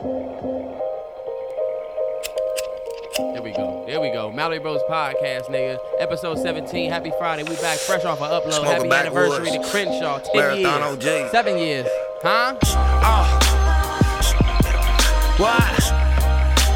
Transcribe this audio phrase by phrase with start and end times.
[0.00, 0.16] There
[3.42, 3.84] we go.
[3.86, 4.32] There we go.
[4.32, 5.78] Mallory Bros Podcast, nigga.
[5.98, 6.90] Episode 17.
[6.90, 7.42] Happy Friday.
[7.42, 8.52] We back fresh off of upload.
[8.54, 10.20] Smoking Happy anniversary to Crenshaw.
[10.20, 11.26] 10 Marathon years.
[11.26, 11.30] OG.
[11.30, 11.86] Seven years.
[12.22, 12.56] Huh?
[12.64, 13.40] Uh.
[15.36, 15.92] What?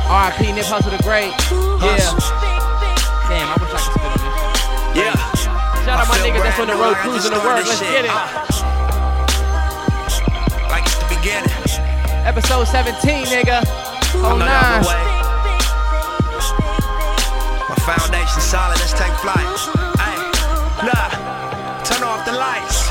[0.07, 0.53] R.I.P.
[0.53, 1.33] Nip Hussle the Great.
[1.81, 1.97] Yeah.
[3.29, 5.01] Damn, I wish I could spit on this.
[5.01, 5.17] Yeah.
[5.87, 7.65] Shout out my niggas that's on the road cruising to work.
[7.65, 7.89] Let's shit.
[7.89, 8.11] get it.
[8.11, 8.54] Uh.
[12.25, 13.61] Episode 17, nigga.
[14.25, 14.81] Oh, nine.
[17.69, 19.45] My foundation solid, let's take flight.
[20.01, 20.17] Ay,
[20.89, 21.13] look,
[21.85, 22.89] turn off the lights,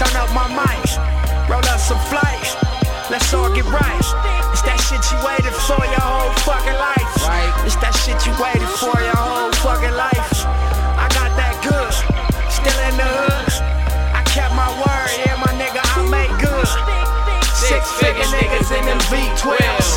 [0.00, 0.80] turn up my mic,
[1.50, 2.56] roll up some flight.
[3.10, 4.06] Let's all get right.
[4.48, 7.10] It's that shit you waited for your whole fucking life.
[7.28, 7.52] Right.
[7.66, 10.19] It's that shit you waited for your whole fucking life.
[17.80, 19.90] Six figure niggas in them V12s.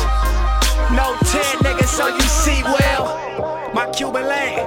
[0.96, 3.72] No 10 niggas, so you see well.
[3.74, 4.64] My Cuban lane,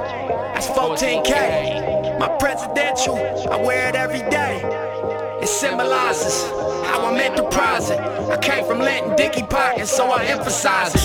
[0.53, 2.19] that's 14K.
[2.19, 3.15] My presidential,
[3.51, 4.61] I wear it every day.
[5.41, 6.43] It symbolizes
[6.85, 7.99] how I'm enterprising.
[7.99, 11.01] I came from Linton Dicky pockets, so I emphasize it.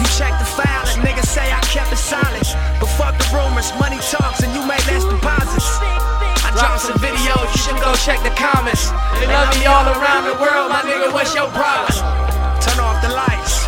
[0.00, 2.48] You check the file and niggas say I kept it silent.
[2.78, 6.17] But fuck the rumors, money talks and you make less deposits.
[6.58, 8.90] I dropped some videos, you should go check the comments.
[9.22, 11.94] They love me all around the world, my nigga, what's your problem?
[12.58, 13.62] Turn off the lights,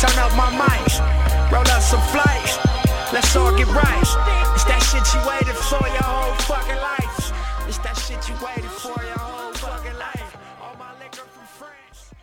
[0.00, 2.48] turn up my mic, roll up some flight.
[3.12, 4.08] Let's all get right.
[4.54, 7.68] It's that shit you waited for your whole fucking life.
[7.68, 10.36] It's that shit you waited for your whole fucking life.
[10.62, 12.14] All my liquor from France.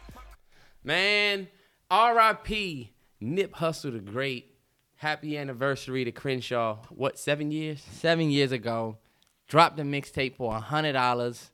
[0.83, 1.47] Man,
[1.91, 2.91] R.I.P.
[3.21, 4.55] Nip Hussle the Great.
[4.95, 6.77] Happy anniversary to Crenshaw.
[6.89, 7.83] What, seven years?
[7.91, 8.97] Seven years ago.
[9.47, 11.51] Dropped the mixtape for a hundred dollars.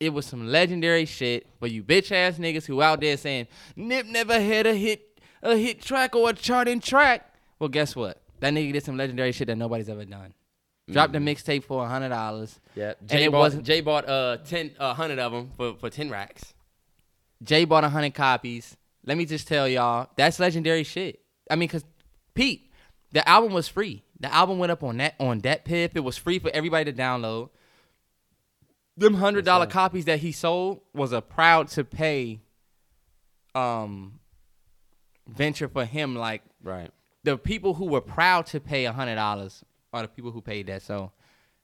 [0.00, 4.06] It was some legendary shit for you bitch ass niggas who out there saying Nip
[4.06, 7.34] never had a hit a hit track or a charting track.
[7.58, 8.20] Well, guess what?
[8.40, 10.34] That nigga did some legendary shit that nobody's ever done.
[10.90, 12.60] Dropped the mixtape for a hundred dollars.
[12.74, 15.74] Yeah, And Jay it bought, wasn't- Jay bought uh ten uh hundred of them for
[15.76, 16.54] for ten racks.
[17.42, 18.76] Jay bought a hundred copies.
[19.04, 21.20] Let me just tell y'all, that's legendary shit.
[21.50, 21.84] I mean, cause
[22.34, 22.70] Pete,
[23.12, 24.02] the album was free.
[24.20, 25.94] The album went up on that on that Piff.
[25.94, 27.50] It was free for everybody to download.
[28.96, 32.40] Them hundred dollar copies that he sold was a proud to pay
[33.54, 34.20] um
[35.28, 36.14] venture for him.
[36.16, 36.90] Like Right.
[37.24, 40.66] the people who were proud to pay a hundred dollars are the people who paid
[40.68, 40.80] that.
[40.82, 41.12] So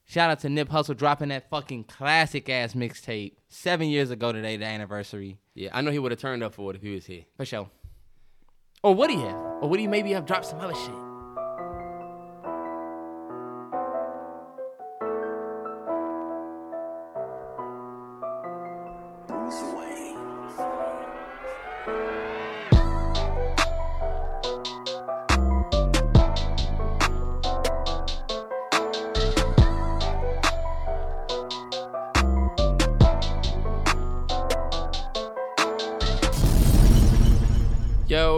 [0.04, 4.56] shout out to Nip Hussle dropping that fucking classic ass mixtape seven years ago today,
[4.58, 5.38] the anniversary.
[5.54, 7.24] Yeah, I know he would have turned up for it if he was here.
[7.36, 7.70] For sure.
[8.82, 9.34] Or would he have?
[9.36, 10.94] Or would he maybe have dropped some other shit?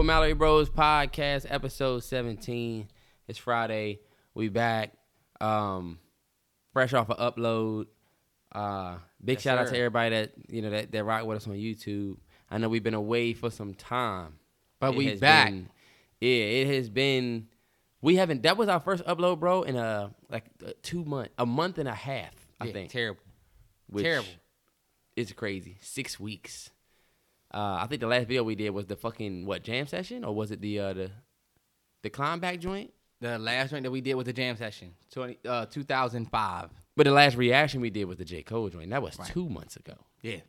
[0.05, 2.87] Mallory Bros Podcast, episode 17.
[3.27, 3.99] It's Friday.
[4.33, 4.93] We back.
[5.41, 5.99] Um
[6.73, 7.87] fresh off of upload.
[8.51, 9.73] Uh big Yes, shout out sir.
[9.73, 12.17] to everybody that you know that, that rock with us on YouTube.
[12.49, 14.35] I know we've been away for some time.
[14.79, 15.49] But It we back.
[15.49, 15.69] been-
[16.21, 17.47] yeah, it has been
[18.01, 21.45] we haven't that was our first upload, bro, in a like a two month a
[21.45, 22.91] month and a half, I Yeah, think.
[22.91, 23.21] Terrible.
[23.87, 24.29] which terrible.
[25.15, 25.77] It's crazy.
[25.81, 26.69] Six weeks.
[27.55, 30.35] Uh, I think the last video we did was the fucking what jam session, or
[30.35, 31.11] was it the uh, the
[32.03, 32.91] the climb back joint?
[33.21, 36.69] The last joint that we did was the jam session, 20, uh, 2005.
[36.97, 38.89] But the last reaction we did was the J Cole joint.
[38.89, 39.29] That was Right.
[39.29, 39.93] two months ago.
[40.21, 40.41] Yeah.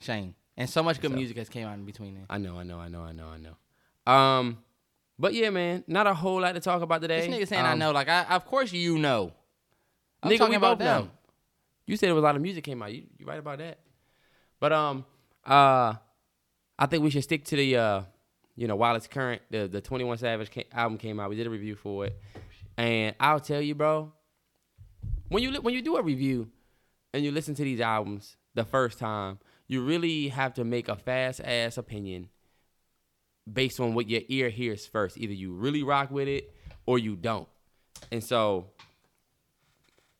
[0.00, 0.34] Shame.
[0.56, 2.26] And so much good So- music has came out in between then.
[2.30, 4.12] I know, I know, I know, I know, I know.
[4.12, 4.64] Um,
[5.18, 7.26] but yeah, man, not a whole lot to talk about today.
[7.28, 9.32] This nigga saying I Um, know, like I, of course you know.
[10.22, 11.04] I'm nigga, talking we about both them.
[11.04, 11.10] know.
[11.86, 12.92] You said it was a lot of music came out.
[12.92, 13.78] You you right about that?
[14.60, 15.04] But um,
[15.44, 15.94] uh,
[16.78, 18.02] I think we should stick to the uh,
[18.56, 21.30] you know, while it's current, the the Twenty One Savage ca- album came out.
[21.30, 22.20] We did a review for it,
[22.76, 24.12] and I'll tell you, bro,
[25.28, 26.48] when you when you do a review
[27.12, 30.96] and you listen to these albums the first time, you really have to make a
[30.96, 32.28] fast ass opinion
[33.50, 35.18] based on what your ear hears first.
[35.18, 36.52] Either you really rock with it
[36.86, 37.48] or you don't.
[38.10, 38.70] And so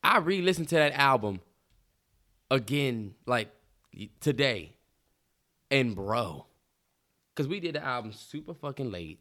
[0.03, 1.41] I re-listened to that album
[2.51, 3.49] again, like
[4.21, 4.77] today,
[5.75, 6.47] and bro,
[7.35, 9.21] because we did the album super fucking late.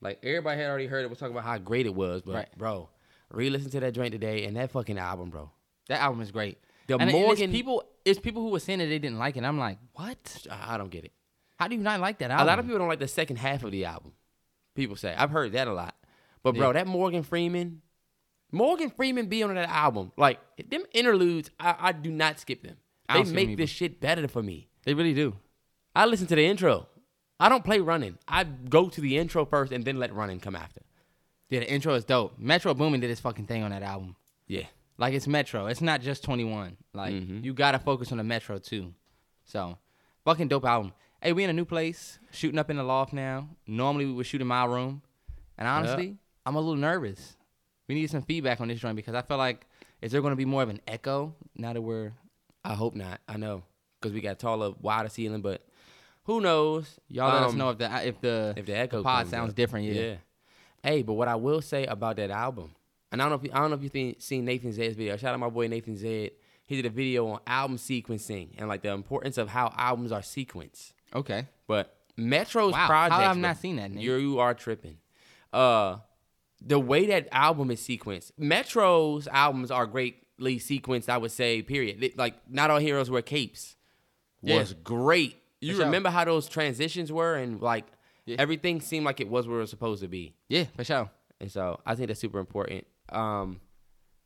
[0.00, 1.08] Like everybody had already heard it.
[1.08, 2.48] We're talking about how great it was, but Right.
[2.58, 2.88] bro,
[3.30, 5.50] re-listen to that joint today, and that fucking album, bro.
[5.88, 6.58] That album is great.
[6.86, 9.36] The and, and Morgan- it's people, it's people who were saying that they didn't like
[9.36, 9.44] it.
[9.44, 10.46] I'm like, what?
[10.50, 11.12] I don't get it.
[11.58, 13.64] How do you not like that A lot of people don't like the second half
[13.64, 14.12] of the album.
[14.76, 15.96] People say I've heard that a lot.
[16.44, 16.72] But bro, Yeah.
[16.74, 17.82] that Morgan Freeman,
[18.52, 20.12] Morgan Freeman be on that album.
[20.16, 20.38] Like
[20.70, 22.76] them interludes, I, I do not skip them.
[23.08, 24.68] They don't skip them make this shit better for me.
[24.84, 25.34] They really do.
[25.98, 26.86] I listen to the intro.
[27.40, 28.18] I don't play running.
[28.28, 30.80] I go to the intro first and then let running come after.
[31.50, 32.38] Yeah, the intro is dope.
[32.38, 34.14] Metro Boomin did his fucking thing on that album.
[34.46, 34.66] Yeah.
[34.96, 35.66] Like it's Metro.
[35.66, 36.76] It's not just 21.
[36.94, 37.42] Like Mhm.
[37.42, 38.94] you gotta focus on the Metro too.
[39.44, 39.76] So,
[40.24, 40.92] fucking dope album.
[41.20, 43.48] Hey, we in a new place, shooting up in the loft now.
[43.66, 45.02] Normally we would shoot in my room,
[45.56, 46.16] and honestly,
[46.46, 47.36] I'm a little nervous.
[47.88, 49.66] We need some feedback on this joint because I feel like
[50.00, 52.12] is there to be more of an echo now that we're
[52.64, 53.20] I hope not.
[53.26, 53.64] I know
[54.00, 55.67] because we got taller, wider ceiling, but
[56.28, 57.00] who knows?
[57.08, 59.56] y'all let us Um, know if the if the if the echo pod sounds up.
[59.56, 59.86] different.
[59.86, 60.16] Yeah.
[60.82, 62.70] Hey, but what I will say about that album,
[63.10, 64.94] and I don't know if you, I don't know if you think, seen Nathan Zed's
[64.94, 65.16] video.
[65.16, 66.30] Shout out my boy Nathan Zed.
[66.66, 70.20] He did a video on album sequencing and like the importance of how albums are
[70.20, 70.92] sequenced.
[71.14, 71.46] Okay.
[71.66, 74.02] But Metro's Wow, project, have not seen that, nigga?
[74.02, 74.98] You're, you are tripping.
[75.52, 75.96] Uh,
[76.60, 81.08] the way that album is sequenced, Metro's albums are greatly sequenced.
[81.08, 82.12] I would say, period.
[82.16, 83.76] Like not all heroes wear capes
[84.42, 84.58] Yeah.
[84.58, 85.36] was great.
[85.60, 85.84] You sure.
[85.84, 87.86] remember how those transitions were, and like
[88.26, 88.36] Yeah.
[88.38, 90.34] everything seemed like it was where it was supposed to be.
[90.48, 91.10] Yeah, for sure.
[91.40, 92.86] And so I think that's super important.
[93.08, 93.60] Um,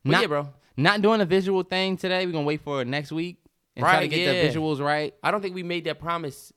[0.05, 0.49] Not, yeah, bro.
[0.77, 2.27] Not doing a visual thing today.
[2.27, 3.39] We're gonna wait for next week
[3.77, 4.43] and try to get yeah.
[4.43, 5.15] the visuals right.
[5.23, 6.53] I don't think we made that promise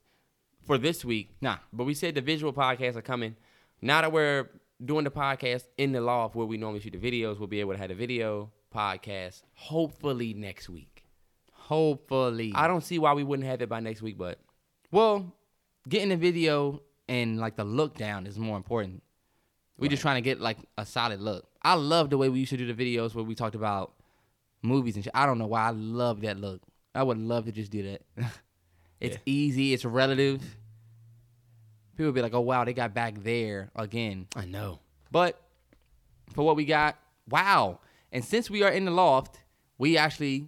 [0.65, 1.35] for this week.
[1.41, 1.57] Nah.
[1.71, 3.35] But we said the visual podcasts are coming.
[3.81, 4.49] Now that we're
[4.83, 7.73] doing the podcast in the loft where we normally shoot the videos, we'll be able
[7.73, 11.03] to have the video podcast hopefully next week.
[11.51, 12.51] Hopefully.
[12.55, 14.39] I don't see why we wouldn't have it by next week, but
[14.95, 15.33] Well,
[15.89, 19.03] getting the video and like the look down is more important.
[19.77, 21.45] We're just trying to get like a solid look.
[21.61, 23.91] I love the way we used to do the videos where we talked about
[24.61, 25.11] movies and shit.
[25.13, 26.61] I don't know why I love that look.
[26.95, 28.03] I would love to just do that.
[29.01, 29.21] it's Yeah.
[29.25, 29.73] easy.
[29.73, 30.41] It's relative.
[31.97, 34.79] People be like, "Oh wow, they got back there again." I know.
[35.11, 35.41] But
[36.31, 36.97] for what we got,
[37.29, 37.81] wow.
[38.13, 39.41] And since we are in the loft,
[39.77, 40.47] we actually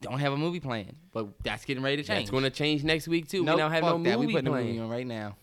[0.00, 0.96] don't have a movie plan.
[1.12, 2.22] But that's getting ready to change.
[2.22, 3.42] It's going to change next week too.
[3.44, 4.16] Nope, we now have no that.
[4.16, 5.36] movie We putting a movie on right now.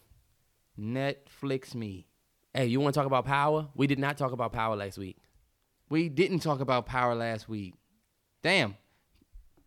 [0.80, 2.08] Netflix me.
[2.54, 3.68] Hey, you want to talk about Power?
[3.76, 5.18] We did not talk about Power last week.
[5.90, 7.76] We didn't talk about power last week.
[8.42, 8.76] Damn.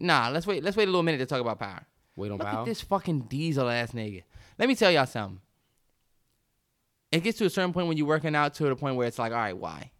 [0.00, 0.62] Nah, let's wait.
[0.62, 1.86] Let's wait a little minute to talk about power.
[2.16, 2.60] Wait on Look Power.
[2.60, 4.24] at this fucking diesel ass nigga.
[4.58, 5.40] Let me tell y'all something.
[7.12, 9.18] It gets to a certain point when you're working out to the point where it's
[9.18, 9.92] like, all right, why?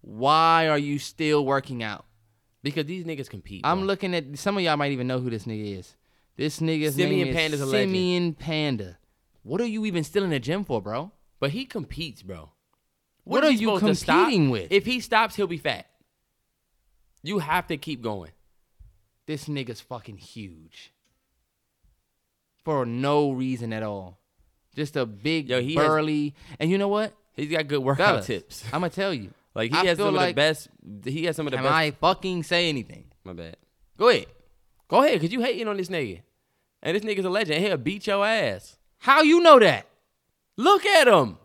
[0.00, 2.06] Why are you still working out?
[2.62, 3.60] Because these niggas compete.
[3.64, 3.86] I'm bro.
[3.86, 5.94] looking at some of y'all might even know who this nigga is.
[6.36, 7.90] This nigga's Simeon name Panda's a is legend.
[7.90, 8.98] Simeon Panda.
[9.42, 11.12] What are you even still in the gym for, bro?
[11.40, 12.50] But he competes, bro.
[13.24, 14.24] What are he you supposed to stop?
[14.24, 14.72] competing with?
[14.72, 15.86] If he stops, he'll be fat.
[17.22, 18.30] You have to keep going.
[19.26, 20.92] This nigga's fucking huge.
[22.64, 24.18] For no reason at all.
[24.74, 26.34] Just a big, Yo, he has- burly.
[26.58, 27.14] and you know what?
[27.34, 28.64] He's got good workout Fellas, tips.
[28.72, 29.32] I'm going to tell you.
[29.54, 30.68] Like he I has some of the best.
[31.04, 31.74] He has some of the Can best.
[31.74, 33.06] I fucking say anything?
[33.24, 33.56] My bad.
[33.96, 34.26] Go ahead.
[34.88, 36.22] Go ahead, cause you hating on this nigga,
[36.82, 37.62] and this nigga's a legend.
[37.62, 38.78] He'll beat your ass.
[38.98, 39.86] How you know that?
[40.56, 41.36] Look at him.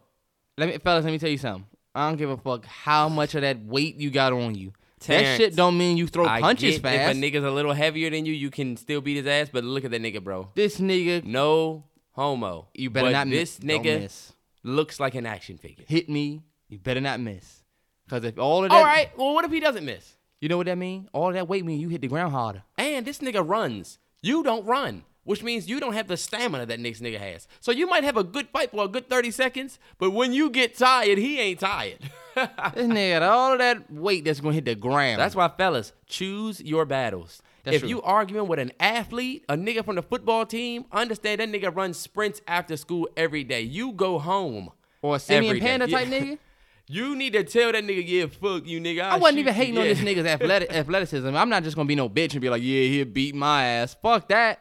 [0.57, 1.65] Let me, fellas, let me tell you something.
[1.93, 4.71] I don't give a fuck how much of that weight you got on you.
[5.07, 7.17] that shit don't mean you throw I punches get fast.
[7.17, 9.49] If a nigga's a little heavier than you, you can still beat his ass.
[9.51, 10.49] But look at that nigga, bro.
[10.55, 12.67] this nigga, No homo.
[12.73, 13.79] you better But not This miss.
[13.79, 14.31] Nigga miss.
[14.63, 15.83] looks like an action figure.
[15.87, 16.43] hit me.
[16.69, 17.62] You better not miss.
[18.09, 19.09] Cause if all of that, All right.
[19.17, 20.15] Well, what if he doesn't miss?
[20.41, 21.07] you know what that mean?
[21.13, 22.63] All of that weight mean you hit the ground harder.
[22.77, 23.97] And this nigga runs.
[24.21, 27.47] You don't run, which means you don't have the stamina that next nigga has.
[27.61, 30.49] So you might have a good fight for a good 30 seconds, but when you
[30.49, 31.99] get tired, he ain't tired.
[32.35, 35.19] This nigga got all of that weight that's gonna hit the ground.
[35.21, 37.43] That's why, fellas, choose your battles.
[37.63, 37.89] That's if true.
[37.89, 41.95] you arguing with an athlete, a nigga from the football team, understand that nigga runs
[41.97, 43.61] sprints after school every day.
[43.61, 44.71] You go home.
[45.03, 45.65] or a Simeon every day.
[45.67, 46.19] Panda type Yeah.
[46.19, 46.37] nigga.
[46.87, 49.01] You need to tell that nigga, yeah, fuck you, nigga.
[49.03, 49.93] I I'll wasn't even you." hating on Yeah.
[49.93, 51.35] this nigga's athletic athleticism.
[51.35, 53.95] I'm not just gonna be no bitch and be like, yeah, he'll beat my ass.
[54.01, 54.59] Fuck that.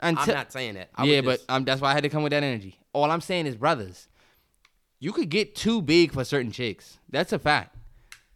[0.00, 0.90] I'm not saying that.
[0.96, 2.78] I yeah, but just- um, that's why I had to come with that energy.
[2.92, 4.08] All I'm saying is, brothers,
[4.98, 6.98] you could get too big for certain chicks.
[7.08, 7.76] That's a fact.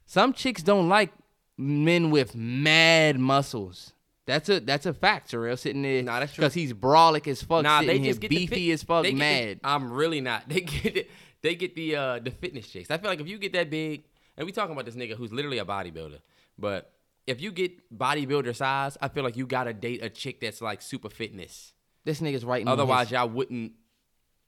[0.07, 1.11] Some chicks don't like
[1.57, 3.93] men with mad muscles.
[4.27, 5.57] That's a that's a fact, Terrell.
[5.57, 6.43] Sitting there, Nah, that's true.
[6.43, 8.83] because he's brolic as fuck, nah, sitting they here just get the beefy fit- as
[8.83, 9.61] fuck, get the- mad.
[9.65, 10.45] I'm really not.
[10.49, 11.11] They get it.
[11.43, 12.91] They get the uh the fitness chicks.
[12.91, 14.05] I feel like if you get that big,
[14.37, 16.19] and we talking about this nigga who's literally a bodybuilder,
[16.59, 16.93] but
[17.27, 20.83] if you get bodybuilder size, I feel like you gotta date a chick that's like
[20.83, 21.73] super fitness.
[22.05, 22.67] this nigga's right.
[22.67, 23.73] Otherwise, his- y'all wouldn't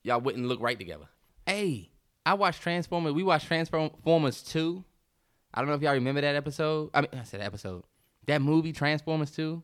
[0.03, 1.07] y'all wouldn't look right together.
[1.47, 1.91] Hey,
[2.25, 3.13] I watched Transformers.
[3.13, 4.85] We watched Transformers 2.
[5.53, 6.91] I don't know if y'all remember that episode.
[6.95, 7.83] I mean, I said episode.
[8.27, 9.63] That movie, Transformers 2.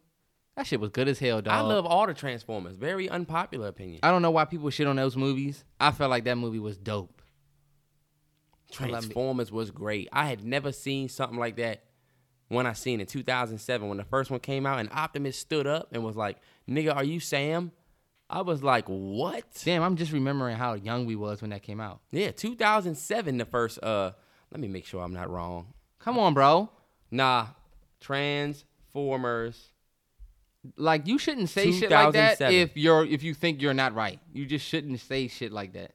[0.57, 1.55] That shit was good as hell, dog.
[1.55, 2.77] I love all the Transformers.
[2.77, 4.01] Very unpopular opinion.
[4.03, 5.65] I don't know why people shit on those movies.
[5.79, 7.16] I felt like that movie was dope.
[8.77, 10.09] Transformers was great.
[10.13, 11.85] I had never seen something like that
[12.49, 15.89] when I seen it 2007 when the first one came out and Optimus stood up
[15.93, 17.73] and was like, "Nigga, are you Sam?"
[18.29, 21.81] I was like, "What?" Damn, I'm just remembering how young we was when that came
[21.81, 22.01] out.
[22.11, 24.13] Yeah, 2007 the first uh
[24.51, 25.75] let me make sure I'm not wrong.
[25.99, 26.71] Come on, bro.
[27.11, 27.49] Nah,
[28.01, 29.73] Transformers.
[30.77, 34.19] Like you shouldn't say shit like that if you're if you think you're not right.
[34.33, 35.93] You just shouldn't say shit like that.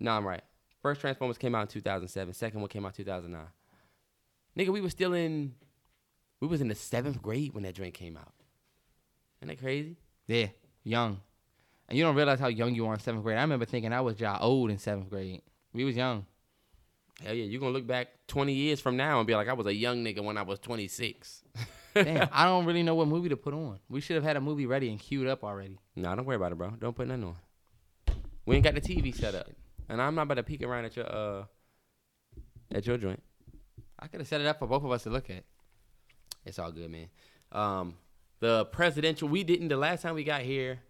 [0.00, 0.42] No, I'm right.
[0.82, 2.34] First Transformers came out in 2007.
[2.34, 3.46] Second one came out 2009.
[4.56, 5.54] Nigga, we was still in
[6.40, 8.32] we was in the 7th grade when that drink came out.
[9.40, 9.96] Isn't that crazy?
[10.26, 10.48] Yeah,
[10.84, 11.20] young.
[11.88, 13.38] And you don't realize how young you are in seventh grade.
[13.38, 15.42] I remember thinking I was y'all old in seventh grade.
[15.72, 16.26] We was young.
[17.22, 19.66] Hell yeah, you're gonna look back 20 years from now and be like, I was
[19.66, 21.44] a young nigga when I was 26.
[21.94, 23.80] Damn, I don't really know what movie to put on.
[23.88, 25.78] We should have had a movie ready and queued up already.
[25.96, 26.70] nah, don't worry about it, bro.
[26.78, 27.36] Don't put nothing on.
[28.44, 29.48] We ain't got the TV set up.
[29.88, 31.44] And I'm not about to peek around at your uh
[32.72, 33.22] at your joint.
[33.98, 35.44] I could have set it up for both of us to look at.
[36.44, 37.08] It's all good, man.
[37.52, 37.96] Um
[38.40, 40.80] the presidential we didn't the last time we got here,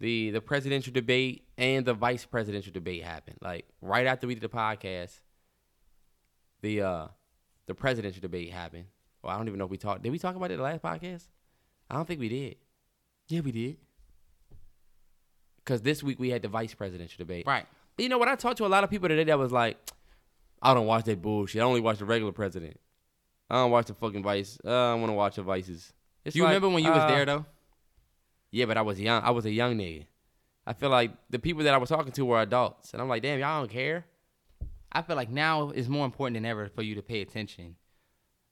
[0.00, 3.38] the the presidential debate and the vice presidential debate happened.
[3.42, 5.20] Like right after we did the podcast,
[6.62, 7.06] the uh
[7.66, 8.86] the presidential debate happened.
[9.22, 10.02] Well, I don't even know if we talked.
[10.02, 11.24] Did we talk about it the last podcast?
[11.90, 12.56] I don't think we did.
[13.28, 13.78] Yeah, we did.
[15.64, 17.44] Cause this week we had the vice presidential debate.
[17.44, 17.66] Right.
[17.98, 18.28] You know what?
[18.28, 19.78] I talked to a lot of people today that was like,
[20.60, 21.62] I don't watch that bullshit.
[21.62, 22.78] I only watch the regular president.
[23.48, 24.58] I don't watch the fucking vice.
[24.64, 25.92] Uh, I want to watch the vices.
[26.24, 27.46] It's you like, remember when you was uh, there though?
[28.50, 29.22] Yeah, but I was young.
[29.22, 30.06] I was a young nigga.
[30.66, 33.22] I feel like the people that I was talking to were adults, and I'm like,
[33.22, 34.04] damn, y'all don't care.
[34.90, 37.76] I feel like now is more important than ever for you to pay attention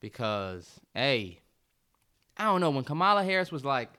[0.01, 1.41] because hey,
[2.37, 3.91] I don't know when Kamala Harris was like,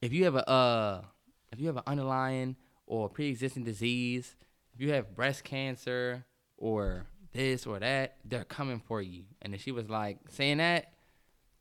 [0.00, 1.02] if you have a uh,
[1.50, 2.56] if you have an underlying
[2.86, 4.36] or pre-existing disease,
[4.80, 6.24] you have breast cancer
[6.56, 9.24] or this or that, they're coming for you.
[9.42, 10.92] And then she was like saying that,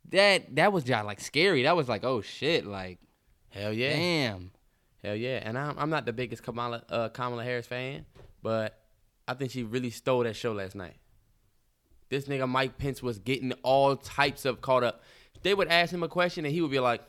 [0.10, 1.64] that that was just like scary.
[1.64, 3.00] That was like oh shit, like
[3.50, 4.52] Hell yeah, damn.
[5.04, 5.42] hell yeah.
[5.44, 8.06] And I'm I'm not the biggest Kamala uh, Kamala Harris fan,
[8.42, 8.80] but
[9.28, 10.96] I think she really stole that show last night.
[12.10, 15.04] This nigga Mike Pence was getting all types of caught up.
[15.44, 17.02] They would ask him a question and he would be like,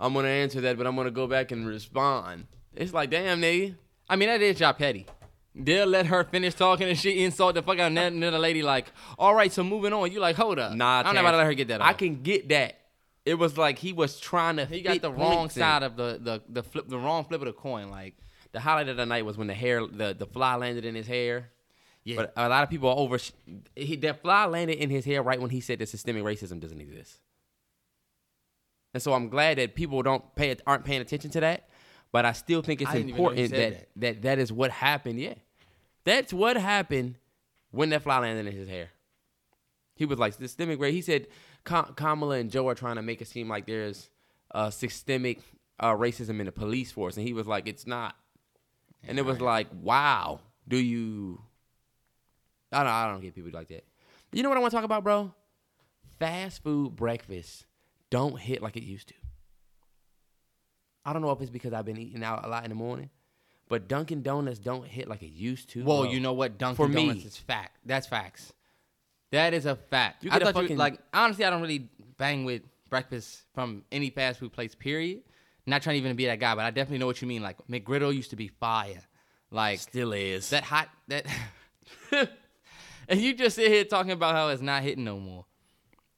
[0.00, 3.76] "I'm gonna answer that, but I'm gonna go back and respond." It's like, damn, nigga.
[4.08, 5.06] I mean, that is job petty.
[5.54, 8.62] They'll let her finish talking and she insult the fuck out of that- another lady
[8.62, 10.10] like, all right, so moving on.
[10.10, 10.72] You like, hold up.
[10.74, 11.82] Nah, I'm not about to let her get that.
[11.82, 12.78] I can get that.
[13.24, 14.64] It was like he was trying to.
[14.66, 17.52] He got the wrong side of the, the, the flip, the wrong flip of the
[17.52, 17.88] coin.
[17.90, 18.14] Like,
[18.52, 21.06] The highlight of the night was when the hair, the, the fly landed in his
[21.06, 21.50] hair.
[22.04, 22.16] Yeah.
[22.16, 23.18] But a lot of people are over.
[23.76, 26.80] He, that fly landed in his hair right when he said that systemic racism doesn't
[26.80, 27.20] exist.
[28.94, 31.68] And so I'm glad that people don't pay aren't paying attention to that.
[32.12, 34.38] But I still think it's I didn't even know he important said that, that that
[34.38, 35.18] is what happened.
[35.18, 35.34] Yeah,
[36.04, 37.16] that's what happened
[37.70, 38.90] when that fly landed in his hair.
[39.94, 40.94] He was like systemic race.
[40.94, 41.26] He said
[41.64, 44.10] Kamala and Joe are trying to make it seem like there's
[44.54, 45.40] uh, systemic
[45.80, 48.14] uh, racism in the police force, and he was like, it's not.
[49.04, 51.40] And it was like, wow, do you?
[52.70, 52.92] I don't.
[52.92, 53.84] I don't get people like that.
[54.32, 55.34] You know what I want to talk about, bro?
[56.18, 57.66] Fast food breakfast
[58.10, 59.14] don't hit like it used to.
[61.04, 63.10] I don't know if it's because I've been eating out a lot in the morning,
[63.68, 65.84] but Dunkin' Donuts don't hit like it used to.
[65.84, 66.10] well, bro.
[66.10, 66.58] you know what?
[66.58, 67.06] Dunkin' For me.
[67.06, 67.78] Donuts is fact.
[67.84, 68.52] That's facts.
[69.30, 70.24] That is a fact.
[70.24, 73.84] You I get a thought you like honestly, I don't really bang with breakfast from
[73.90, 74.74] any fast food place.
[74.74, 75.22] Period.
[75.64, 77.42] Not trying to even be that guy, but I definitely know what you mean.
[77.42, 79.00] Like McGriddle used to be fire.
[79.52, 80.50] Like still is.
[80.50, 81.26] that hot that
[83.08, 85.44] and you just sit here talking about how it's not hitting no more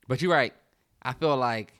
[0.07, 0.53] but you're right
[1.01, 1.73] i feel like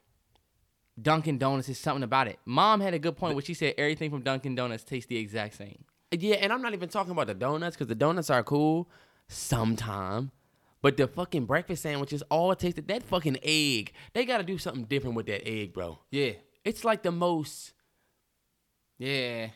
[1.01, 4.09] dunkin' donuts is something about it mom had a good point when she said everything
[4.09, 7.33] from dunkin' donuts tastes the exact same Yeah, and I'm not even talking about the
[7.33, 8.89] donuts because the donuts are cool
[9.27, 10.31] sometime.
[10.81, 13.91] But the fucking breakfast sandwiches all tasted that fucking egg.
[14.13, 15.97] They got to do something different with that egg, bro.
[16.11, 16.33] yeah
[16.63, 17.73] It's like the most.
[18.97, 19.47] yeah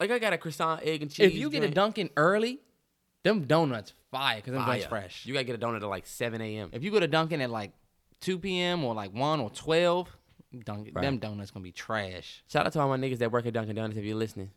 [0.00, 1.26] Like I got a croissant, egg, and cheese.
[1.26, 2.60] if you get a dunkin' early
[3.24, 4.74] them donuts fire because them Fire.
[4.74, 6.70] joints fresh you gotta get a donut at like 7 a.m.
[6.72, 7.72] if you go to dunkin' at like
[8.20, 10.16] 2 p.m or like 1 or 12
[10.64, 11.02] dunkin' Right.
[11.02, 13.76] them donuts gonna be trash Shout out to all my niggas that work at Dunkin'
[13.76, 14.50] Donuts if you're listening.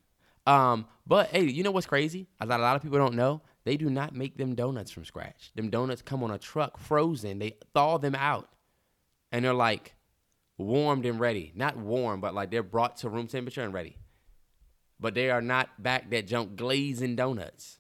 [0.48, 2.28] Um, but hey, you know what's crazy?
[2.40, 3.42] A lot, a lot of people don't know.
[3.64, 5.52] They do not make them donuts from scratch.
[5.56, 7.38] Them donuts come on a truck, frozen.
[7.38, 8.50] They thaw them out,
[9.32, 9.94] and they're like
[10.58, 11.52] warmed and ready.
[11.56, 13.98] Not warm, but like they're brought to room temperature and ready.
[15.00, 17.78] But they are not back that junk glazing donuts.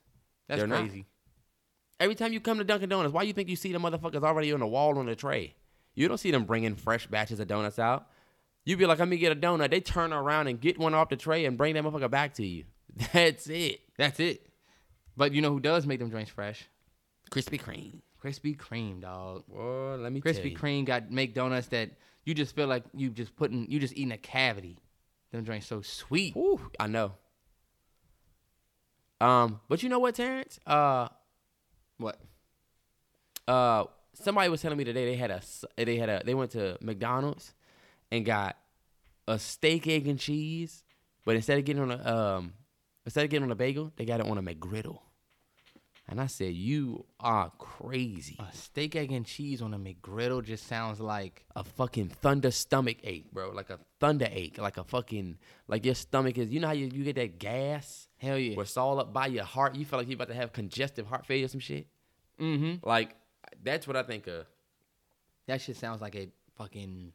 [0.48, 0.82] that's They're not.
[0.82, 1.06] crazy
[2.00, 4.52] Every time you come to Dunkin' Donuts, why you think you see the motherfuckers already
[4.52, 5.54] on the wall on the tray?
[5.96, 8.08] You don't see them bringing fresh batches of donuts out.
[8.64, 9.72] You be like, let me get a donut.
[9.72, 12.46] They turn around and get one off the tray and bring that motherfucker back to
[12.46, 12.66] you.
[13.14, 13.82] That's it.
[13.98, 14.46] That's it.
[15.18, 16.68] But you know who does make them drinks fresh?
[17.32, 18.02] Krispy Kreme.
[18.24, 19.44] Krispy Kreme, dog.
[19.48, 20.56] Well, let me tell Krispy.
[20.58, 21.90] Kreme got make donuts that
[22.24, 24.78] you just feel like you just putting you just eating a cavity.
[25.32, 26.36] Them drinks so sweet.
[26.36, 27.14] Ooh, I know.
[29.20, 30.60] Um, but you know what, Terrence?
[30.66, 31.08] Uh,
[31.98, 32.20] What?
[33.48, 35.42] uh, somebody was telling me today they had a
[35.78, 37.54] they had a they went to McDonald's
[38.12, 38.58] and got
[39.28, 40.84] a steak, egg, and cheese,
[41.26, 42.54] but instead of getting on a um
[43.06, 45.00] instead of getting on a bagel, they got it on a McGriddle.
[46.08, 50.68] And I said, "You are crazy." A steak, egg, and cheese on a McGriddle just
[50.68, 53.52] sounds like a fucking thunder stomach ache, bro.
[53.52, 54.58] Like a thunder ache.
[54.58, 55.38] Like a fucking
[55.70, 56.50] like your stomach is.
[56.50, 58.10] You know how you, you get that gas?
[58.22, 58.56] hell yeah.
[58.56, 59.76] Where it's all up by your heart.
[59.76, 61.88] You feel like you're about to have congestive heart failure or some shit.
[62.40, 62.88] Mm-hmm.
[62.88, 63.16] Like
[63.64, 64.46] that's what I think of.
[65.48, 67.12] That shit sounds like a fucking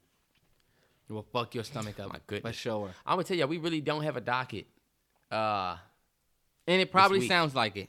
[1.08, 2.12] will fuck your stomach up.
[2.12, 2.54] My goodness.
[2.54, 2.90] For sure.
[3.06, 4.66] I'm gonna tell you, we really don't have a docket.
[5.30, 5.76] Uh,
[6.66, 7.28] And it probably week.
[7.28, 7.88] sounds like it.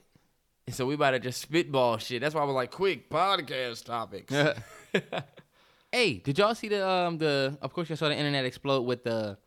[0.70, 2.22] so we about to just spitball shit.
[2.22, 4.34] That's why I was like, quick podcast topics.
[5.92, 9.06] Hey, did y'all see the um the of course you saw the internet explode with
[9.06, 9.38] the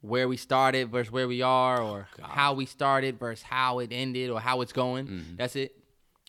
[0.00, 2.26] where we started versus where we are or God.
[2.30, 5.34] how we started versus how it ended or how it's going.
[5.36, 5.76] That's it.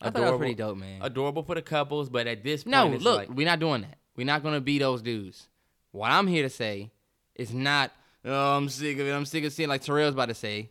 [0.00, 1.00] I thought that was pretty dope, man.
[1.02, 3.98] Adorable for the couples, but at this point, no, look, like, we're not doing that.
[4.16, 5.48] We're not gonna be those dudes.
[5.92, 6.90] What I'm here to say
[7.34, 7.92] is not,
[8.24, 9.12] oh, I'm sick of it.
[9.12, 10.70] I'm sick of seeing like Terrell's about to say.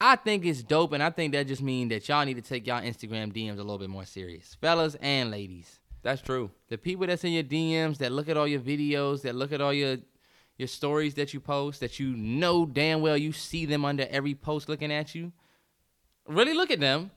[0.00, 2.66] I think it's dope, and I think that just means that y'all need to take
[2.66, 5.78] y'all Instagram DMs a little bit more serious, fellas and ladies.
[6.02, 6.50] that's true.
[6.68, 9.60] The people that's in your DMs that look at all your videos, that look at
[9.60, 9.98] all your
[10.56, 14.34] your stories that you post, that you know damn well you see them under every
[14.34, 15.32] post looking at you.
[16.28, 17.10] Really look at them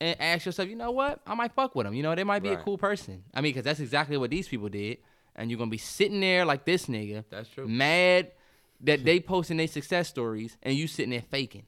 [0.00, 1.20] and ask yourself, you know what?
[1.26, 1.94] I might fuck with them.
[1.94, 3.24] You know, they might be a cool person.
[3.34, 4.98] I mean, because that's exactly what these people did.
[5.36, 7.68] And you're gonna be sitting there like this nigga, That's true.
[7.68, 8.32] mad
[8.82, 11.66] that they posting their success stories and you sitting there faking.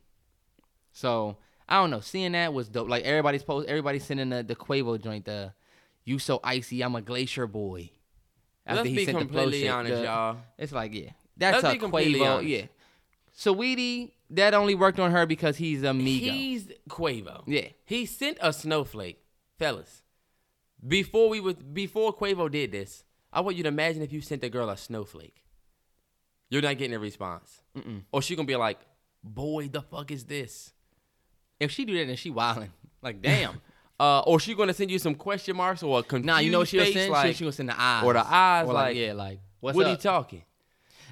[0.93, 1.37] So
[1.69, 2.01] I don't know.
[2.01, 2.89] Seeing that was dope.
[2.89, 5.25] Like everybody's post, everybody's sending the the Quavo joint.
[5.25, 5.53] The
[6.05, 7.90] you so icy, I'm a glacier boy.
[8.68, 10.37] Let's be sent the flow completely honest, the- y'all.
[10.59, 12.27] It's like yeah, that's Let's a Quavo.
[12.27, 12.49] honest.
[12.49, 12.64] Yeah.
[13.44, 16.33] Saweetie, that only worked on her because he's amigo.
[16.33, 17.42] He's Quavo.
[17.46, 17.68] Yeah.
[17.85, 19.22] He sent a snowflake,
[19.59, 20.02] fellas.
[20.87, 24.42] Before we was before Quavo did this, I want you to imagine if you sent
[24.44, 25.44] a girl a snowflake.
[26.50, 27.62] You're not getting a response.
[28.12, 28.78] Or she gonna be like,
[29.24, 30.72] boy, the fuck is this?
[31.61, 32.70] if she do that, then she wildin'.
[33.02, 33.61] Like damn.
[34.00, 36.59] Uh, or she gonna send you some question marks or a confused nah, you know
[36.61, 37.12] what she'll face, send?
[37.12, 39.76] like, she, she gonna send the eyes or the eyes, Or like, yeah, like what's
[39.76, 39.90] what up?
[39.90, 40.42] are you talking?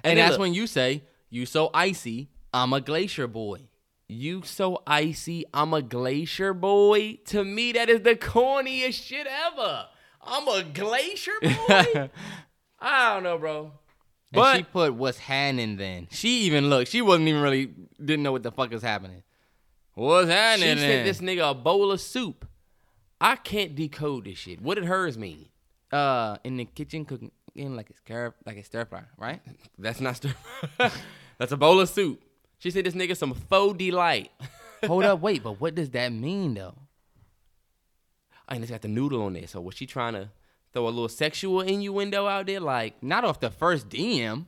[0.02, 2.28] and then that's look, when you say you so icy.
[2.52, 3.68] I'm a glacier boy.
[4.08, 7.18] you so icy, I'm a glacier boy.
[7.26, 9.86] To me, that is the corniest shit ever.
[10.22, 12.10] I'm a glacier boy.
[12.80, 13.72] I don't know, bro.
[14.32, 16.08] But But she put what's happening then.
[16.10, 16.90] She even looked.
[16.90, 19.22] She wasn't even really didn't know what the fuck was happening.
[19.94, 21.04] What's she happening sent then?
[21.06, 22.46] this nigga a bowl of soup.
[23.20, 24.60] I can't decode this shit.
[24.60, 25.46] What did hers mean?
[25.92, 29.40] uh in the kitchen cooking like a stir like a stir fry, right?
[29.78, 30.34] That's not stir.
[31.38, 32.22] That's a bowl of soup.
[32.58, 34.30] She said this nigga some faux delight.
[34.86, 36.74] Hold up, wait, but what does that mean though?
[38.48, 39.46] And it's got the noodle on there.
[39.46, 40.30] So was she trying to
[40.72, 42.60] throw a little sexual innuendo out there?
[42.60, 44.46] Like, Not off the first DM.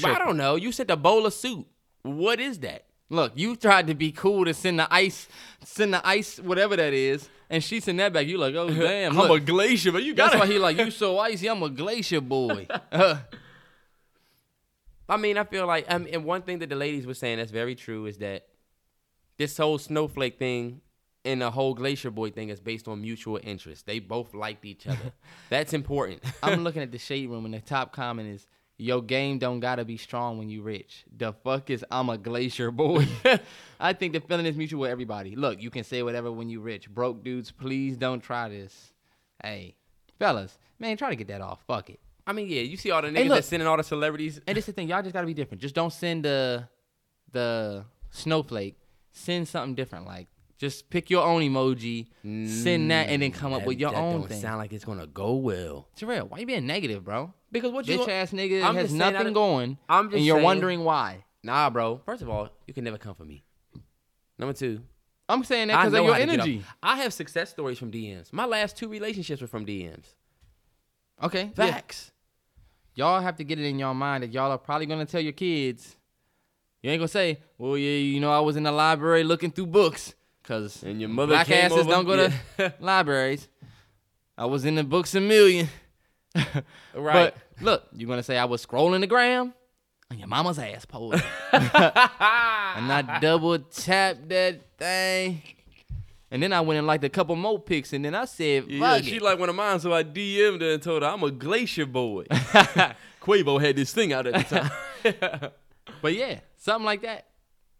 [0.00, 0.56] but I don't know.
[0.56, 1.66] You said a bowl of soup.
[2.02, 2.84] What is that?
[3.08, 5.28] Look, you tried to be cool to send the ice,
[5.62, 8.26] send the ice, whatever that is, and she sent that back.
[8.26, 9.42] You like, oh damn, I'm look.
[9.42, 11.48] a glacier, but you That's got why he like you so icy.
[11.48, 12.66] I'm a glacier boy.
[12.90, 13.18] Uh,
[15.08, 17.52] I mean, I feel like, um, and one thing that the ladies were saying that's
[17.52, 18.46] very true is that
[19.36, 20.80] this whole snowflake thing
[21.24, 23.86] and the whole glacier boy thing is based on mutual interest.
[23.86, 25.12] They both liked each other.
[25.48, 26.22] that's important.
[26.42, 28.46] I'm looking at the shade room, and the top comment is,
[28.78, 32.70] "Your game don't gotta be strong when you rich." The fuck is I'm a glacier
[32.70, 33.06] boy.
[33.80, 35.36] I think the feeling is mutual with everybody.
[35.36, 36.88] Look, you can say whatever when you rich.
[36.90, 38.92] Broke dudes, please don't try this.
[39.42, 39.76] Hey,
[40.18, 41.60] fellas, man, try to get that off.
[41.66, 42.00] Fuck it.
[42.26, 43.36] I mean, yeah, you see all the niggas Hey, look.
[43.38, 44.40] that sending all the celebrities.
[44.46, 45.60] And this is the thing, y'all just gotta be different.
[45.62, 46.68] Just don't send the
[47.32, 48.76] the snowflake.
[49.12, 50.06] Send something different.
[50.06, 53.78] Like just pick your own emoji, send that, and then come up mm, That- with
[53.80, 54.40] your own don't thing.
[54.40, 55.88] sound like it's gonna go well.
[55.96, 57.32] Terrell, why you being negative, bro?
[57.56, 60.06] Because what you Bitch ass nigga I'm has just saying, I nothing don't- going, I'm
[60.06, 61.24] just and you're saying- wondering why.
[61.42, 61.98] Nah, bro.
[62.04, 63.44] First of all, you can never come for me.
[64.38, 64.80] Number two,
[65.28, 66.58] I'm saying that I because know of your how to get energy.
[66.58, 66.76] off.
[66.82, 68.32] I have success stories from DMs.
[68.32, 70.14] My last two relationships were from DMs.
[71.22, 71.66] Okay, yeah.
[71.70, 72.12] Facts.
[72.94, 75.32] Y'all have to get it in your mind that y'all are probably gonna tell your
[75.32, 75.96] kids.
[76.82, 79.66] You ain't gonna say, "Well, yeah, you know, I was in the library looking through
[79.66, 82.32] books," because And your mother black came asses over- don't go Yeah.
[82.68, 83.48] to libraries.
[84.38, 85.68] I was in the books a million.
[86.94, 87.34] Right.
[87.34, 89.54] But look, you're gonna say I was scrolling the gram.
[90.10, 91.12] on your mama's ass pole.
[91.52, 95.42] and I double tapped that thing.
[96.30, 99.00] And then I went and liked a couple more pics, and then I said, Yeah,
[99.00, 99.22] she it.
[99.22, 102.24] like one of mine, so I DM'd her and told her I'm a glacier boy.
[103.22, 104.58] Quavo had this thing out at the
[105.04, 105.50] time.
[106.02, 107.26] But yeah, something like that.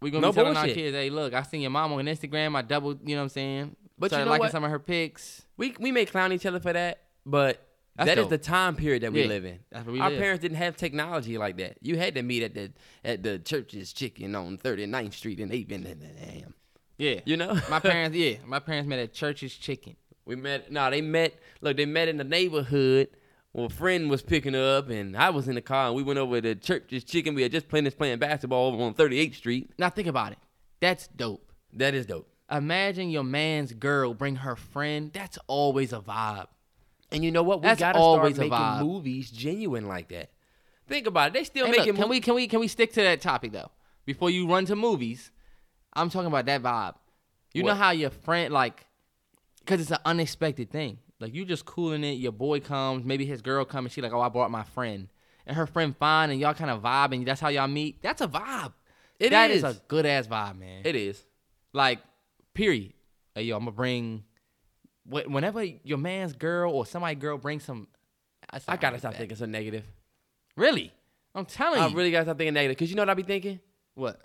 [0.01, 2.55] We're gonna No be telling our kids, hey, look, I seen your mom on Instagram.
[2.57, 3.77] I double, you know what I'm saying?
[3.99, 4.53] But you Started know liking what?
[4.53, 5.43] some of her pics.
[5.57, 7.66] we we may clown each other for that, but
[7.97, 8.31] That's that is dope.
[8.31, 9.59] the time period that we Yeah, live in.
[9.71, 10.19] that's we Our live.
[10.19, 11.79] parents didn't have technology like that.
[11.81, 12.73] You had to meet at the
[13.05, 15.97] at the church's chicken on 39th Street and in Avon.
[16.21, 16.55] Damn.
[16.99, 17.21] Yeah.
[17.25, 17.55] You know?
[17.71, 19.97] my parents, yeah, my parents met at Church's Chicken.
[20.25, 20.71] We met.
[20.73, 21.35] No, they met.
[21.61, 23.09] Look, they met in the neighborhood.
[23.53, 26.19] Well, a friend was picking up, and I was in the car, and we went
[26.19, 27.35] over to Church's Chicken.
[27.35, 29.71] We had just finished playing basketball over on 38th Street.
[29.79, 30.39] Now think about it.
[30.81, 31.53] That's dope.
[31.73, 32.29] That is dope.
[32.51, 35.11] Imagine your man's girl bring her friend.
[35.13, 36.47] That's always a vibe.
[37.13, 37.61] And you know what?
[37.61, 38.81] We That's gotta start making vibe.
[38.83, 40.31] movies genuine like that.
[40.89, 41.33] Think about it.
[41.35, 41.87] They still Hey, making.
[41.89, 43.71] look, can mo- we can we can we stick to that topic though?
[44.05, 45.31] Before you run to movies,
[45.93, 46.95] I'm talking about that vibe.
[47.55, 48.87] You know how your friend like,
[49.65, 50.99] cause it's an unexpected thing.
[51.19, 52.13] Like you just cooling it.
[52.19, 55.09] Your boy comes, maybe his girl comes, and she like, oh, I brought my friend,
[55.47, 58.03] and her friend fine, and y'all kind of vibe, and that's how y'all meet.
[58.03, 58.75] That's a vibe.
[59.19, 59.77] It That is is.
[59.77, 60.83] a good ass vibe, man.
[60.85, 61.25] It is.
[61.73, 62.01] like,
[62.53, 62.93] period.
[63.35, 64.25] Hey, yo, I'm gonna bring.
[65.09, 67.89] Wh- Whenever your man's girl or somebody girl brings some,
[68.53, 69.19] that's I gotta like stop that.
[69.19, 69.85] thinking so negative.
[70.57, 70.93] Really,
[71.35, 71.93] I'm telling I you.
[71.93, 72.79] I really gotta stop thinking negative.
[72.79, 73.61] Cause you know what I be thinking?
[73.95, 74.21] what?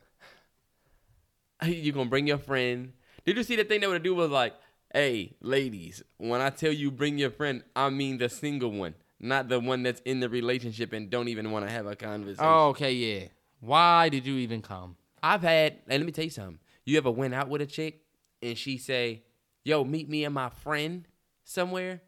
[1.66, 2.94] you gonna bring your friend.
[3.26, 4.54] Did you see the thing they would do was like,
[4.94, 9.48] hey, ladies, when I tell you bring your friend, I mean the single one, not
[9.48, 12.44] the one that's in the relationship and don't even want to have a conversation.
[12.44, 13.28] Oh, okay, yeah.
[13.60, 14.96] Why did you even come?
[15.22, 16.58] I've had, and let me tell you something.
[16.84, 18.02] You ever went out with a chick
[18.42, 19.22] and she say,
[19.64, 21.08] yo, meet me and my friend
[21.44, 22.02] somewhere?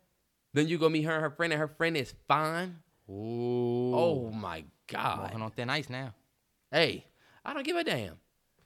[0.54, 2.78] Then you go meet her and her friend, and her friend is fine.
[3.10, 3.94] Ooh.
[3.96, 5.22] Oh my God.
[5.24, 6.14] walking on thin ice now.
[6.72, 7.06] Hey,
[7.44, 8.16] I don't give a damn.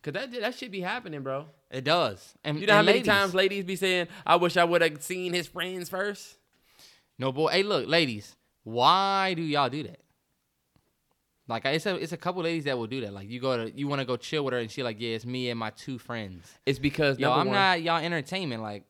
[0.03, 1.47] Cause that that shit be happening, bro.
[1.71, 2.33] It does.
[2.43, 5.01] And You know how many ladies- times ladies be saying, "I wish I would have
[5.03, 6.37] seen his friends first?
[7.19, 7.49] No, boy.
[7.49, 8.35] Hey, look, ladies.
[8.63, 9.99] Why do y'all do that?
[11.49, 13.13] Like, it's a it's a couple ladies that will do that.
[13.13, 15.15] Like, you go to you want to go chill with her, and she like, yeah,
[15.15, 16.45] it's me and my two friends.
[16.65, 18.61] It's because Yo, I'm one- not y'all entertainment.
[18.61, 18.83] Like,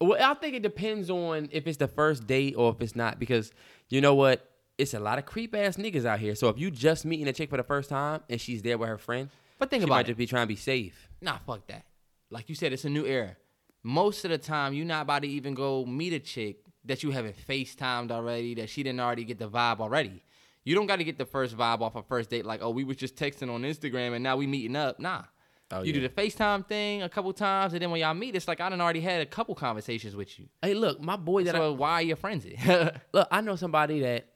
[0.00, 3.18] Well, I think it depends on if it's the first date or if it's not.
[3.18, 3.50] Because
[3.88, 6.34] you know what, it's a lot of creep ass niggas out here.
[6.34, 8.90] So if you just meeting a chick for the first time and she's there with
[8.90, 10.08] her friend, But think she about might it.
[10.08, 11.08] just be trying to be safe.
[11.22, 11.86] nah, fuck that.
[12.30, 13.36] Like you said, it's a new era.
[13.82, 17.10] Most of the time, you're not about to even go meet a chick that you
[17.12, 20.22] haven't FaceTimed already, that she didn't already get the vibe already.
[20.66, 22.82] You don't got to get the first vibe off a first date, like, oh, we
[22.82, 24.98] was just texting on Instagram and now we meeting up.
[24.98, 25.22] Nah.
[25.70, 26.00] Oh, you yeah.
[26.00, 28.68] do the FaceTime thing a couple times, and then when y'all meet, it's like I
[28.68, 30.46] done already had a couple conversations with you.
[30.62, 32.44] Hey, look, my boy that So why are you friends?
[32.46, 34.26] I look, I know somebody that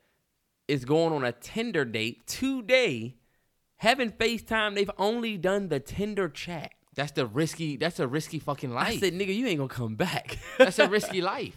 [0.68, 3.16] is going on a Tinder date today,
[3.76, 4.74] having FaceTime.
[4.76, 6.72] They've only done the Tinder chat.
[6.94, 7.76] that's the risky.
[7.76, 8.88] That's a risky fucking life.
[8.88, 10.38] I said, nigga, you ain't gonna come back.
[10.58, 11.56] that's a risky life.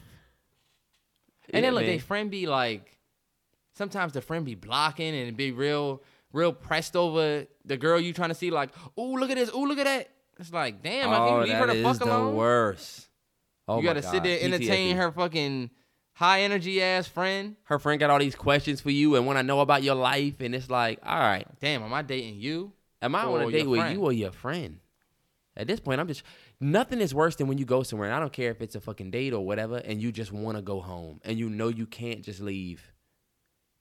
[1.50, 1.90] And Yeah, then look, man.
[1.92, 2.98] they friend be like,
[3.74, 8.30] sometimes the friend be blocking and be real, real pressed over the girl you trying
[8.30, 8.52] to see.
[8.52, 10.10] Like, oh look at this, oh look at that.
[10.40, 12.36] It's like, damn, I can oh, leave her the fuck alone.
[12.36, 13.08] worst.
[13.68, 14.98] Oh you gotta sit there entertain PTSD.
[14.98, 15.70] her fucking
[16.14, 17.56] high energy ass friend.
[17.64, 20.42] Her friend got all these questions for you and want to know about your life,
[20.42, 22.74] and it's like, all right, Damn, am I dating you?
[23.02, 23.96] am I on a date with friend.
[23.96, 24.80] you or your friend?
[25.56, 26.24] At this point, I'm just
[26.60, 28.82] nothing is worse than when you go somewhere, and I don't care if it's a
[28.82, 31.86] fucking date or whatever, and you just want to go home, and you know you
[31.86, 32.93] can't just leave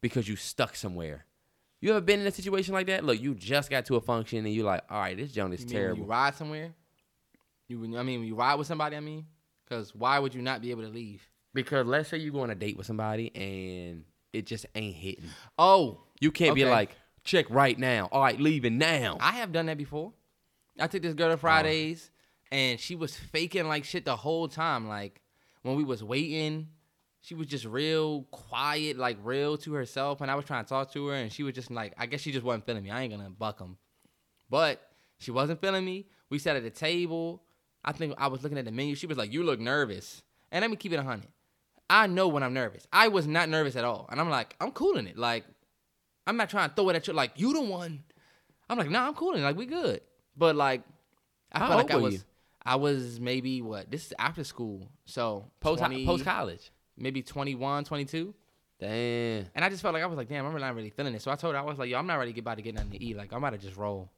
[0.03, 1.25] because you stuck somewhere.
[1.81, 3.05] You ever been in a situation like that?
[3.05, 5.63] Look, you just got to a function, and you're like, all right, this joint is
[5.63, 5.99] You terrible.
[6.03, 6.75] you ride somewhere?
[7.69, 8.97] You, I mean, when you ride with somebody.
[8.97, 9.25] I mean,
[9.65, 11.27] because why would you not be able to leave?
[11.55, 15.25] Because let's say you go on a date with somebody and it just ain't hitting.
[15.59, 18.09] Oh, You can't be like, check right now.
[18.13, 19.17] All right, leaving now.
[19.21, 20.13] I have done that before.
[20.79, 21.39] I took this girl to oh.
[21.39, 22.11] Fridays,
[22.51, 24.89] and she was faking like shit the whole time.
[24.89, 25.21] Like
[25.63, 26.69] when we was waiting,
[27.23, 30.21] she was just real quiet, like real to herself.
[30.21, 32.21] And I was trying to talk to her, and she was just like, I guess
[32.21, 32.91] she just wasn't feeling me.
[32.91, 33.79] I ain't gonna buck them,
[34.51, 34.81] but
[35.19, 36.07] she wasn't feeling me.
[36.31, 37.43] We sat at the table.
[37.85, 38.95] I think I was looking at the menu.
[38.95, 41.31] She was like, "You look nervous," and let me keep it a hundred.
[41.89, 42.87] I know when I'm nervous.
[42.93, 45.17] I was not nervous at all, and I'm like, I'm cooling it.
[45.19, 45.45] Like
[46.27, 48.03] I'm not trying to throw it at you like you the one.
[48.69, 49.39] I'm like, nah, I'm cool.
[49.39, 50.01] Like we good.
[50.37, 50.83] But like,
[51.53, 52.21] I How felt like I was, you?
[52.65, 53.91] I was maybe what?
[53.91, 56.72] This is after school, so Post 20 post college.
[56.97, 58.35] Maybe 21, 22.
[58.79, 59.47] Damn.
[59.55, 61.23] And I just felt like I was like, damn, I'm not really feeling it.
[61.23, 62.63] So I told her I was like, yo, I'm not ready to get about to
[62.63, 63.17] get nothing to eat.
[63.17, 64.11] Like I'm about to just roll.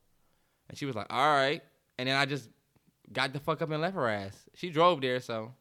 [0.68, 1.62] And she was like, all right.
[1.98, 2.48] And then I just
[3.12, 4.36] got the fuck up and left her ass.
[4.54, 5.52] She drove there, so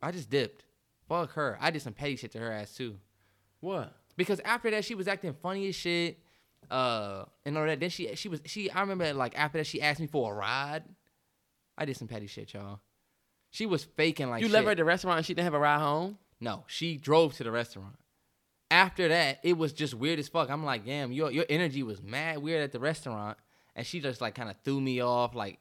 [0.00, 0.64] I just dipped.
[1.08, 1.58] Fuck her.
[1.60, 2.96] I did some petty shit to her ass too.
[3.60, 3.92] What?
[4.16, 6.18] Because after that, she was acting funny as shit.
[6.70, 7.80] Uh, and all that.
[7.80, 8.70] Then she she was she.
[8.70, 10.84] I remember like after that she asked me for a ride.
[11.76, 12.80] I did some petty shit, y'all.
[13.52, 14.54] She was faking like you shit.
[14.54, 16.18] left her at the restaurant and she didn't have a ride home?
[16.40, 17.94] No, she drove to the restaurant.
[18.70, 20.50] After that, it was just weird as fuck.
[20.50, 23.36] I'm like, damn, your your energy was mad weird at the restaurant,
[23.76, 25.60] and she just like kind of threw me off, like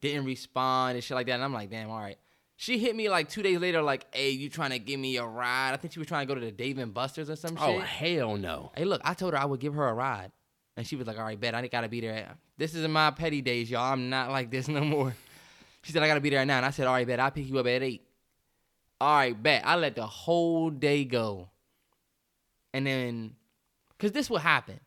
[0.00, 1.34] didn't respond and shit like that.
[1.34, 2.16] And I'm like, damn, all right.
[2.56, 5.24] She hit me like two days later, like, hey, you trying to give me a
[5.24, 5.72] ride?
[5.72, 7.72] I think she was trying to go to the Dave and Buster's or some Oh
[7.72, 7.76] shit.
[7.76, 8.70] Oh, hell no.
[8.76, 10.30] Hey, look, I told her I would give her a ride.
[10.76, 11.56] And she was like, all right, bet.
[11.56, 12.36] I gotta be there.
[12.56, 13.92] This is in my petty days, y'all.
[13.92, 15.14] I'm not like this no more.
[15.82, 16.58] She said, I gotta be there now.
[16.58, 17.18] And I said, all right, bet.
[17.20, 18.02] I'll pick you up at 8.
[19.00, 19.62] All right, bet.
[19.66, 21.48] I let the whole day go.
[22.72, 23.34] And then,
[23.90, 24.78] because this will happen.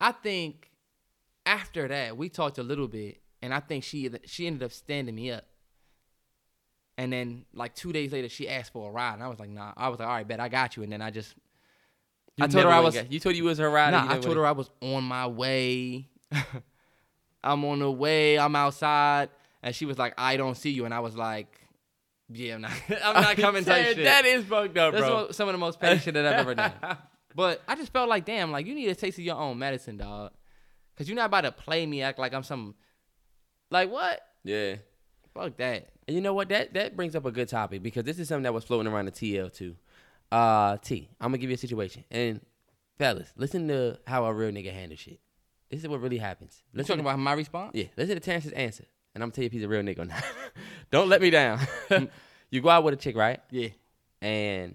[0.00, 0.70] I think
[1.46, 3.20] after that, we talked a little bit.
[3.42, 5.44] And I think she she ended up standing me up.
[6.98, 9.14] And then, like, two days later, she asked for a ride.
[9.14, 9.72] And I was like, nah.
[9.76, 10.40] I was like, all right, bet.
[10.40, 10.82] I got you.
[10.82, 11.34] And then I just
[12.36, 13.90] You I told her I was- got- you told you was her ride.
[13.90, 16.08] Nah, I told her I was on my way.
[17.44, 18.38] I'm on the way.
[18.38, 19.28] I'm outside,
[19.66, 21.60] and she was like, "I don't see you," and I was like,
[22.30, 22.70] "Yeah, I'm not.
[23.04, 24.04] I'm not coming." Type shit.
[24.04, 25.16] That is fucked up, That's bro.
[25.16, 26.72] mo- some of the most petty shit that I've ever done.
[27.34, 29.98] But I just felt like, damn, like you need a taste of your own medicine,
[29.98, 30.32] dog.
[30.96, 32.74] Cause you're not about to play me, act like I'm some,
[33.70, 34.22] like what?
[34.42, 34.76] yeah.
[35.34, 35.90] Fuck that.
[36.08, 36.48] And you know what?
[36.48, 39.04] That that brings up a good topic because this is something that was floating around
[39.04, 39.76] the TL too.
[40.32, 42.40] Uh, T, I'm gonna give you a situation, and
[42.98, 45.20] fellas, listen to how a real nigga handle shit.
[45.70, 46.62] This is what really happens.
[46.72, 47.72] You Let's talking about my response?
[47.74, 48.84] Yeah, listen to Terrence's answer,
[49.16, 50.22] and I'm gonna tell you if he's a real nigga or not.
[50.90, 51.58] Don't let me down.
[52.50, 53.40] you go out with a chick, right?
[53.50, 53.68] Yeah.
[54.20, 54.74] And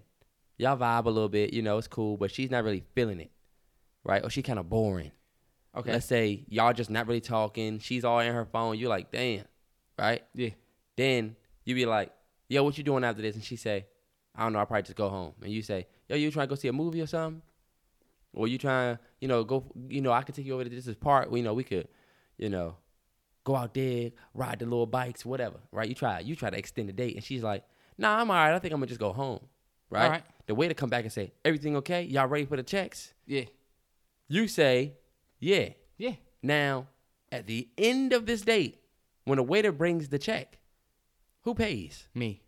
[0.57, 3.29] y'all vibe a little bit, you know, it's cool, but she's not really feeling it,
[4.03, 4.23] right?
[4.23, 5.11] Or she kind of boring.
[5.77, 5.91] Okay.
[5.91, 7.77] Let's say y'all just not really talking.
[7.77, 8.79] She's all in her phone.
[8.79, 9.45] You're like, damn,
[9.99, 10.23] right?
[10.33, 10.49] yeah.
[10.97, 12.11] Then you be like,
[12.49, 13.35] yo, what you doing after this?
[13.35, 13.85] And she say,
[14.35, 15.33] I don't know, I'll probably just go home.
[15.43, 17.43] And you say, yo, you trying to go see a movie or something?
[18.33, 20.95] Or you trying, you know, go, you know, I could take you over to this
[20.95, 21.29] park.
[21.31, 21.87] You know, we could,
[22.39, 22.77] you know,
[23.43, 25.87] go out there, ride the little bikes, whatever, right?
[25.89, 27.15] You try, you try to extend the date.
[27.15, 27.63] And she's like,
[27.97, 28.53] nah, I'm all right.
[28.53, 29.39] I think I'm to just go home,
[29.89, 30.23] right?
[30.47, 32.03] The way to come back and say, everything okay?
[32.03, 33.13] Y'all ready for the checks?
[33.25, 33.45] Yeah.
[34.27, 34.93] You say,
[35.39, 35.69] yeah.
[35.97, 36.15] Yeah.
[36.43, 36.87] Now,
[37.31, 38.81] at the end of this date,
[39.25, 40.57] when the waiter brings the check,
[41.43, 42.07] who pays?
[42.13, 42.41] Me.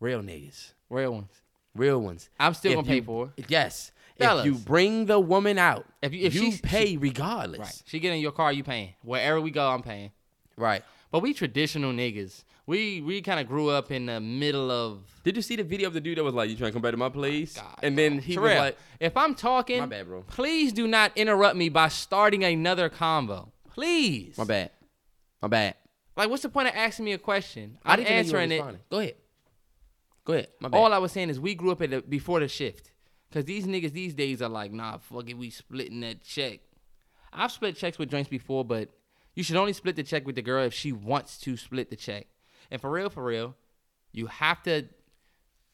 [0.00, 0.72] Real niggas.
[0.90, 1.42] Real ones.
[1.74, 2.30] Real ones.
[2.40, 3.44] I'm still If gonna pay for it.
[3.48, 3.92] Yes.
[4.18, 4.46] Fellas.
[4.46, 7.60] If you bring the woman out, If you- if you she- pay she- regardless.
[7.60, 7.82] Right.
[7.86, 8.94] She get in your car, you paying.
[9.02, 10.10] Wherever we go, I'm paying.
[10.56, 10.82] Right.
[11.10, 12.44] But we traditional niggas.
[12.66, 15.00] We we kind of grew up in the middle of.
[15.24, 16.82] Did you see the video of the dude that was like, "You trying to come
[16.82, 20.06] back to my place?" God, and then he was like, if I'm talking, My bad,
[20.06, 20.22] bro.
[20.22, 23.48] Please do not interrupt me by starting another convo.
[23.72, 24.36] Please.
[24.36, 24.70] "My bad,
[25.40, 25.76] my bad."
[26.14, 27.78] Like, what's the point of asking me a question?
[27.84, 28.90] I I'm didn't know you answering it.
[28.90, 29.14] Go ahead.
[30.24, 30.48] Go ahead.
[30.60, 30.76] My bad.
[30.78, 32.90] All I was saying is we grew up at the, before the shift.
[33.32, 36.60] Cause these niggas these days are like, nah, fuck it, we splitting that check.
[37.32, 38.88] I've split checks with joints before, but
[39.34, 41.96] you should only split the check with the girl if she wants to split the
[41.96, 42.26] check.
[42.70, 43.54] And for real, for real,
[44.12, 44.86] you have to.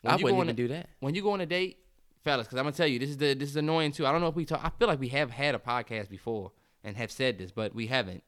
[0.02, 0.88] when I wouldn't even a- do that.
[0.98, 1.78] when you go on a date,
[2.24, 4.04] fellas, because I'm gonna tell you, this is the this is annoying too.
[4.04, 4.60] I don't know if we talk.
[4.64, 6.50] I feel like we have had a podcast before
[6.82, 8.24] and have said this, but we haven't.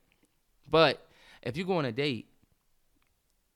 [0.71, 1.05] But
[1.43, 2.29] if you go on a date,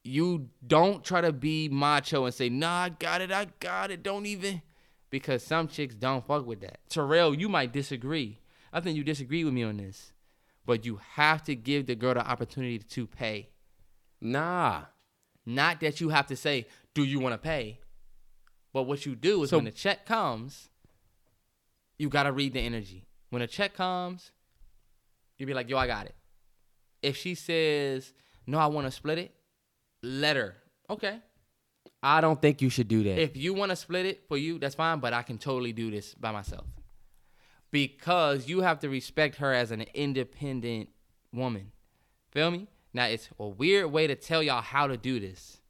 [0.02, 4.02] you don't try to be macho and say, "Nah, I got it, I got it."
[4.02, 4.62] Don't even,
[5.11, 6.79] because some chicks don't fuck with that.
[6.88, 8.38] Terrell, you might disagree.
[8.73, 10.12] I think you disagree with me on this,
[10.64, 13.51] but you have to give the girl the opportunity to pay.
[14.20, 14.85] Nah.
[15.44, 17.81] Not that you have to say, "Do you want to pay?"
[18.73, 20.68] But what you do is So- when the check comes,
[21.99, 23.07] you gotta read the energy.
[23.31, 24.31] When a check comes,
[25.38, 26.14] you be like, "Yo, I got it."
[27.03, 28.12] If she says,
[28.46, 29.35] "No, I want to split it,"
[30.03, 30.62] let her.
[30.88, 31.20] Okay.
[32.02, 33.18] I don't think you should do that.
[33.18, 35.00] If you want to split it for you, that's fine.
[35.00, 36.64] But I can totally do this by myself
[37.70, 40.88] because you have to respect her as an independent
[41.32, 41.72] woman.
[42.32, 42.68] Feel me?
[42.92, 45.60] Now it's a weird way to tell y'all how to do this,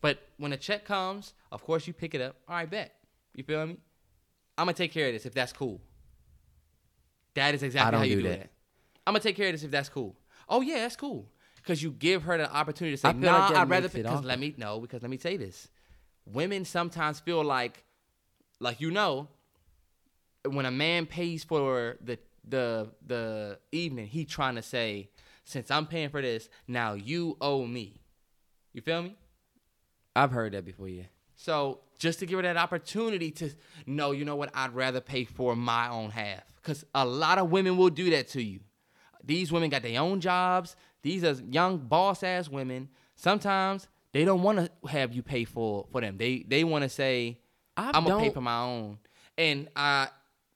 [0.00, 2.36] but when a check comes, of course you pick it up.
[2.48, 2.94] All right, bet.
[3.34, 3.76] You feel me?
[4.58, 5.80] I'm gonna take care of this if that's cool.
[7.34, 8.38] That is exactly how you do do, that.
[8.40, 8.50] that.
[9.06, 10.16] I'm gonna take care of this if that's cool.
[10.48, 11.28] Oh yeah, that's cool.
[11.66, 14.38] Cause you give her the opportunity to say, feel nah, like I'd rather because let
[14.38, 14.80] me know.
[14.80, 15.68] because let me say this.
[16.24, 17.84] Women sometimes feel like
[18.60, 19.28] like you know,
[20.48, 25.10] when a man pays for the the the evening, he trying to say,
[25.44, 28.00] since I'm paying for this, now you owe me.
[28.72, 29.16] You feel me?
[30.14, 30.88] I've heard that before.
[30.88, 31.04] Yeah.
[31.36, 33.50] So just to give her that opportunity to
[33.86, 36.42] know, you know what, I'd rather pay for my own half.
[36.56, 38.60] Because a lot of women will do that to you.
[39.24, 40.76] These women got their own jobs.
[41.02, 42.88] These are young boss ass women.
[43.16, 46.16] Sometimes they don't want to have you pay for for them.
[46.16, 47.38] They they want to say,
[47.76, 48.98] I I'm gonna pay for my own.
[49.38, 50.08] And I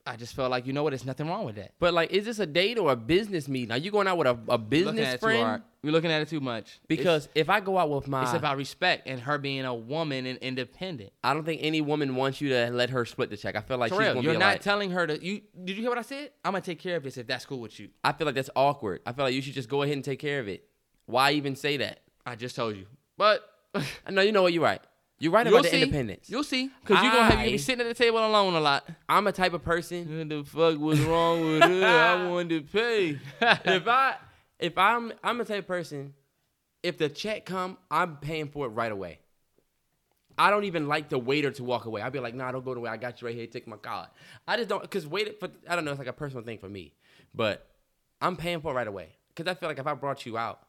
[0.06, 1.72] I just felt like you know what, there's nothing wrong with that.
[1.78, 3.72] But like, is this a date or a business meeting?
[3.72, 5.42] Are you going out with a, a business at it too friend?
[5.42, 5.62] hard.
[5.82, 8.38] We're looking at it too much Because if I go out with my, it's, it's
[8.38, 11.12] about respect and her being a woman and independent.
[11.22, 13.54] I don't think any woman wants you to let her split the check.
[13.54, 15.22] I feel like she's Terrell, gonna you're be not like, telling her to.
[15.24, 16.30] You did you hear what I said?
[16.44, 17.90] I'm gonna take care of this if that's cool with you.
[18.02, 19.00] I feel like that's awkward.
[19.06, 20.66] I feel like you should just go ahead and take care of it.
[21.06, 22.00] Why even say that?
[22.24, 22.86] I just told you,
[23.18, 23.42] but
[23.74, 24.80] I know you know what you're right.
[25.18, 25.83] You're right you'll about the see.
[25.83, 26.29] independence.
[26.29, 28.88] You'll see, because you're gonna have you be sitting at the table alone a lot.
[29.09, 30.18] I'm a type of person.
[30.18, 31.87] What the fuck was wrong with her?
[31.87, 33.18] I wanted to pay.
[33.40, 34.16] if I
[34.59, 36.14] if I'm I'm a type of person.
[36.83, 39.20] If the check come, I'm paying for it right away.
[40.37, 42.03] I don't even like the waiter to walk away.
[42.03, 42.90] I'd be like, nah, don't go away.
[42.90, 43.46] I got you right here.
[43.46, 44.09] Take my card.
[44.46, 45.92] I just don't because wait for I don't know.
[45.92, 46.92] It's like a personal thing for me,
[47.35, 47.66] but
[48.20, 50.61] I'm paying for it right away because I feel like if I brought you out,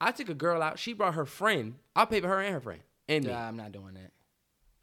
[0.00, 0.78] I took a girl out.
[0.78, 1.76] She brought her friend.
[1.96, 2.80] I'll pay for her and her friend
[3.16, 3.32] and me.
[3.32, 4.10] Nah, I'm not doing that.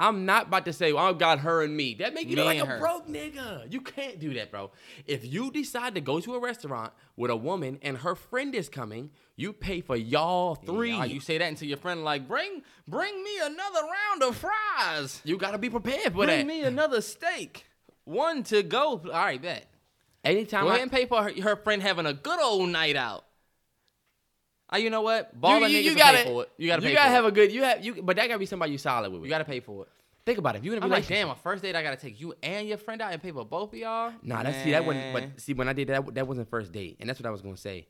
[0.02, 1.96] I'm not about to say, oh, well, I got her and me.
[1.96, 2.80] That make you Me look like a her.
[2.80, 3.70] broke nigga.
[3.72, 4.72] You can't do that, bro.
[5.06, 8.70] If you decide to go to a restaurant with a woman and her friend is
[8.70, 10.92] coming, you pay for y'all three.
[10.92, 15.22] Yeah, you say that until your friend like bring bring me another round of fries.
[15.26, 16.46] You gotta be prepared for Bring that.
[16.46, 17.66] Bring me another steak.
[18.06, 19.02] One to go.
[19.04, 19.66] All right, bet.
[20.24, 23.26] Anytime Go I, pay for her, her friend having a good old night out.
[24.72, 25.32] Ah, you know what?
[25.34, 26.52] you, Baller you, niggas you will gotta, pay for it.
[26.58, 27.28] You gotta pay you gotta have it.
[27.30, 27.52] a good.
[27.52, 29.24] You have you, but that gotta be somebody you solid with.
[29.24, 29.90] You gotta pay for it.
[30.26, 30.60] think about it.
[30.60, 32.68] If you in a I'm like, damn, my first date I gotta take you and
[32.68, 34.14] your friend out and pay for both of y'all.
[34.22, 35.14] Nah, that's see that wasn't.
[35.14, 37.42] But see, when I did that, that wasn't first date, and that's what I was
[37.42, 37.88] gonna say.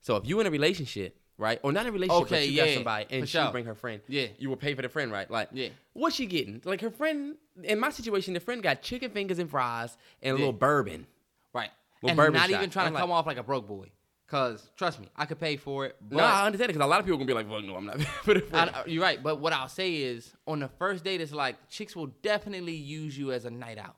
[0.00, 2.52] So if you in a relationship, right, or not in a relationship, Okay, but you
[2.52, 3.50] yeah, got somebody and she sure.
[3.50, 4.26] bring her friend, Yeah.
[4.38, 5.28] you will pay for the friend, right?
[5.30, 5.68] Like, Yeah.
[5.92, 6.60] what's she getting?
[6.64, 7.36] Like her friend.
[7.64, 10.46] In my situation, the friend got chicken fingers and fries and a Yeah.
[10.46, 11.06] little bourbon.
[11.52, 12.56] right, Well, and bourbon not shot.
[12.58, 13.90] even trying I'm to like- come off like a broke boy.
[14.32, 15.96] Cause trust me, I could pay for it.
[16.00, 17.76] But no, I understand it because a lot of people gonna be like, "Fuck no,
[17.76, 18.70] I'm not." for the friend.
[18.74, 21.94] I- you're right, but what I'll say is, on the first date, it's like chicks
[21.94, 23.96] will definitely use you as a night out.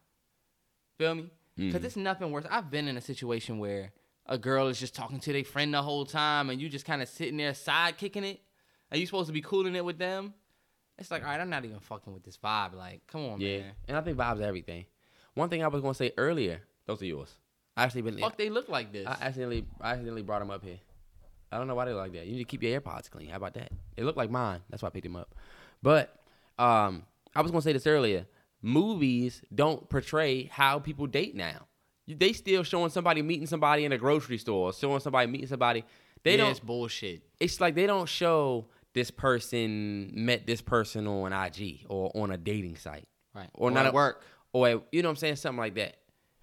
[0.99, 1.31] Feel me?
[1.57, 1.87] Because Mm-hmm.
[1.87, 2.45] it's nothing worse.
[2.51, 3.93] I've been in a situation where
[4.27, 7.01] a girl is just talking to their friend the whole time, and you just kind
[7.01, 8.41] of sitting there side kicking it,
[8.91, 10.35] Are you supposed to be cooling it with them.
[10.99, 12.75] It's like, all right, I'm not even fucking with this vibe.
[12.75, 13.73] Like, come on, yeah, man.
[13.87, 14.87] and I think vibes are everything.
[15.35, 17.33] One thing I was gonna say earlier, those are yours.
[17.77, 18.19] I actually been.
[18.19, 19.07] Fuck, they look like this.
[19.07, 20.79] I accidentally, I accidentally brought them up here.
[21.51, 22.27] I don't know why they look like that.
[22.27, 23.29] You need to keep your AirPods clean.
[23.29, 23.71] How about that?
[23.97, 24.61] They look like mine.
[24.71, 25.35] That's why I picked them up.
[25.83, 26.15] But
[26.59, 28.27] um, I was gonna say this earlier.
[28.63, 31.67] Movies don't portray how people date now.
[32.09, 35.85] They still showing somebody meeting somebody in a grocery store, showing somebody meeting somebody.
[36.23, 36.51] They yeah, don't.
[36.51, 37.23] it's bullshit.
[37.41, 42.37] It's like they don't show this person met this person on IG or on a
[42.39, 43.49] dating site, Right.
[43.55, 44.23] Or, Or not at work.
[44.53, 45.97] or at- you know what I'm saying, something like that.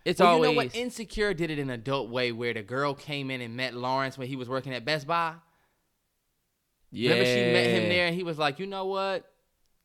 [0.06, 0.76] It's Well, always you know what?
[0.76, 4.18] Insecure did it in a dope way where the girl came in and met Lawrence
[4.18, 5.36] when he was working at Best Buy.
[6.92, 7.12] yeah.
[7.12, 9.32] Remember she met him there and he was like, you know what?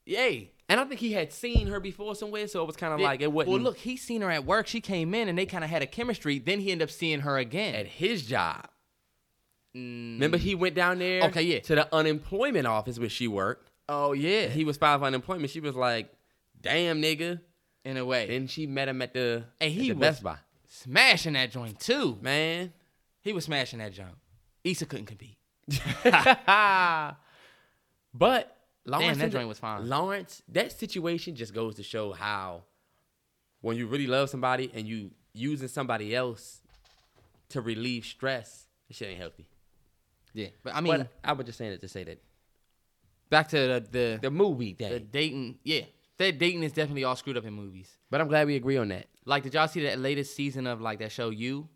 [0.06, 0.52] Yay.
[0.68, 3.20] And I think he had seen her before somewhere, so it was kind of like
[3.20, 3.52] it wasn't.
[3.52, 4.66] Well, look, he seen her at work.
[4.66, 6.38] She came in and they kind of had a chemistry.
[6.40, 7.74] Then he ended up seeing her again.
[7.76, 8.66] at his job.
[9.76, 10.14] Mm.
[10.14, 11.22] Remember, he went down there.
[11.24, 11.60] Okay, yeah.
[11.60, 13.70] To the unemployment office where she worked.
[13.88, 14.46] Oh yeah.
[14.48, 15.50] He was filed for unemployment.
[15.50, 16.12] She was like,
[16.60, 17.40] "Damn, nigga."
[17.86, 20.22] In a way, Then she met him at the, And at he the was- Best
[20.22, 20.36] Buy.
[20.68, 22.18] smashing that joint too.
[22.20, 22.72] Man,
[23.22, 24.14] He was smashing that joint.
[24.64, 25.36] Issa couldn't compete.
[28.14, 29.88] but Lawrence Damn, that joint was fine.
[29.88, 32.62] Lawrence, that situation just goes to show how
[33.60, 36.60] when you really love somebody and you using somebody else
[37.50, 39.48] to relieve stress, this shit ain't healthy.
[40.34, 42.22] Yeah, but I mean, but I was just saying it to say that
[43.30, 45.08] back to the the, the movie the thing.
[45.10, 45.58] dating.
[45.64, 45.82] Yeah,
[46.18, 47.90] that dating is definitely all screwed up in movies.
[48.10, 49.06] But I'm glad we agree on that.
[49.24, 51.68] Like, did y'all see that latest season of like that show You,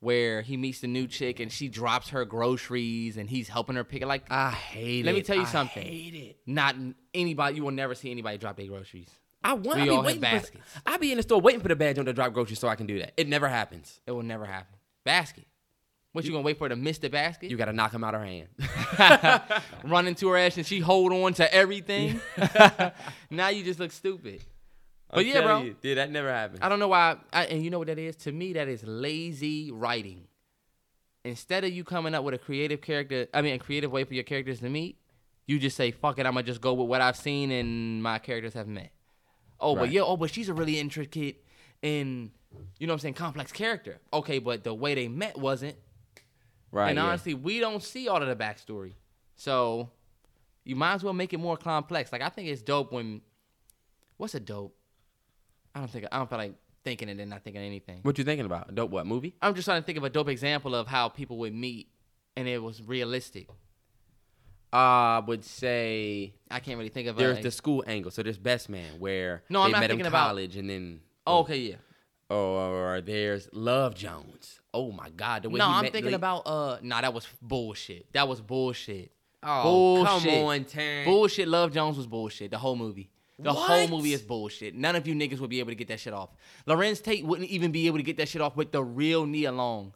[0.00, 3.84] where he meets the new chick and she drops her groceries and he's helping her
[3.84, 4.06] pick it?
[4.06, 5.06] Like, I hate it.
[5.06, 5.82] Let me tell you I something.
[5.82, 6.38] hate it.
[6.46, 6.76] not
[7.14, 7.56] anybody.
[7.56, 9.08] You will never see anybody drop their groceries.
[9.44, 9.76] I want.
[9.76, 10.64] We I be all have waiting for, baskets.
[10.84, 12.74] I be in the store waiting for the badge on the drop groceries so I
[12.74, 13.12] can do that.
[13.16, 14.00] It never happens.
[14.06, 14.74] It will never happen.
[15.04, 15.44] Basket.
[16.16, 17.50] What you, gonna wait for her to miss the basket?
[17.50, 18.48] You got to knock him out of her hand.
[19.84, 22.22] run into her ass and she hold on to everything.
[23.30, 24.42] now you just look stupid.
[25.10, 25.62] But I'm yeah, bro.
[25.62, 26.60] you, dude, that never happened.
[26.62, 27.16] I don't know why.
[27.34, 28.16] I, and you know what that is?
[28.16, 30.22] To me, that is lazy writing.
[31.22, 34.14] Instead of you coming up with a creative character, I mean, a creative way for
[34.14, 34.96] your characters to meet,
[35.46, 38.20] you just say, "Fuck it, I'm gonna just go with what I've seen and my
[38.20, 38.90] characters have met."
[39.60, 41.44] Oh, but yeah, oh, but she's a really intricate
[41.82, 42.30] and
[42.78, 43.98] you know what I'm saying, complex character.
[44.14, 45.76] Okay, but the way they met wasn't.
[46.76, 46.90] Right.
[46.90, 47.06] and yeah.
[47.06, 48.92] honestly, we don't see all of the backstory.
[49.34, 49.90] So
[50.62, 52.12] you might as well make it more complex.
[52.12, 53.22] Like I think it's dope when
[54.18, 54.76] what's a dope?
[55.74, 56.54] I don't think I don't feel like
[56.84, 58.00] thinking it and not thinking anything.
[58.02, 58.74] what you thinking about?
[58.74, 59.34] Dope what movie?
[59.40, 61.88] I'm just trying to think of a dope example of how people would meet
[62.36, 63.48] and it was realistic.
[64.70, 68.10] I would say I can't really think of there's a, the school angle.
[68.10, 70.68] So there's Best Man where No, they I'm not met in thinking about- college and
[70.68, 71.76] then Oh, okay, yeah.
[72.28, 74.60] Oh, or there's Love Jones.
[74.76, 77.12] Oh my God, the way no, he I'm met thinking Lee- about uh nah, that
[77.14, 78.12] was bullshit.
[78.12, 79.10] That was bullshit.
[79.42, 80.44] Oh, come bullshit.
[80.44, 81.06] on, Terrence.
[81.06, 81.48] Bullshit.
[81.48, 82.50] Love Jones was bullshit.
[82.50, 83.10] The whole movie.
[83.38, 84.74] The whole movie is bullshit.
[84.74, 86.30] None of you niggas would be able to get that shit off.
[86.66, 89.52] Larenz Tate wouldn't even be able to get that shit off with the real Nia
[89.52, 89.92] Long.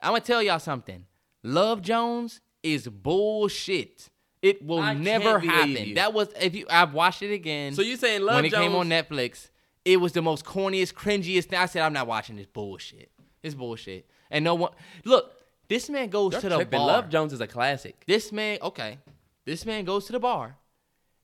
[0.00, 1.04] I'm gonna tell y'all something.
[1.42, 4.08] Love Jones is bullshit.
[4.40, 5.70] It will I never happen.
[5.88, 5.94] you.
[5.96, 6.66] That was if you.
[6.70, 7.74] I've watched it again.
[7.74, 8.62] So you saying Love Jones when it Jones?
[8.62, 9.50] came on Netflix,
[9.84, 11.58] it was the most corniest, cringiest thing.
[11.58, 13.10] I said, I'm not watching this bullshit.
[13.42, 14.08] It's bullshit.
[14.30, 14.72] And no one
[15.04, 15.34] look.
[15.68, 16.78] This man goes You're to the tripping.
[16.78, 16.86] bar.
[16.86, 18.04] Love Jones is a classic.
[18.06, 18.98] This man, okay.
[19.44, 20.56] This man goes to the bar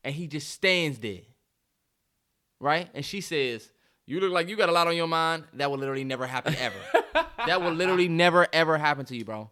[0.03, 1.23] and he just stands there.
[2.61, 2.89] Right?
[2.95, 3.71] And she says,
[4.07, 5.45] You look like you got a lot on your mind.
[5.55, 6.77] That will literally never happen ever.
[7.47, 9.51] that will literally never ever happen to you, bro.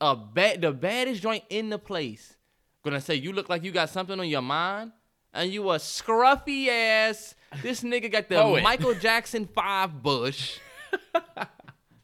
[0.00, 2.36] A bad the baddest joint in the place
[2.84, 4.92] gonna say you look like you got something on your mind
[5.32, 7.34] and you a scruffy ass.
[7.62, 8.60] This nigga got the.
[8.62, 10.58] Michael Jackson five bush.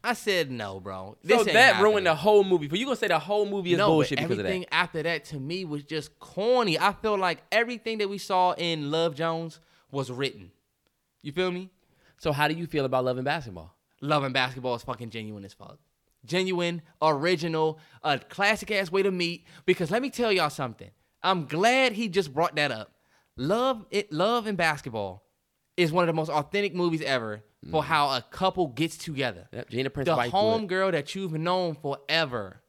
[0.03, 1.17] I said no, bro.
[1.23, 1.83] This so that happening.
[1.83, 2.67] ruined the whole movie.
[2.67, 4.45] But you gonna say the whole movie is no, bullshit because of that?
[4.45, 6.79] everything after that to me was just corny.
[6.79, 9.59] I feel like everything that we saw in Love Jones
[9.91, 10.51] was written.
[11.21, 11.69] You feel me?
[12.17, 13.75] So how do you feel about loving basketball?
[14.01, 15.77] Love and basketball is fucking genuine as fuck.
[16.25, 19.45] Genuine, original, a classic ass way to meet.
[19.65, 20.89] Because let me tell y'all something.
[21.23, 22.93] I'm glad he just brought that up.
[23.37, 25.23] Love it, love and basketball
[25.77, 27.91] is one of the most authentic movies ever for mm-hmm.
[27.91, 29.47] how a couple gets together.
[29.51, 32.61] Yep, Gina Prince the home girl that you've known forever,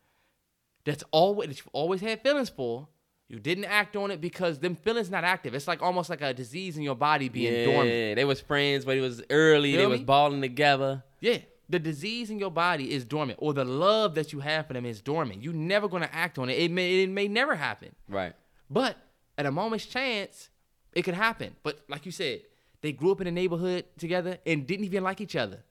[0.85, 2.89] that's always that you've always had feelings for.
[3.29, 5.55] You didn't act on it because them feelings not active.
[5.55, 8.17] It's like almost like a disease in your body being yeah, dormant.
[8.17, 9.73] they was friends, but it was early.
[9.73, 11.03] they Feel was balling together.
[11.21, 11.39] Yeah,
[11.71, 14.85] the disease in your body is dormant, or the love that you have for them
[14.85, 15.43] is dormant.
[15.43, 16.59] You're never gonna act on it.
[16.59, 17.95] It may it may never happen.
[18.07, 18.35] Right.
[18.69, 18.99] But
[19.39, 20.51] at a moment's chance,
[20.93, 21.57] it could happen.
[21.63, 22.43] But like you said,
[22.83, 25.63] they grew up in a neighborhood together and didn't even like each other.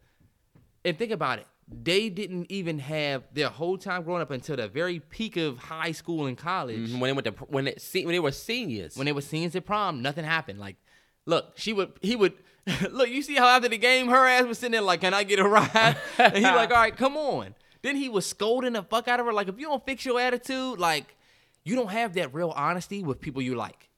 [0.83, 1.47] And think about it.
[1.71, 5.91] They didn't even have their whole time growing up until the very peak of high
[5.93, 6.89] school and college.
[6.89, 8.97] Mhm, When they went to when they, se- when they were seniors.
[8.97, 10.59] When they were seniors at prom, nothing happened.
[10.59, 10.75] Like,
[11.25, 12.33] look, she would, he would,
[12.91, 13.07] look.
[13.09, 15.39] You see how after the game, her ass was sitting there like, "Can I get
[15.39, 19.07] a ride?" and he like, "All right, come on." Then he was scolding the fuck
[19.07, 19.33] out of her.
[19.33, 21.15] Like, if you don't fix your attitude, like,
[21.63, 23.89] you don't have that real honesty with people you like.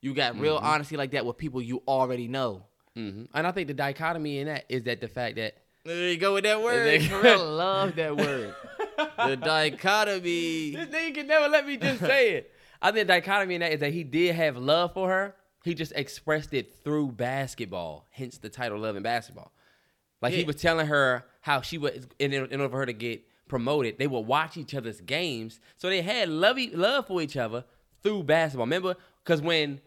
[0.00, 2.62] You got real honesty like that with people you already know.
[2.94, 6.16] hmm And I think the dichotomy in that is that the fact that There you
[6.18, 6.86] go with that word.
[6.86, 8.54] they- For love that word.
[9.18, 10.76] the dichotomy.
[10.76, 12.52] This nigga can never let me just say it.
[12.80, 15.34] I think the dichotomy in that is that he did have love for her.
[15.64, 19.50] He just expressed it through basketball, hence the title "Love and Basketball."
[20.22, 23.22] Like he was telling her how she would, in, in order for her to get
[23.48, 25.58] promoted, they would watch each other's games.
[25.76, 27.64] So they had love, e- love for each other
[28.02, 28.66] through basketball.
[28.66, 28.94] Remember?
[29.24, 29.80] Because when,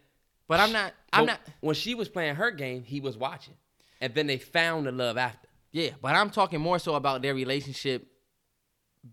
[0.50, 0.94] But I'm not.
[1.14, 1.40] I'm but not.
[1.62, 3.54] when she was playing her game, he was watching,
[4.02, 5.48] and then they found the love after.
[5.72, 8.08] Yeah, but I'm talking more so about their relationship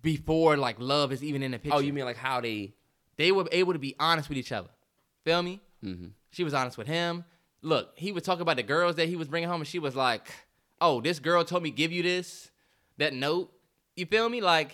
[0.03, 1.77] before like love is even in the picture.
[1.77, 2.75] Oh, you mean like how they?
[3.19, 4.71] they were able to be honest with each other.
[5.25, 5.61] Feel me?
[5.85, 6.13] Mhm.
[6.31, 7.25] She was honest with him.
[7.63, 9.95] Look, he would talk about the girls that he was bringing home, and she was
[9.95, 10.29] like,
[10.81, 12.51] "Oh, this girl told me give you this,
[12.97, 13.53] that note."
[13.95, 14.41] You feel me?
[14.41, 14.73] Like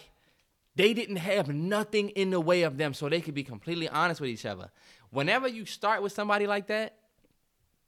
[0.77, 4.21] they didn't have nothing in the way of them, so they could be completely honest
[4.21, 4.71] with each other.
[5.13, 6.97] Whenever you start with somebody like that,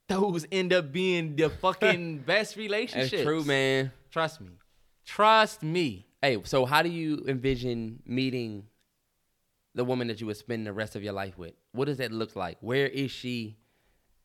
[0.08, 3.22] those end up being the fucking best That's relationships.
[3.22, 3.92] true, man.
[4.10, 4.50] Trust me.
[5.06, 6.06] Trust me.
[6.20, 8.66] Hey, so how do you envision meeting
[9.74, 11.54] the woman that you would spend the rest of your life with?
[11.72, 12.58] What does that look like?
[12.60, 13.56] Where is she?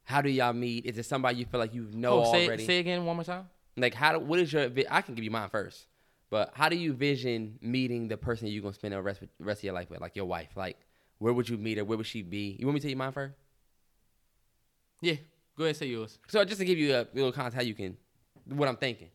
[0.03, 0.85] How do y'all meet?
[0.85, 2.65] Is it somebody you feel like you know oh, say, already?
[2.65, 3.47] say again one more time.
[3.77, 4.13] like, how?
[4.13, 4.69] Do, what is your?
[4.89, 5.87] I can give you mine first,
[6.29, 9.63] but how do you vision meeting the person you're gonna spend the rest rest of
[9.63, 10.49] your life with, like your wife?
[10.57, 10.77] Like,
[11.19, 11.85] where would you meet her?
[11.85, 12.55] Where would she be?
[12.59, 13.35] You want me to tell you mine first?
[15.01, 15.15] Yeah,
[15.57, 16.17] go ahead, say yours.
[16.27, 17.95] So just to give you a little context, how you can,
[18.45, 19.09] what I'm thinking.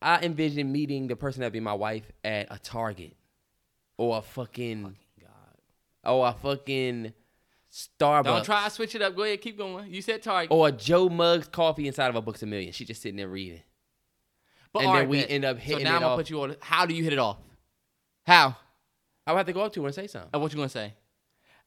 [0.00, 3.14] I envision meeting the person that'd be my wife at a Target,
[3.96, 4.96] or a fucking,
[6.04, 7.12] or a fucking
[7.72, 9.16] Starbucks, Don't try to switch it up.
[9.16, 9.90] Go ahead, keep going.
[9.92, 10.50] You said Target.
[10.50, 12.72] or a Joe Muggs coffee inside of a Books a Million.
[12.72, 13.62] She just sitting there reading.
[14.72, 15.30] but and then right, we bet.
[15.30, 15.86] end up hitting.
[15.86, 16.18] So now I'm gonna off.
[16.18, 16.56] put you on.
[16.60, 17.38] How do you hit it off?
[18.26, 18.56] How?
[19.26, 20.30] I would have to go up to her and say something.
[20.34, 20.94] Uh, what you gonna say?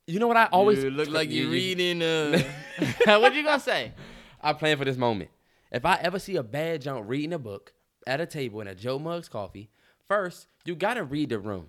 [0.07, 2.01] You know what I always You look like you're reading.
[2.01, 2.41] Uh,
[3.05, 3.93] what you gonna say?
[4.41, 5.29] I plan for this moment.
[5.71, 7.73] If I ever see a bad junk reading a book
[8.05, 9.69] at a table in a Joe Muggs coffee,
[10.07, 11.67] first you gotta read the room,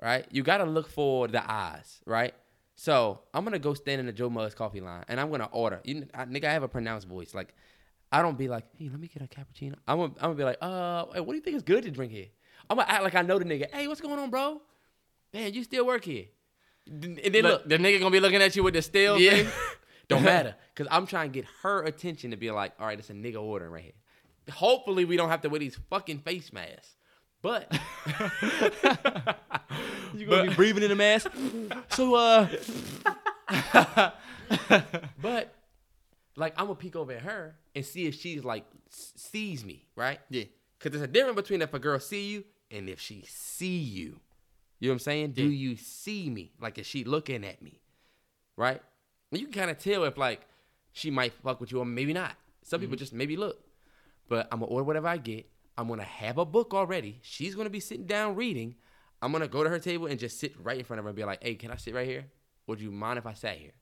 [0.00, 0.26] right?
[0.30, 2.34] You gotta look for the eyes, right?
[2.76, 5.80] So I'm gonna go stand in the Joe Muggs coffee line and I'm gonna order.
[5.84, 7.34] You, I, nigga, I have a pronounced voice.
[7.34, 7.54] Like
[8.12, 9.74] I don't be like, hey, let me get a cappuccino.
[9.88, 12.12] I'm gonna, I'm gonna be like, uh, what do you think is good to drink
[12.12, 12.26] here?
[12.70, 13.74] I'm gonna act like I know the nigga.
[13.74, 14.60] Hey, what's going on, bro?
[15.34, 16.26] Man, you still work here?
[16.86, 19.18] And then look, Look, the nigga gonna be looking at you with the steel.
[19.18, 19.30] yeah.
[19.42, 19.48] thing.
[20.08, 20.54] Don't matter.
[20.74, 23.42] Because I'm trying to get her attention to be like, all right, it's a nigga
[23.42, 23.92] ordering right here.
[24.52, 26.94] hopefully we don't have to wear these fucking face masks.
[27.40, 27.72] But
[30.14, 31.30] You gonna be breathing in a mask?
[31.90, 32.48] so uh,
[35.20, 35.54] but
[36.36, 40.20] like I'm gonna peek over at her and see if she's like sees me, right?
[40.30, 40.44] yeah,
[40.80, 44.20] Cause there's a difference between if a girl see you and if she see you.
[44.84, 45.32] You know what I'm saying?
[45.32, 46.52] Do you see me?
[46.60, 47.80] Like is she looking at me?
[48.54, 48.82] Right?
[49.32, 50.42] And you can kind of tell if like
[50.92, 52.32] she might fuck with you or maybe not.
[52.64, 52.98] Some people mm-hmm.
[52.98, 53.64] just maybe look.
[54.28, 55.46] But I'm gonna order whatever I get.
[55.78, 57.18] I'm gonna have a book already.
[57.22, 58.74] She's gonna be sitting down reading.
[59.22, 61.16] I'm gonna go to her table and just sit right in front of her and
[61.16, 62.26] be like, "Hey, can I sit right here?
[62.66, 63.72] Would you mind if I sat here?"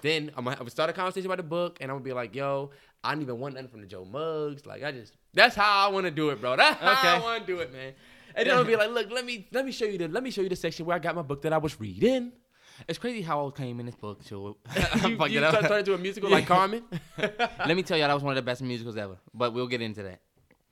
[0.00, 2.70] Then I'm gonna, start a conversation about the book, and I'm gonna be like, "Yo,
[3.02, 4.64] I don't even want nothing from the Joe Muggs.
[4.64, 6.54] Like, I just that's how I want to do it, bro.
[6.56, 7.94] That's how I want to do it, man."
[8.34, 10.30] And then I'll be like, "Look, let me let me show you the let me
[10.30, 12.32] show you the section where I got my book that I was reading."
[12.88, 14.22] it's crazy how I came in this book.
[14.22, 14.56] So you
[14.92, 15.64] I'm you fucking start, up.
[15.64, 16.84] started to a musical like Carmen.
[17.18, 19.16] Let me tell you, that was one of the best musicals ever.
[19.32, 20.20] But we'll get into that.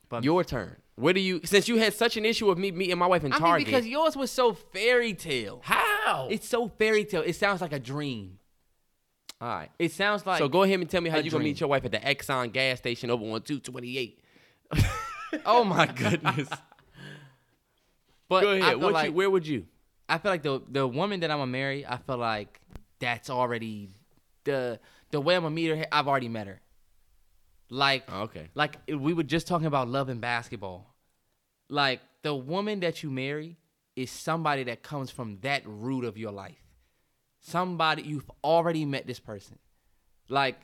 [0.09, 0.77] But Your turn.
[0.97, 3.33] Where do you since you had such an issue with me meeting my wife in
[3.33, 3.67] I mean, Target?
[3.67, 5.61] because yours was so fairy tale.
[5.65, 6.29] how?
[6.31, 7.23] It's so fairy tale.
[7.25, 8.39] It sounds like a dream.
[9.41, 9.71] all right.
[9.79, 11.85] It sounds like so go ahead and tell me how you gonna meet your wife
[11.87, 14.19] at the Exxon gas station over on 228.
[15.47, 16.49] Oh my goodness.
[18.33, 18.77] But Go ahead.
[18.79, 19.67] What like you, where would you?
[20.09, 22.61] I feel like the the woman that I'm gonna marry, I feel like
[22.99, 23.91] that's already
[24.45, 24.81] the
[25.11, 25.87] the way I'm gonna meet her.
[25.93, 26.63] I've already met her.
[27.69, 28.49] Like Oh, okay.
[28.55, 30.95] like we were just talking about love and basketball.
[31.69, 33.59] Like the woman that you marry
[33.97, 36.65] is somebody that comes from that root of your life.
[37.41, 39.59] Somebody you've already met this person.
[40.31, 40.57] Like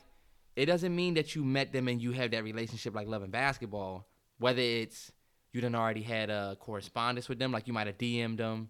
[0.55, 3.31] it doesn't mean that you met them and you have that relationship like love and
[3.31, 4.07] basketball.
[4.39, 5.11] Whether it's
[5.51, 8.69] you done already had a correspondence with them, like you might have DM'd them,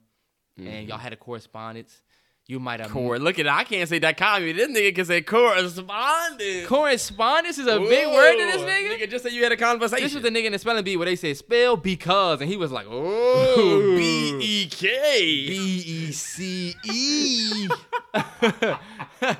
[0.57, 0.89] and mm-hmm.
[0.89, 2.01] y'all had a correspondence.
[2.47, 3.51] You might have Cor- look at it.
[3.51, 4.53] I can't say dichotomy.
[4.53, 6.67] This nigga can say correspondence.
[6.67, 8.97] correspondence is a big word to this nigga.
[8.97, 10.03] Nigga, just say you had a conversation.
[10.03, 12.57] This was the nigga in the spelling bee where they said spell because, and he
[12.57, 15.47] was like, oh, B E K.
[15.47, 17.69] B E C E.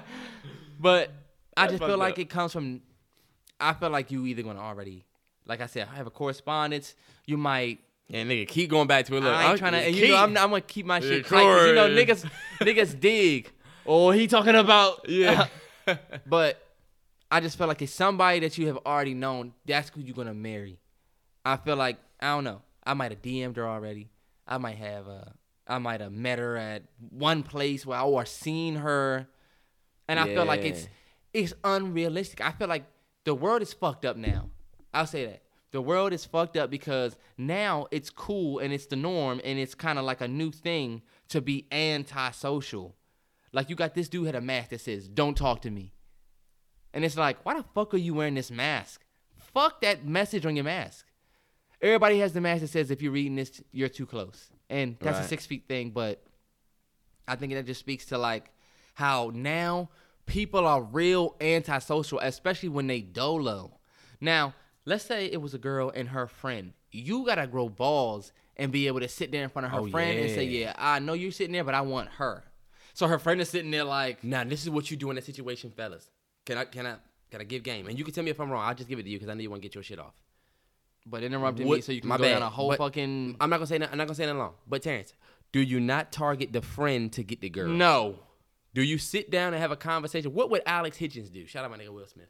[0.80, 1.12] But
[1.58, 2.20] I just feel like up.
[2.20, 2.82] it comes from.
[3.60, 5.06] I feel like you either gonna already,
[5.46, 6.96] like I said, I have a correspondence.
[7.26, 7.80] You might.
[8.12, 9.22] And nigga, keep going back to it.
[9.22, 9.78] Look, I ain't I'm trying to.
[9.80, 11.44] And you know, I'm, I'm gonna keep my Yeah, shit tight.
[11.44, 12.30] 'cause you know, niggas,
[12.62, 13.52] niggas dig.
[13.86, 15.48] Oh, he talking about Yeah.
[16.28, 16.60] but
[17.32, 19.54] I just felt like it's somebody that you have already known.
[19.66, 20.80] That's who you're gonna marry.
[21.46, 22.62] I feel like I don't know.
[22.84, 24.10] I might have DM'd her already.
[24.48, 25.08] I might have.
[25.08, 25.24] Uh,
[25.68, 29.28] I might have met her at one place where I or seen her,
[30.08, 30.88] and I feel like it's
[31.32, 32.42] it's unrealistic.
[32.42, 32.86] I feel like
[33.26, 34.50] the world is fucked up now.
[34.94, 35.44] I'll say that.
[35.72, 39.76] The world is fucked up because now it's cool and it's the norm and it's
[39.76, 42.96] kind of like a new thing to be antisocial.
[43.52, 45.94] Like you got this dude had a mask that says "Don't talk to me,"
[46.94, 49.04] and it's like, why the fuck are you wearing this mask?
[49.38, 51.06] Fuck that message on your mask.
[51.82, 55.20] Everybody has the mask that says if you're reading this, you're too close, and that's
[55.20, 55.92] a six feet thing.
[55.92, 56.24] But
[57.28, 58.52] I think that just speaks to like
[58.96, 59.90] how now
[60.26, 63.80] people are real antisocial, especially when they dolo.
[64.22, 64.54] Now,
[64.90, 66.74] let's say it was a girl and her friend.
[66.92, 69.88] You gotta grow balls and be able to sit there in front of her Oh,
[69.88, 70.60] friend and say, yeah.
[70.68, 72.44] "Yeah, I know you're sitting there, but I want her."
[72.94, 75.24] So her friend is sitting there like, Now this is what you do in that
[75.26, 76.10] situation, fellas.
[76.46, 76.96] Can I can I
[77.32, 77.88] can I give game?
[77.88, 78.68] And you can tell me if I'm wrong.
[78.68, 80.00] I'll just give it to you because I know you want to get your shit
[80.00, 80.14] off.
[81.06, 83.38] but interrupting What- me so you can my go bad, down a whole but fucking.
[83.40, 84.54] I'm not gonna say that, I'm not gonna say that long.
[84.68, 85.14] But Terrence,
[85.54, 87.68] do you not target the friend to get the girl?
[87.70, 88.20] No.
[88.74, 90.34] Do you sit down and have a conversation?
[90.34, 91.48] What would Alex Hitchens do?
[91.48, 92.30] Shout out my nigga Will Smith.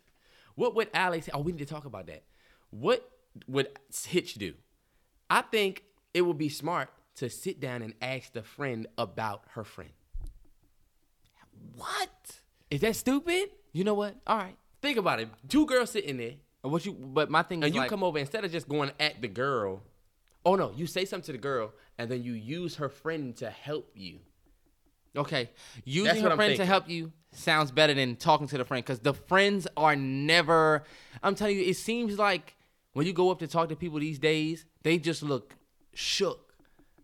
[0.55, 1.27] What would Alex?
[1.33, 2.23] Oh, we need to talk about that.
[2.71, 3.09] What
[3.47, 3.67] would
[4.07, 4.53] Hitch do?
[5.29, 9.63] I think it would be smart to sit down and ask the friend about her
[9.63, 9.91] friend.
[11.75, 12.39] What?
[12.71, 13.49] Is that stupid?
[13.73, 14.15] You know what?
[14.25, 14.55] All right.
[14.81, 15.29] Think about it.
[15.47, 16.93] Two girls sitting there, What you?
[16.93, 19.27] But my thing is and you like, come over instead of just going at the
[19.27, 19.83] girl.
[20.45, 23.49] Oh no, you say something to the girl, and then you use her friend to
[23.49, 24.19] help you.
[25.17, 25.49] Okay,
[25.83, 28.99] using That's her friend to help you sounds better than talking to the friend because
[28.99, 30.83] the friends are never.
[31.21, 32.55] I'm telling you, it seems like
[32.99, 35.55] when you go up to talk to people these days, they just look
[35.93, 36.53] shook.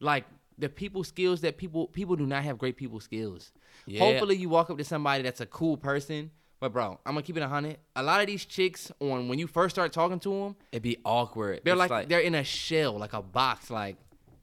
[0.01, 0.25] Like
[0.57, 3.53] the people skills that people people do not have great people skills.
[3.85, 4.01] Yeah.
[4.01, 6.31] Hopefully, you walk up to somebody that's a cool person.
[6.59, 7.77] But bro, I'm gonna keep it a hundred.
[7.95, 10.97] A lot of these chicks, on when you first start talking to them, It'd be
[11.05, 11.61] awkward.
[11.63, 13.69] they're It's like, they're in a shell, like a box.
[13.71, 13.95] Like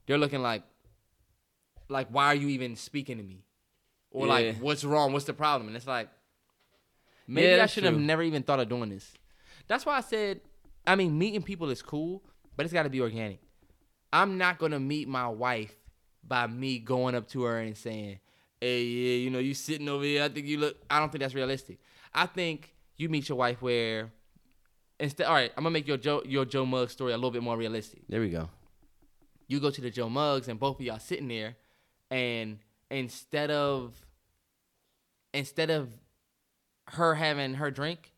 [0.06, 0.62] they're looking like,
[1.90, 3.44] like why are you even speaking to me?
[4.10, 4.32] Or Yeah.
[4.32, 5.12] like, what's wrong?
[5.12, 5.68] What's the problem?
[5.68, 6.08] And it's like,
[7.26, 9.12] maybe Yeah, I should have never even thought of doing this.
[9.68, 10.40] That's why I said,
[10.86, 12.22] I mean, meeting people is cool,
[12.56, 13.40] but it's got to be organic.
[14.12, 15.74] I'm not gonna meet my wife
[16.22, 18.18] by me going up to her and saying,
[18.60, 20.24] "Hey, yeah, you know, you sitting over here.
[20.24, 21.78] I think you look." I don't think that's realistic.
[22.12, 24.12] I think you meet your wife where
[25.00, 27.42] instead, all right, I'm gonna make your Joe your Joe Muggs story a little bit
[27.42, 28.02] more realistic.
[28.08, 28.50] There we go.
[29.48, 31.56] You go to the Joe Muggs, and both of y'all sitting there,
[32.10, 32.58] and
[32.90, 34.06] instead of
[35.32, 35.88] instead of
[36.88, 38.11] her having her drink,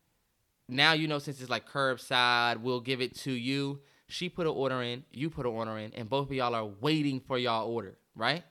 [0.69, 3.81] now you know since it's like curbside, we'll give it to you.
[4.09, 6.65] She put an order in, you put an order in, and both of y'all are
[6.67, 8.43] waiting for y'all order, right?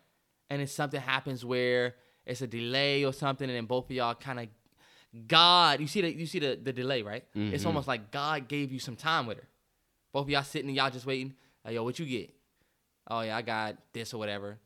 [0.49, 1.95] And if something happens where
[2.26, 4.47] it's a delay or something, and then both of y'all kind of
[5.28, 7.24] God, you see the you see the, the delay, right?
[7.34, 7.68] It's Mm-hmm.
[7.68, 9.47] almost like God gave you some time with her.
[10.11, 11.34] Both of y'all sitting and y'all just waiting.
[11.64, 12.34] Like, yo, what you get?
[13.09, 14.57] Oh yeah, I got this or whatever.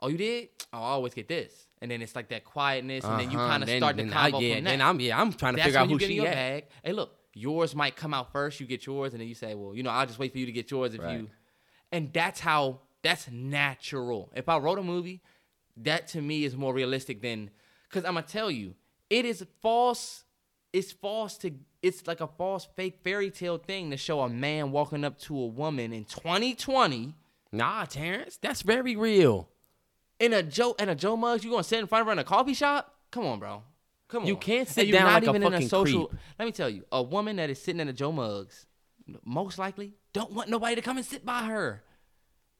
[0.00, 0.48] Oh, you did?
[0.72, 1.66] Oh, I always get this.
[1.80, 3.48] And then it's like that quietness, and then you Uh-huh.
[3.48, 4.70] kind of Then- start the then I- combo yeah, from that.
[4.70, 6.16] Then I'm yeah, I'm trying to That's figure out when you who get in she
[6.16, 6.34] your at.
[6.34, 6.64] bag.
[6.84, 8.58] Hey, look, yours might come out first.
[8.60, 10.46] You get yours, and then you say, well, you know, I'll just wait for you
[10.46, 11.20] to get yours if Right.
[11.20, 11.30] you.
[11.92, 14.30] And that's how that's natural.
[14.34, 15.22] If I wrote a movie,
[15.76, 17.50] that to me is more realistic than
[17.84, 18.74] because I'm gonna tell you,
[19.08, 20.24] it is false.
[20.72, 21.52] It's false to.
[21.80, 25.38] It's like a false, fake fairy tale thing to show a man walking up to
[25.38, 27.14] a woman in 2020
[27.52, 29.48] Nah, Terrence, that's very real.
[30.20, 31.44] In a Joe in a Joe Muggs.
[31.44, 32.94] You gonna sit in front of her in a coffee shop?
[33.10, 33.62] Come on, bro.
[34.08, 34.28] Come on.
[34.28, 36.06] You can't sit you're down not like a even in fucking social.
[36.06, 36.20] creep.
[36.38, 38.66] Let me tell you, a woman that is sitting in a Joe Muggs,
[39.24, 41.82] most likely don't want nobody to come and sit by her.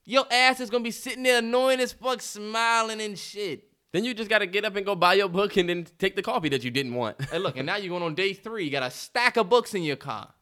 [0.04, 3.64] Your ass is gonna be sitting there annoying as fuck, smiling and shit.
[3.92, 6.22] Then you just gotta get up and go buy your book and then take the
[6.22, 7.20] coffee that you didn't want.
[7.22, 8.64] Hey, look, and now you're going on day three.
[8.64, 10.32] You got a stack of books in your car.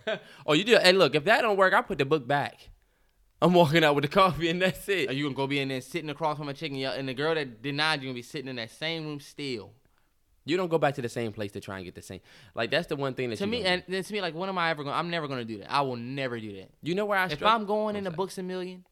[0.46, 0.78] oh, you do.
[0.78, 2.70] Hey, look, if that don't work, I put the book back.
[3.44, 5.10] I'm walking out with the coffee and that's it.
[5.10, 7.12] Are you gonna go be in there sitting across from a chicken, Y'all and the
[7.12, 9.70] girl that denied you gonna be sitting in that same room still?
[10.46, 12.20] You don't go back to the same place to try and get the same.
[12.54, 14.56] Like that's the one thing that To me, and then to me, like, when am
[14.56, 14.94] I ever going?
[14.94, 15.70] to I'm never gonna do that.
[15.70, 16.70] I will never do that.
[16.82, 17.42] you know where I If?
[17.42, 18.10] I'm going I'm in the.
[18.10, 18.82] Books a Million,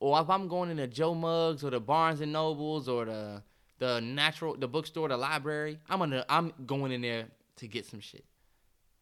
[0.00, 3.42] or if I'm going in the Joe Muggs or the Barnes and Nobles or the
[3.80, 7.26] the natural the bookstore, the library, I'm gonna I'm going in there
[7.56, 8.24] to get some shit.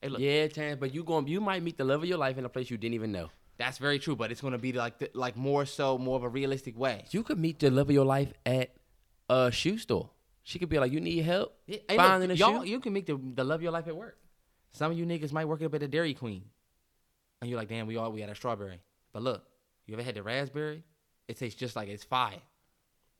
[0.00, 2.36] Hey, look, Yeah, Terrence, but you going you might meet the love of your life
[2.36, 3.30] in a place you didn't even know.
[3.58, 6.28] That's very true, but it's gonna be like the, like more so more of a
[6.28, 7.04] realistic way.
[7.10, 8.74] You could meet the love of your life at
[9.28, 10.10] a shoe store.
[10.44, 12.80] She could be like, "You need help Yeah, hey, finding look, a y'all, shoe." you
[12.80, 14.18] can meet the, the love of your life at work.
[14.72, 16.44] Some of you niggas might work up at the Dairy Queen,
[17.40, 18.80] and you're like, damn, we all we had a strawberry.
[19.12, 19.44] But look,
[19.86, 20.82] you ever had the raspberry?
[21.28, 22.40] It tastes just like it's fire.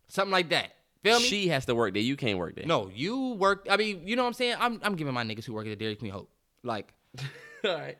[0.09, 0.73] Something like that.
[1.05, 1.27] Feel me?
[1.27, 2.03] She has to work there.
[2.03, 2.67] You can't work there.
[2.67, 3.67] No, you work.
[3.71, 4.57] I mean, you know what I'm saying?
[4.59, 6.31] I'm, I'm giving my niggas who work at the Dairy Queen hope.
[6.63, 6.93] Like,
[7.65, 7.99] All right.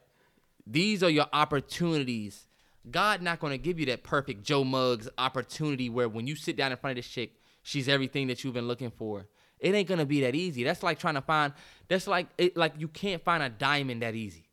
[0.67, 2.47] These are your opportunities.
[2.91, 6.73] God not gonna give you that perfect Joe Muggs opportunity where when you sit down
[6.73, 7.33] in front of this chick,
[7.63, 9.27] she's everything that you've been looking for.
[9.59, 10.65] It ain't gonna be that easy.
[10.65, 11.53] That's like trying to find.
[11.89, 12.57] That's like it.
[12.57, 14.49] Like you can't find a diamond that easy.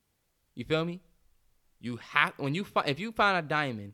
[0.53, 1.01] You feel me?
[1.79, 3.93] You have when you find if you find a diamond,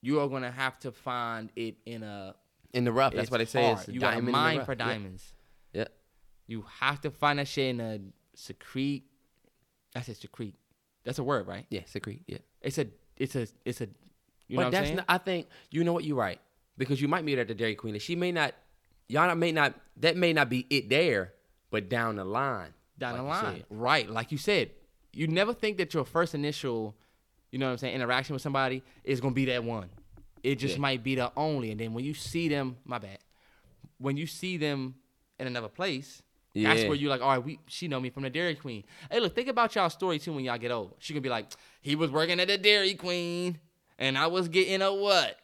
[0.00, 2.34] you are gonna have to find it in a.
[2.72, 3.14] In the rough.
[3.14, 3.70] That's what they say.
[3.70, 5.32] It's You got mine for diamonds.
[5.72, 5.86] Yeah.
[6.46, 8.00] You have to find that shit in a
[8.34, 9.04] secrete.
[9.94, 10.54] That's a secrete.
[11.08, 11.64] That's a word, right?
[11.70, 12.18] Yeah, secret.
[12.26, 12.36] Yeah.
[12.60, 12.86] It's a.
[13.16, 13.46] It's a.
[13.64, 13.84] It's a.
[14.46, 14.96] You know but what I'm that's saying?
[14.96, 16.38] not, I think you know what you're right
[16.76, 18.52] because you might meet her at the Dairy Queen and she may not.
[19.08, 19.72] Y'all may not.
[19.96, 21.32] That may not be it there,
[21.70, 22.74] but down the line.
[22.98, 23.64] down like the line.
[23.70, 24.10] Right.
[24.10, 24.70] Like you said,
[25.14, 26.94] you never think that your first initial,
[27.52, 29.88] you know what I'm saying, interaction with somebody is gonna be that one.
[30.42, 30.80] It just Yeah.
[30.82, 31.70] might be the only.
[31.70, 33.18] And then when you see them, my bad.
[33.96, 34.96] When you see them
[35.40, 36.22] in another place,
[36.54, 38.84] that's where you're like, all right, we she know me from the Dairy Queen.
[39.10, 40.94] Hey, look, think about y'all story too when y'all get old.
[40.98, 41.46] She gonna be like,
[41.80, 43.58] he was working at the Dairy Queen,
[43.98, 45.36] and I was getting a what?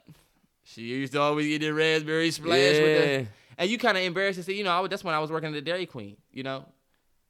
[0.64, 3.16] She used to always get the raspberry splash with Yeah.
[3.18, 3.26] the
[3.58, 5.30] and you kind of embarrassed to say, you know, I, was- that's when I was
[5.30, 6.16] working at the Dairy Queen.
[6.32, 6.64] You know,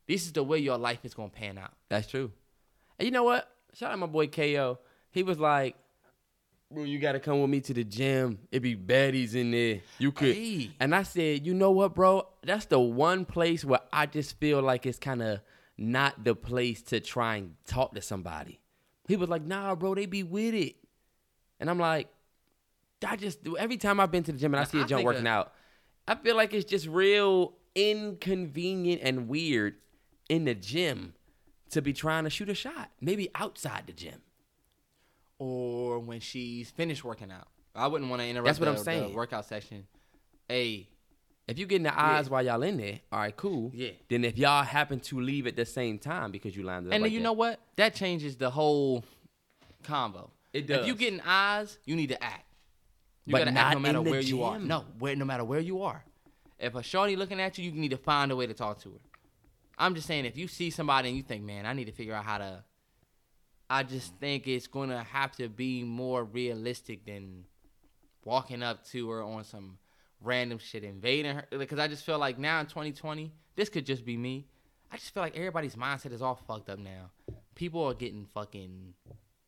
[0.06, 1.72] this is the way your life is gonna pan out.
[1.90, 2.30] That's true.
[2.98, 3.50] And you know what?
[3.74, 4.78] Shout out my boy KO.
[5.10, 5.76] He was like,
[6.70, 8.38] Bro, you gotta come with me to the gym.
[8.50, 9.80] It be baddies in there.
[9.98, 10.70] You could Hey.
[10.80, 12.26] and I said, you know what, bro?
[12.42, 15.40] That's the one place where I just feel like it's kind of
[15.76, 18.60] not the place to try and talk to somebody.
[19.06, 20.76] He was like, nah, bro, they be with it.
[21.60, 22.08] And I'm like,
[23.06, 25.26] I just every time I've been to the gym and I see a jump working
[25.26, 25.52] out,
[26.08, 29.76] I feel like it's just real inconvenient and weird
[30.28, 31.14] in the gym
[31.70, 32.90] to be trying to shoot a shot.
[33.00, 34.22] Maybe outside the gym.
[35.44, 38.46] Or when she's finished working out, I wouldn't want to interrupt.
[38.46, 39.12] That's what the, I'm saying.
[39.14, 39.86] workout session.
[40.48, 40.88] Hey,
[41.46, 43.70] If you get in the eyes while y'all in there, all right, cool.
[43.74, 43.90] Yeah.
[44.08, 47.02] Then if y'all happen to leave at the same time because you lined up, and
[47.02, 47.24] like you that.
[47.24, 47.60] know what?
[47.76, 49.04] That changes the whole
[49.82, 50.30] combo.
[50.54, 50.80] It does.
[50.80, 51.00] If you does.
[51.00, 52.46] getting eyes, you need to act.
[53.26, 54.58] You But gotta not act no matter in where you are.
[54.58, 54.68] gym.
[54.68, 56.02] No, where no matter where you are.
[56.58, 58.90] If a shorty looking at you, you need to find a way to talk to
[58.90, 58.98] her.
[59.76, 62.14] I'm just saying, if you see somebody and you think, man, I need to figure
[62.14, 62.64] out how to.
[63.68, 67.44] I just think it's gonna have to be more realistic than
[68.24, 69.78] walking up to her on some
[70.20, 71.44] random shit, invading her.
[71.50, 74.46] Because I just feel like now in 2020, this could just be me.
[74.90, 77.10] I just feel like everybody's mindset is all fucked up now.
[77.54, 78.94] people are getting fucking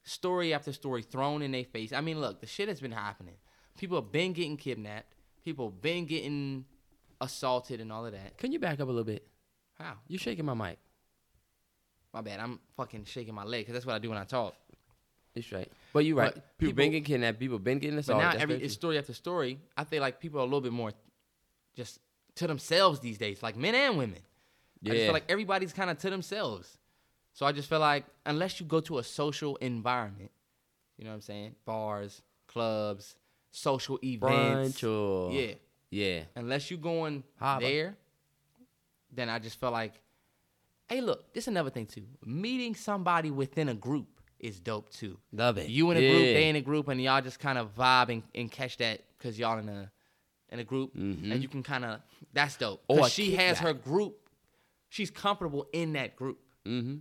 [0.04, 1.92] story after story thrown in their face.
[1.92, 3.34] I mean, look, the shit has been happening.
[3.78, 5.14] People have been getting kidnapped.
[5.44, 6.64] People have been getting
[7.20, 8.38] assaulted and all of that.
[8.38, 9.26] Can you back up a little bit?
[9.78, 9.94] How?
[10.08, 10.78] You shaking my mic.
[12.16, 12.40] My bad.
[12.40, 14.54] I'm fucking shaking my leg because that's what I do when I talk.
[15.34, 15.70] It's right.
[15.92, 16.32] But you're right.
[16.32, 17.38] But people, people- been getting kidnapped.
[17.38, 18.38] People been getting But assaulted.
[18.38, 19.60] now every it's story after story.
[19.76, 20.92] I feel like people are a little bit more
[21.74, 22.00] just
[22.36, 24.20] to themselves these days, like men and women.
[24.80, 24.92] Yeah.
[24.92, 26.78] I just feel like everybody's kind of to themselves.
[27.34, 30.30] So I just feel like unless you go to a social environment,
[30.96, 31.54] you know what I'm saying?
[31.66, 33.14] Bars, clubs,
[33.50, 34.80] social events.
[34.80, 35.52] brunch or yeah.
[35.90, 36.20] yeah.
[36.34, 37.24] Unless you're going
[37.60, 37.94] there,
[39.12, 40.00] then I just feel like,
[40.88, 42.04] hey, look, this is another thing too.
[42.24, 44.06] Meeting somebody within a group
[44.38, 45.18] is dope too.
[45.32, 45.68] Love it.
[45.68, 48.22] You in a group, they in a group, and y'all just kind of vibe and,
[48.34, 49.90] and catch that because y'all in a
[50.50, 51.32] in a group, Mhm.
[51.32, 52.00] and you can kind of
[52.32, 52.82] that's dope.
[52.88, 53.60] Or she has kickback.
[53.62, 54.28] her group,
[54.88, 56.38] she's comfortable in that group.
[56.64, 56.96] Mm-hmm.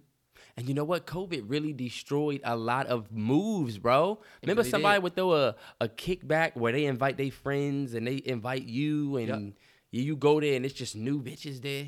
[0.57, 1.05] And you know what?
[1.05, 4.19] COVID really destroyed a lot of moves, bro.
[4.41, 5.03] Remember really somebody did.
[5.03, 9.53] would throw a, a kickback where they invite their friends and they invite you and
[9.91, 11.87] you, you go there and it's just new bitches there.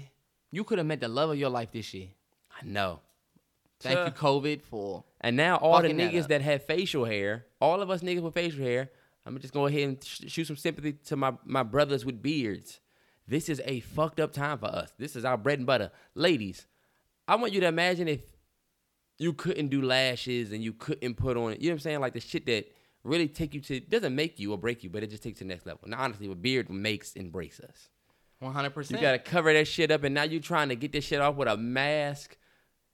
[0.52, 2.08] You could have met the love of your life this year.
[2.52, 3.02] I know.
[3.80, 4.06] Thank Tuh.
[4.06, 6.30] you, COVID, for And now all the Fucking that niggas up.
[6.30, 8.89] that have facial hair, all of us niggas with facial hair,
[9.26, 12.80] I'm just go ahead and sh- shoot some sympathy to my, my brothers with beards.
[13.28, 14.93] This is a fucked up time for us.
[14.98, 15.91] This is our bread and butter.
[16.16, 16.66] Ladies,
[17.28, 18.22] I want you to imagine if
[19.20, 21.60] you couldn't do lashes and you couldn't put on it.
[21.60, 22.00] You know what I'm saying?
[22.00, 22.72] Like the shit that
[23.04, 25.45] really take you to doesn't make you or break you, but it just takes you
[25.45, 25.82] to the next level.
[25.88, 27.89] Now honestly, what beard makes and breaks us.
[28.40, 28.92] 100.
[28.92, 31.36] You gotta cover that shit up, and now you're trying to get this shit off
[31.36, 32.38] with a mask.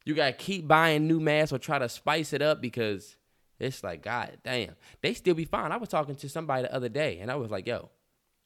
[0.06, 3.18] You gotta keep buying new masks or try to spice it up because
[3.60, 5.72] it's like, god damn, they still be fine.
[5.72, 7.90] I was talking to somebody the other day, and I was like, yo,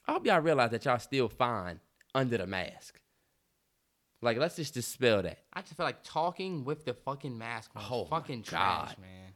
[0.08, 1.80] I hope y'all realize that y'all still fine
[2.16, 3.00] under the mask.
[4.22, 5.40] Like, let's just dispel that.
[5.54, 7.84] I just feel like talking with the fucking mask on.
[7.90, 8.96] Oh fucking trash, God.
[9.00, 9.34] man.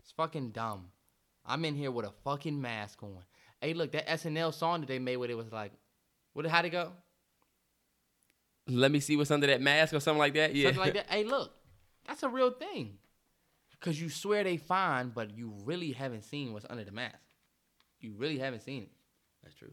[0.00, 0.86] It's fucking dumb.
[1.44, 3.18] I'm in here with a fucking mask on.
[3.60, 5.72] Hey, look, that SNL song that they made where it was like,
[6.36, 6.44] what?
[6.46, 6.92] How'd it go?
[8.68, 10.54] Let me see what's under that mask or something like that.
[10.54, 11.06] Yeah, Something like that.
[11.10, 11.52] Hey, look,
[12.06, 12.98] that's a real thing.
[13.80, 17.16] Cause you swear they fine, but you really haven't seen what's under the mask.
[18.00, 18.90] You really haven't seen it.
[19.42, 19.72] That's true.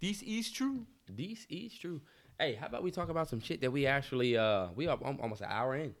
[0.00, 0.86] This is true.
[1.08, 2.00] This is true.
[2.38, 5.42] Hey, how about we talk about some shit that we actually uh we are almost
[5.42, 5.94] an hour in.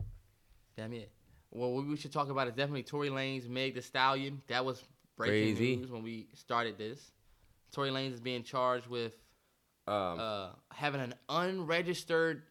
[0.76, 1.12] Damn it.
[1.52, 4.42] Well, what we should talk about is definitely Tory Lanez, Meg The Stallion.
[4.48, 4.82] That was
[5.16, 5.76] breaking Crazy.
[5.76, 7.12] news when we started this.
[7.74, 9.14] Tory Lanez is being charged with
[9.86, 12.42] Um, uh, having an unregistered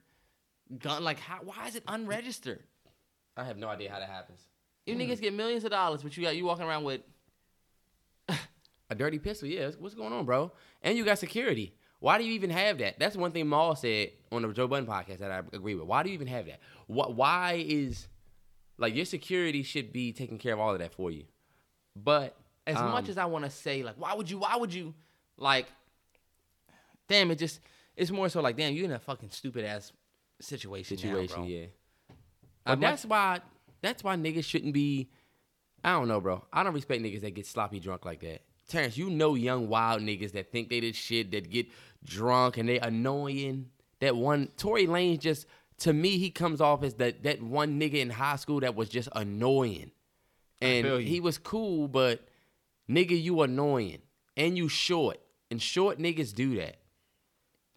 [0.77, 1.03] gun.
[1.03, 1.39] Like, how?
[1.43, 2.61] Why is it unregistered?
[3.35, 4.47] I have no idea how that happens.
[4.85, 7.01] You niggas get millions of dollars, but you got you walking around with
[8.89, 9.71] A dirty pistol, yeah.
[9.79, 10.51] What's going on, bro?
[10.81, 11.73] And you got security.
[11.99, 12.99] Why do you even have that?
[12.99, 15.87] That's one thing Mal said on the Joe Budden podcast that I agree with.
[15.87, 16.59] Why do you even have that?
[16.87, 17.15] What?
[17.15, 18.07] Why is
[18.77, 21.23] like your security should be taking care of all of that for you?
[21.95, 22.35] But
[22.67, 24.39] as um, much as I want to say, like, why would you?
[24.39, 24.93] Why would you?
[25.37, 25.67] Like,
[27.07, 27.59] damn, it just
[27.95, 29.91] it's more so like, damn, you in a fucking stupid ass
[30.39, 30.95] situation.
[30.97, 31.45] now, situation, bro.
[31.45, 31.65] yeah.
[32.65, 33.41] I'm But that's why
[33.81, 35.09] that's why niggas shouldn't be.
[35.83, 36.45] I don't know, bro.
[36.51, 38.41] I don't respect niggas that get sloppy drunk like that.
[38.69, 41.67] Terrence, you know young wild niggas that think they did shit that get
[42.03, 43.69] drunk and they annoying.
[43.99, 45.45] That one Tory Lanez just
[45.79, 48.89] to me he comes off as that that one nigga in high school that was
[48.89, 49.91] just annoying.
[50.61, 52.25] And he was cool, but
[52.89, 53.99] nigga, you annoying.
[54.37, 55.19] And you short.
[55.53, 56.77] And short niggas do that.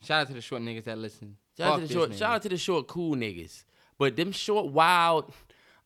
[0.03, 1.37] Shout out to the short niggas that listen.
[1.59, 2.09] Shout out to the short.
[2.09, 2.19] nigga.
[2.19, 3.65] Shout out to the short cool niggas.
[3.99, 5.31] But them short wild,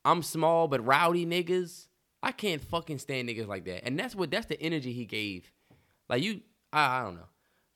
[0.05, 1.89] I'm small but rowdy niggas.
[2.23, 3.85] I can't fucking stand niggas like that.
[3.85, 5.51] And that's what that's the energy he gave.
[6.09, 7.27] Like you, I, I don't know.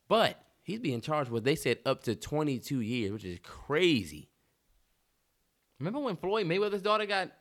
[0.07, 4.29] But he's being charged with they said up to 22 years, which is crazy.
[5.77, 7.31] Remember when Floyd Mayweather's daughter got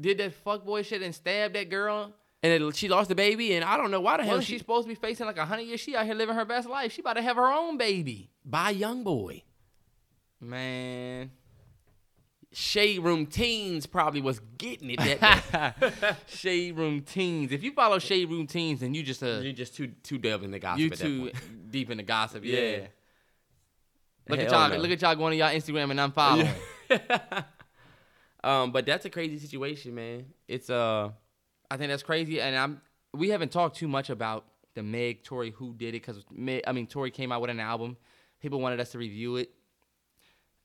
[0.00, 2.12] did that fuckboy shit and stabbed that girl?
[2.42, 4.58] And it, she lost the baby, and I don't know why the hell Wasn't she
[4.58, 5.80] supposed to be facing like a hundred years?
[5.80, 6.92] She out here living her best life.
[6.92, 8.30] She about to have her own baby.
[8.44, 9.42] by a young boy.
[10.40, 11.30] Man.
[12.52, 16.16] Shade Room Teens probably was getting it that.
[16.26, 17.52] Shade Room Teens.
[17.52, 20.42] If you follow Shade Room Teens, then you just uh You're just too too delved
[20.42, 20.80] in the gossip.
[20.80, 21.30] you too
[21.70, 22.44] deep in the gossip.
[22.44, 22.60] Yeah.
[22.60, 22.86] Yeah.
[24.28, 24.70] Look at y'all.
[24.70, 24.76] no.
[24.76, 27.44] Look at y'all going to y'all Instagram and unfollowing.
[28.44, 30.24] um, but that's a crazy situation, man.
[30.48, 31.10] It's uh,
[31.70, 32.80] I think that's crazy, and I'm.
[33.12, 34.44] We haven't talked too much about
[34.76, 36.22] the Meg Tory who did it because
[36.66, 37.96] I mean Tory came out with an album.
[38.40, 39.50] People wanted us to review it.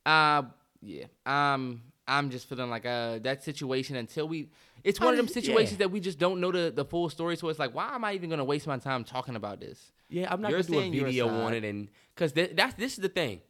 [0.05, 0.43] Uh
[0.81, 1.05] yeah.
[1.25, 4.49] Um, I'm just feeling like uh that situation until we.
[4.83, 5.33] It's one of them yeah.
[5.33, 7.37] situations that we just don't know the the full story.
[7.37, 9.91] So it's like, why am I even gonna waste my time talking about this?
[10.09, 12.93] Yeah, I'm not You're gonna do a video on it, and because th- that's this
[12.93, 13.41] is the thing.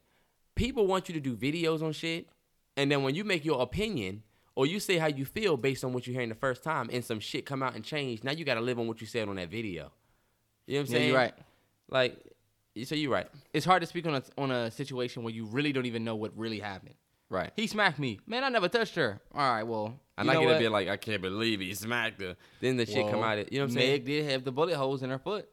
[0.54, 2.28] People want you to do videos on shit,
[2.76, 4.22] And then when you make your opinion
[4.54, 7.04] or you say how you feel based on what you're hearing the first time and
[7.04, 9.28] some shit come out and change, now you got to live on what you said
[9.28, 9.90] on that video.
[10.66, 11.34] You know what I'm saying Yeah, you're right.
[11.88, 12.18] Like,
[12.84, 13.28] so you're right.
[13.52, 16.16] It's hard to speak on a on a situation where you really don't even know
[16.16, 16.94] what really happened.
[17.28, 17.50] Right.
[17.56, 18.20] He smacked me.
[18.26, 19.18] Man, I never touched her.
[19.34, 20.58] All right, well, And I get to what?
[20.58, 22.36] be like, I can't believe he smacked her.
[22.60, 23.38] Then the shit come out.
[23.38, 23.90] Of, you know what I'm saying?
[23.90, 25.48] Meg did have the bullet holes in her foot.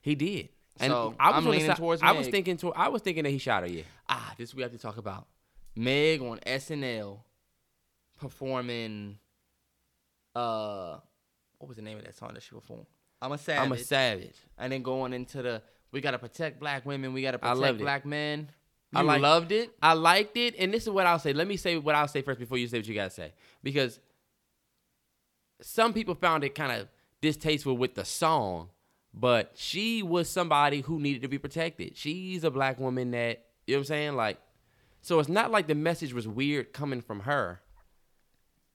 [0.00, 0.50] He did.
[0.78, 2.56] And So, I was I'm leaning towards I was thinking.
[2.58, 3.68] To, I was thinking that he shot her.
[3.68, 3.82] Yeah.
[4.08, 5.26] Ah, this we have to talk about.
[5.74, 7.18] Meg on SNL
[8.16, 9.18] performing
[10.34, 10.98] uh
[11.58, 12.86] what was the name of that song that she performed?
[13.22, 13.64] I'm a savage.
[13.64, 14.36] I'm a savage.
[14.58, 15.62] and then going into the
[15.92, 17.84] we gotta protect black women, we gotta protect loved it.
[17.84, 18.50] black men.
[18.92, 19.70] You I loved it.
[19.82, 21.32] I liked it, and this is what I'll say.
[21.32, 23.98] Let me say what I'll say first before you say what you gotta say, because
[25.60, 26.88] some people found it kind of
[27.20, 28.68] distasteful with the song,
[29.14, 31.96] but she was somebody who needed to be protected.
[31.96, 34.38] She's a black woman that you know what I'm saying, like.
[35.02, 37.60] So it's not like the message was weird coming from her.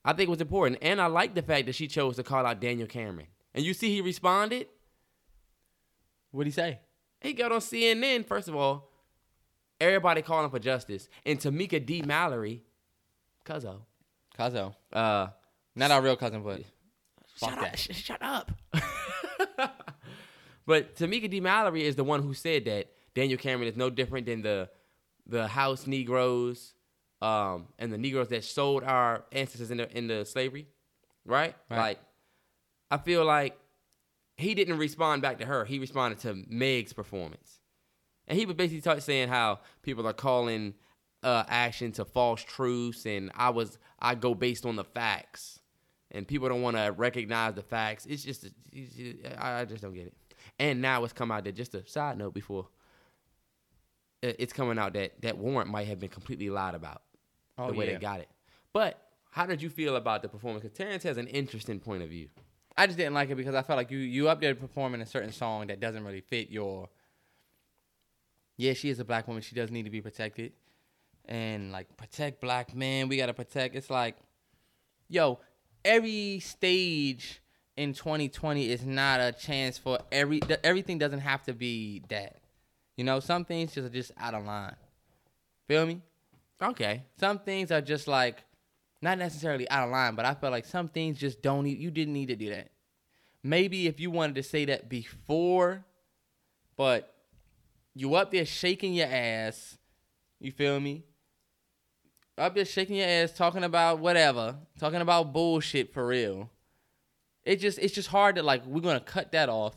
[0.04, 2.46] I think it was important, and I like the fact that she chose to call
[2.46, 3.28] out Daniel Cameron.
[3.54, 4.68] And you see, he responded.
[6.32, 6.80] What'd he say?
[7.20, 8.90] He got on CNN, first of all.
[9.80, 11.08] Everybody calling for justice.
[11.26, 12.02] And Tamika D.
[12.02, 12.64] Mallory,
[13.46, 13.82] Cuzzo.
[14.38, 14.76] Cuzzo.
[14.92, 15.28] Uh,
[15.76, 16.62] Not our real cousin, but
[17.38, 17.76] shut up.
[17.76, 18.52] Sh- shut up.
[20.66, 21.40] but Tamika D.
[21.40, 24.70] Mallory is the one who said that Daniel Cameron is no different than the
[25.28, 26.74] the house Negroes
[27.22, 30.68] um, and the Negroes that sold our ancestors into, into slavery,
[31.26, 31.56] right?
[31.70, 31.78] Right.
[31.78, 32.00] Like,
[32.90, 33.58] I feel like
[34.38, 35.66] he didn't respond back to her.
[35.66, 37.60] He responded to Meg's performance.
[38.28, 40.74] And he was basically talk, saying how people are calling
[41.24, 45.60] uh, action to false truths, and I was I go based on the facts,
[46.12, 48.06] and people don't want to recognize the facts.
[48.06, 50.14] It's just it's just- I I just don't get it.
[50.58, 52.68] And now it's come out that just a side note before
[54.24, 57.02] it's coming out that that warrant might have been completely lied about
[57.62, 57.94] Oh, the way yeah.
[57.94, 58.30] they got it.
[58.74, 59.02] But
[59.32, 60.64] how did you feel about the performance?
[60.64, 62.30] Because Terrence has an interesting point of view.
[62.78, 65.06] I just didn't like it because I felt like you you up there performing a
[65.06, 66.90] certain song that doesn't really fit your.
[68.58, 69.42] Yeah, she is a black woman.
[69.42, 70.54] She does need to be protected,
[71.26, 73.08] and like protect black men.
[73.08, 73.76] We gotta protect.
[73.76, 74.16] It's like,
[75.10, 75.40] yo,
[75.84, 77.42] every stage
[77.78, 80.42] in 2020 is not a chance for every.
[80.64, 82.38] Everything doesn't have to be that.
[82.96, 84.76] You know, some things just are just out of line.
[85.68, 86.02] Feel me?
[86.62, 87.04] Okay.
[87.20, 88.44] some things are just like
[89.02, 91.92] not necessarily out of line, but I felt like some things just don't need you
[91.92, 92.70] didn't need to do that.
[93.44, 95.84] Maybe if you wanted to say that before,
[96.78, 97.16] but
[97.96, 99.78] you up there shaking your ass,
[100.40, 101.04] you feel me?
[102.38, 106.50] Up there shaking your ass, talking about whatever, talking about bullshit for real.
[107.44, 109.76] It just it's just hard to like we're gonna cut that off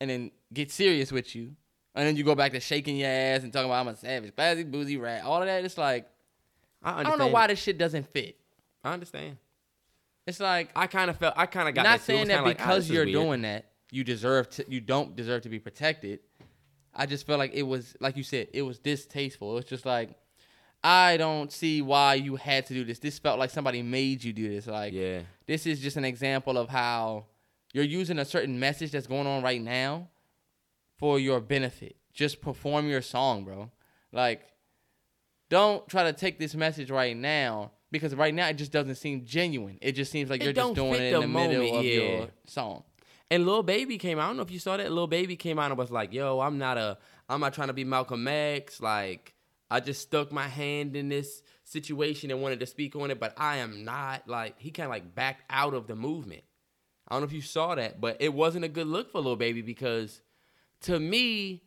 [0.00, 1.54] and then get serious with you.
[1.94, 4.34] And then you go back to shaking your ass and talking about I'm a savage,
[4.34, 5.64] classic, boozy rat, all of that.
[5.64, 6.08] It's like
[6.82, 8.38] I, I don't know why this shit doesn't fit.
[8.82, 9.36] I understand.
[10.26, 11.34] It's like I kind of felt.
[11.36, 12.04] I kind of got not that.
[12.04, 13.14] Saying that like, ah, because this you're weird.
[13.14, 14.64] doing that, you deserve to.
[14.68, 16.20] You don't deserve to be protected.
[16.94, 19.58] I just felt like it was like you said, it was distasteful.
[19.58, 20.10] It's just like
[20.84, 22.98] I don't see why you had to do this.
[22.98, 24.66] This felt like somebody made you do this.
[24.66, 25.20] Like Yeah.
[25.46, 27.26] this is just an example of how
[27.72, 30.08] you're using a certain message that's going on right now
[31.02, 31.96] for your benefit.
[32.14, 33.72] Just perform your song, bro.
[34.12, 34.42] Like,
[35.50, 39.24] don't try to take this message right now because right now it just doesn't seem
[39.24, 39.78] genuine.
[39.82, 41.84] It just seems like It you're just doing it in the the middle moment, of
[41.84, 41.92] yeah.
[41.92, 42.84] your song.
[43.32, 44.26] And Lil Baby came out.
[44.26, 44.92] I don't know if you saw that.
[44.92, 46.98] Lil Baby came out and was like, "Yo, I'm not a.
[47.28, 48.80] I'm not trying to be Malcolm X.
[48.80, 49.34] Like,
[49.68, 53.34] I just stuck my hand in this situation and wanted to speak on it, but
[53.36, 54.28] I am not.
[54.28, 56.44] Like, he kind of like backed out of the movement.
[57.08, 59.34] I don't know if you saw that, but it wasn't a good look for Lil
[59.34, 60.20] Baby because,
[60.82, 61.62] to me,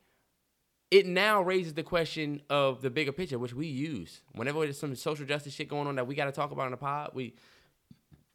[0.91, 4.95] it now raises the question of the bigger picture, which we use whenever there's some
[4.95, 7.11] social justice shit going on that we got to talk about in the pod.
[7.13, 7.33] We,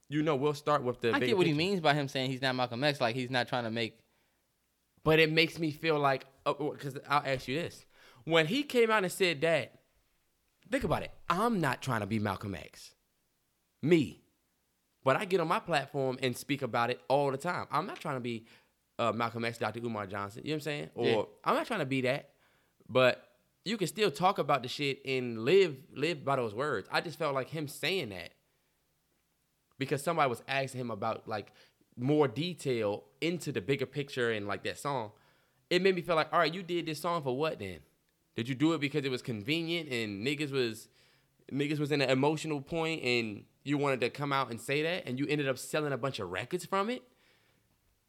[0.09, 1.12] you know, we'll start with the.
[1.12, 3.01] I get what he means by him saying he's not Malcolm X.
[3.01, 3.99] Like he's not trying to make.
[5.03, 7.87] But it makes me feel like, uh, uh, because I'll ask you this:
[8.24, 9.81] when he came out and said that,
[10.70, 11.12] think about it.
[11.28, 12.95] I'm not trying to be Malcolm X,
[13.83, 14.20] me,
[15.05, 17.66] but I get on my platform and speak about it all the time.
[17.70, 18.45] I'm not trying to be
[19.01, 19.81] uh, Malcolm X, Dr.
[19.81, 20.43] Umar Johnson.
[20.45, 20.91] You know what I'm saying?
[20.95, 21.23] Or Yeah.
[21.45, 22.31] I'm not trying to be that,
[22.89, 23.27] but
[23.65, 26.89] you can still talk about the shit and live live by those words.
[26.93, 28.31] I just felt like him saying that
[29.79, 31.53] because somebody was asking him about like
[31.97, 35.13] more detail into the bigger picture and like that song,
[35.71, 37.79] it made me feel like, all right, you did this song for what then?
[38.37, 40.89] Did you do it because it was convenient and niggas was
[41.53, 45.07] niggas was in an emotional point and you wanted to come out and say that
[45.07, 47.03] and you ended up selling a bunch of records from it?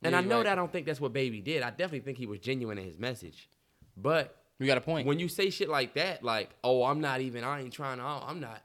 [0.03, 0.43] And Yeah, I know right.
[0.43, 1.61] that I don't think that's what Baby did.
[1.63, 3.49] I definitely think he was genuine in his message.
[3.95, 5.07] But You got a point.
[5.07, 8.03] When you say shit like that, like, oh, I'm not even, I ain't trying to,
[8.03, 8.61] oh, I'm not.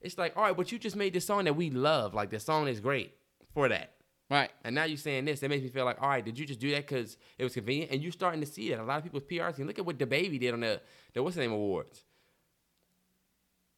[0.00, 2.14] It's like, all right, but you just made this song that we love.
[2.14, 3.12] Like, the song is great
[3.52, 3.92] for that.
[4.30, 4.50] right.
[4.64, 5.40] And now you're saying this.
[5.40, 7.52] That makes me feel like, all right, did you just do that because it was
[7.54, 7.90] convenient?
[7.92, 8.78] And you're starting to see that.
[8.80, 10.80] A lot of people's PRs can look at what the baby did on the,
[11.14, 12.04] the what's the name awards.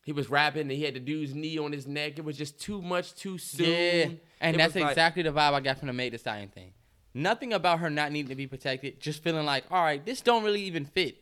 [0.05, 2.19] He was rapping and he had the dude's knee on his neck.
[2.19, 3.67] It was just too much too soon.
[4.11, 4.17] Yeah.
[4.41, 6.49] And It that's was like- exactly the vibe I got from the Meg the Stallion
[6.49, 6.73] thing.
[7.15, 9.01] Nothing about her not needing to be protected.
[9.01, 11.17] Just feeling like, all right, this don't really even fit.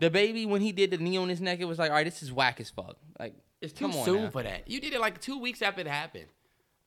[0.00, 2.22] DaBaby when he did the knee on his neck, it was like, all right, this
[2.22, 2.96] is whack as fuck.
[3.18, 4.30] Like, It's too soon now.
[4.30, 4.68] for that.
[4.70, 6.26] You did it like two weeks after it happened.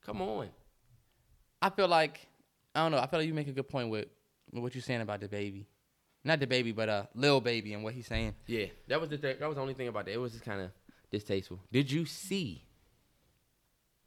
[0.06, 0.50] Come on.
[1.62, 2.28] I feel like
[2.74, 3.00] I don't know.
[3.00, 4.06] I feel like you make a good point with,
[4.52, 5.68] with what you're saying about the baby,
[6.24, 8.36] not the baby, but uh, little Baby and what he's saying.
[8.46, 10.14] Yeah, that was the th- that was the only thing about that.
[10.14, 10.72] It was just kind of
[11.12, 11.60] distasteful.
[11.72, 12.64] Did you see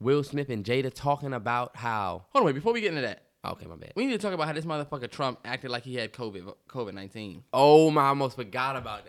[0.01, 2.25] Will Smith and Jada talking about how?
[2.31, 2.55] Hold on, wait.
[2.55, 3.93] Before we get into that, Okay, my bad.
[3.97, 6.95] we need to talk about how this motherfucker Trump acted like he had COVID COVID
[6.95, 7.43] nineteen.
[7.53, 9.03] Oh my, I almost forgot about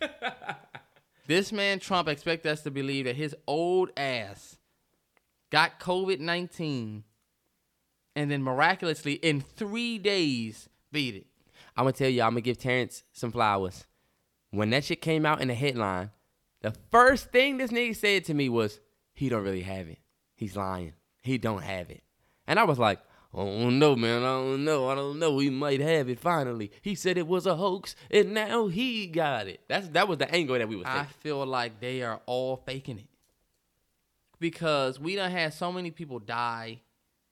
[0.00, 0.58] that.
[1.26, 4.58] This man Trump expect us to believe that his old ass
[5.50, 7.04] got COVID nineteen,
[8.16, 11.26] and then miraculously in three days beat it.
[11.76, 13.86] I'm gonna tell you, I'm gonna give Terrence some flowers.
[14.50, 16.10] When that shit came out in the headline,
[16.60, 18.80] the first thing this nigga said to me was,
[19.14, 20.00] "He don't really have it.
[20.34, 20.92] He's lying.
[21.22, 22.02] He don't have it."
[22.48, 22.98] And I was like,
[23.34, 24.22] "I don't know, man.
[24.22, 24.88] I don't know.
[24.88, 25.38] I don't know.
[25.38, 26.70] He might have it finally.
[26.82, 30.30] He said it was a hoax, and now he got it." That's that was the
[30.30, 33.08] angle that we was I feel like they are all faking it
[34.38, 36.80] because we done had so many people die,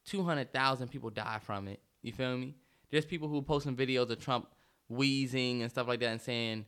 [0.04, 1.80] two hundred thousand people die from it.
[2.02, 2.54] You feel me?
[2.90, 4.48] There's people who posting videos of Trump
[4.88, 6.66] wheezing and stuff like that and saying,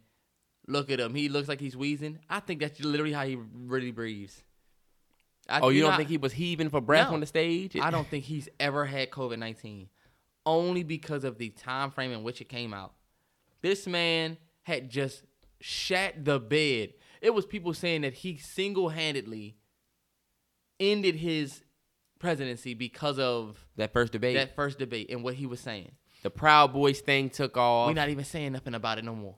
[0.66, 1.14] "Look at him.
[1.14, 4.42] He looks like he's wheezing." I think that's literally how he really breathes.
[5.48, 7.14] I, oh, you, don't think he was heaving for breath No.
[7.14, 7.76] on the stage?
[7.76, 9.88] I don't think he's ever had COVID nineteen,
[10.46, 12.92] only because of the time frame in which it came out.
[13.60, 15.24] This man had just
[15.60, 16.94] shat the bed.
[17.20, 19.56] It was people saying that he single handedly
[20.80, 21.62] ended his
[22.18, 24.36] presidency because of that first debate.
[24.36, 25.92] that first debate and what he was saying.
[26.22, 27.88] the Proud Boys thing took off.
[27.88, 29.36] We're not even saying nothing about it no more.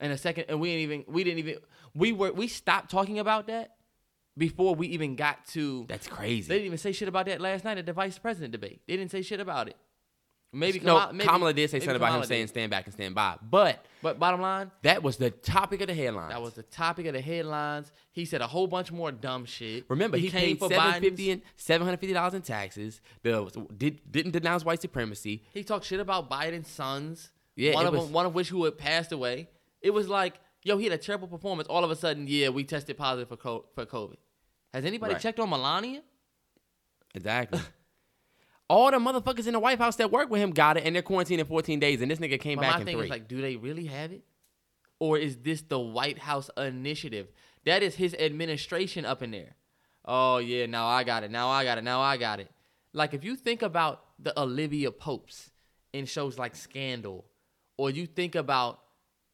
[0.00, 1.56] And a second, and we didn't even, we didn't even,
[1.94, 3.72] we were, we stopped talking about that
[4.36, 6.48] before we even got to That's crazy.
[6.48, 8.80] They didn't even say shit about that last night at the vice president debate.
[8.86, 9.76] They didn't say shit about it.
[10.52, 12.48] Maybe no, Kamala, maybe, Kamala did say something about him saying did.
[12.50, 13.36] stand back and stand by.
[13.40, 16.32] But But bottom line, that was the topic of the headlines.
[16.32, 17.92] that was the topic of the headlines.
[18.10, 19.84] He said a whole bunch more dumb shit.
[19.88, 23.00] Remember, he, came paid for seven and seven hundred fifty dollars in taxes.
[23.22, 25.44] The did didn't denounce white supremacy.
[25.54, 27.30] He talked shit about Biden's sons.
[27.54, 29.48] Yeah, one of was- them, one of which who had passed away.
[29.82, 31.68] It was like, yo, he had a terrible performance.
[31.68, 34.16] All of a sudden, yeah, we tested positive for co- for COVID.
[34.72, 35.22] Has anybody Right.
[35.22, 36.02] checked on Melania?
[37.14, 37.60] Exactly.
[38.68, 41.02] All the motherfuckers in the White House that work with him got it, and they're
[41.02, 43.04] quarantined in fourteen days, and this nigga came But back my in thing three.
[43.06, 44.22] is like, do they really have it,
[45.00, 47.28] or is this the White House initiative?
[47.64, 49.56] That is his administration up in there.
[50.04, 51.32] Oh yeah, now I got it.
[51.32, 51.84] Now I got it.
[51.84, 52.48] Now I got it.
[52.92, 55.50] Like if you think about the Olivia Popes
[55.92, 57.24] in shows like Scandal,
[57.76, 58.80] or you think about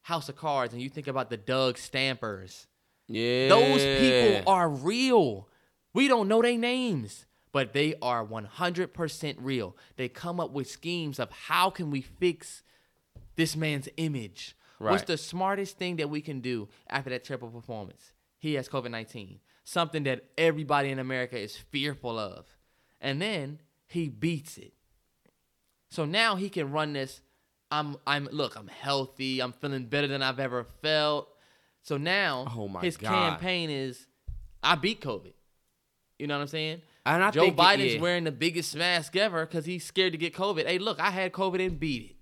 [0.06, 2.68] House of Cards, and you think about the Doug Stampers,
[3.08, 5.48] yeah, those people are real.
[5.94, 9.76] We don't know their names, but they are 100% real.
[9.96, 12.62] They come up with schemes of how can we fix
[13.34, 14.56] this man's image?
[14.78, 18.12] What's the smartest thing that we can do after that terrible performance?
[18.38, 22.46] He has COVID-19, something that everybody in America is fearful of.
[23.00, 24.72] And then he beats it.
[25.90, 27.22] So now he can run this
[27.70, 31.28] I'm I'm look, I'm healthy, I'm feeling better than I've ever felt.
[31.82, 33.10] So now Oh my his God.
[33.10, 34.06] campaign is
[34.62, 35.32] I beat COVID.
[36.18, 36.82] You know what I'm saying?
[37.04, 38.00] And I Joe think it- Biden's yeah.
[38.00, 40.66] wearing the biggest mask ever because he's scared to get COVID.
[40.66, 42.16] Hey, look, I had COVID and beat it.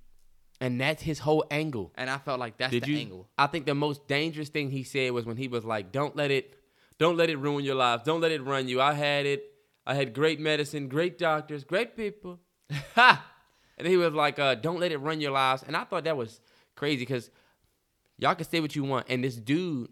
[0.60, 1.92] and that's his whole angle.
[1.96, 2.98] And I felt like that's Did the you?
[2.98, 3.28] angle.
[3.38, 6.30] I think the most dangerous thing he said was when he was like, "Don't let
[6.30, 6.54] it,
[6.98, 8.02] don't let it ruin your life.
[8.04, 8.80] Don't let it run you.
[8.80, 9.44] I had it.
[9.86, 12.40] I had great medicine, great doctors, great people."
[12.94, 13.30] Ha!
[13.78, 16.16] And he was like, uh, "Don't let it run your lives." And I thought that
[16.16, 16.40] was
[16.76, 17.30] crazy because
[18.18, 19.90] y'all can say what you want, and this dude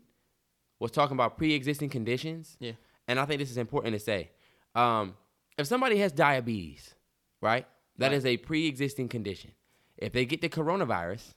[0.79, 2.57] was talking about pre-existing conditions.
[2.61, 2.73] Yeah.
[3.09, 4.31] And I think this is important to say.
[4.75, 5.15] Um,
[5.59, 6.95] if somebody has diabetes,
[7.41, 7.67] right,
[7.99, 8.15] that Right.
[8.17, 9.53] is a pre-existing condition.
[9.99, 11.35] If they get the coronavirus,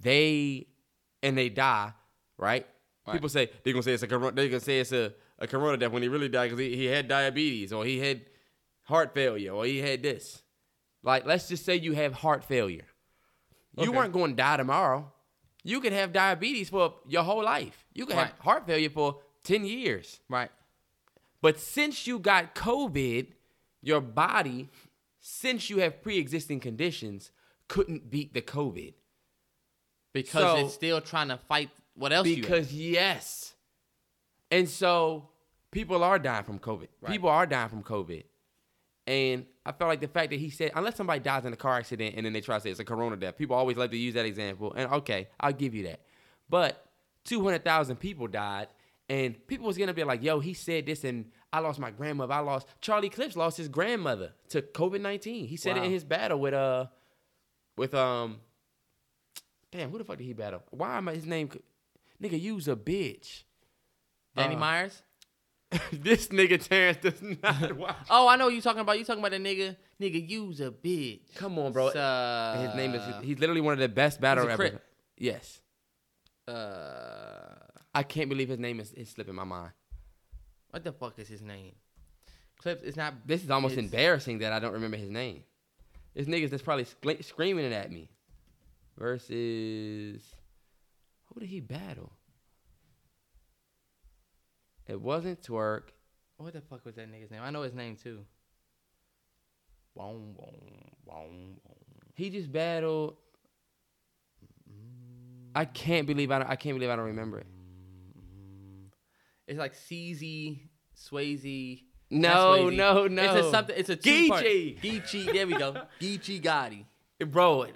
[0.00, 0.66] they
[1.22, 1.92] and they die,
[2.36, 2.66] right?
[3.06, 3.12] Right.
[3.12, 4.32] People say they're gonna say it's a corona.
[4.32, 6.84] They're gonna say it's a, a corona death when he really died because he, he
[6.86, 8.22] had diabetes or he had
[8.84, 10.42] heart failure or he had this.
[11.02, 12.86] Like, let's just say you have heart failure.
[13.76, 13.96] You Okay.
[13.96, 15.12] weren't going to die tomorrow.
[15.62, 17.86] You could have diabetes for your whole life.
[17.94, 18.28] You could Right.
[18.28, 20.20] have heart failure for ten years.
[20.28, 20.50] Right.
[21.40, 23.28] But since you got COVID,
[23.80, 24.68] your body,
[25.20, 27.30] since you have pre-existing conditions,
[27.68, 28.94] couldn't beat the COVID.
[30.14, 33.54] because So- it's still trying to fight what else you because yes,
[34.50, 35.28] and so
[35.70, 36.88] people are dying from COVID.
[37.02, 37.12] Right.
[37.12, 38.24] People are dying from COVID,
[39.08, 41.78] and I felt like the fact that he said, unless somebody dies in a car
[41.78, 43.96] accident and then they try to say it's a corona death, people always like to
[43.96, 46.00] use that example, and okay, I'll give you that.
[46.48, 46.84] But
[47.24, 48.68] two hundred thousand people died,
[49.08, 52.34] and people was gonna be like, "Yo, he said this, and I lost my grandmother.
[52.34, 55.46] I lost Charlie Clips lost his grandmother to COVID nineteen.
[55.46, 56.86] He said it in his battle with uh,
[57.76, 58.40] with um."
[59.70, 60.62] Damn, who the fuck did he battle?
[60.70, 61.50] Why am I his name?
[62.22, 63.42] Nigga, you's a bitch.
[64.34, 65.02] Danny Uh, Myers.
[65.92, 67.96] this nigga Terrence does not watch.
[68.08, 68.98] Oh, I know what you talking about.
[68.98, 69.76] You talking about that nigga?
[70.00, 71.34] Nigga, you's a bitch.
[71.34, 71.88] Come on, bro.
[71.88, 74.80] Uh, his name is he's literally one of the best battle a ever.
[75.18, 75.60] Yes.
[76.46, 77.54] Uh,
[77.94, 79.72] I can't believe his name is, is slipping my mind.
[80.70, 81.74] what the fuck is his name?
[82.58, 82.82] Clips.
[82.84, 83.14] It's not.
[83.26, 85.42] This is almost embarrassing that I don't remember his name.
[86.14, 88.08] This nigga's that's probably scl- screaming it at me.
[88.96, 90.22] Versus
[91.26, 92.12] who did he battle?
[94.88, 95.82] It wasn't Twerk.
[96.38, 97.42] What the fuck was that nigga's name?
[97.42, 98.20] I know his name too.
[102.14, 103.16] He just battled.
[105.54, 107.46] I can't believe I don't, I can't believe I don't remember it.
[109.46, 110.60] It's like CZ,
[110.96, 111.82] Swayze.
[112.10, 112.76] No, Swayze.
[112.76, 113.22] no, no.
[113.22, 113.76] It's a something.
[113.76, 114.10] It's a two.
[114.10, 114.80] Geechee.
[114.80, 115.32] Geechee.
[115.32, 115.82] There we go.
[116.00, 116.84] Geechee Gotti.
[117.26, 117.66] Bro,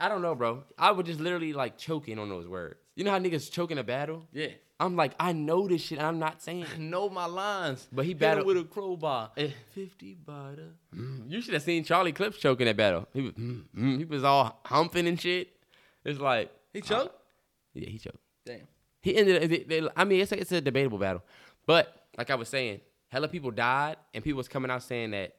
[0.00, 0.64] I don't know, bro.
[0.78, 2.76] I would just literally like choking on those words.
[2.96, 4.26] You know how niggas choke in a battle?
[4.32, 4.48] Yeah.
[4.80, 6.00] I'm like, I know this shit.
[6.00, 6.64] I'm not saying.
[6.72, 7.88] I know my lines.
[7.92, 9.32] But he battled- with a crowbar.
[9.36, 9.50] Eh.
[9.74, 10.70] Fifty butter.
[11.28, 13.08] You should have seen Charlie Clips choking that battle.
[13.12, 15.48] He was, mm, mm, he was all humping and shit.
[16.04, 17.14] It's like He choked.
[17.74, 18.18] yeah, he choked.
[18.46, 18.68] Damn.
[19.02, 19.50] He ended.
[19.50, 21.22] They, they, I mean, it's a, it's a debatable battle,
[21.66, 25.34] but like I was saying, hella people died, and people was coming out saying that,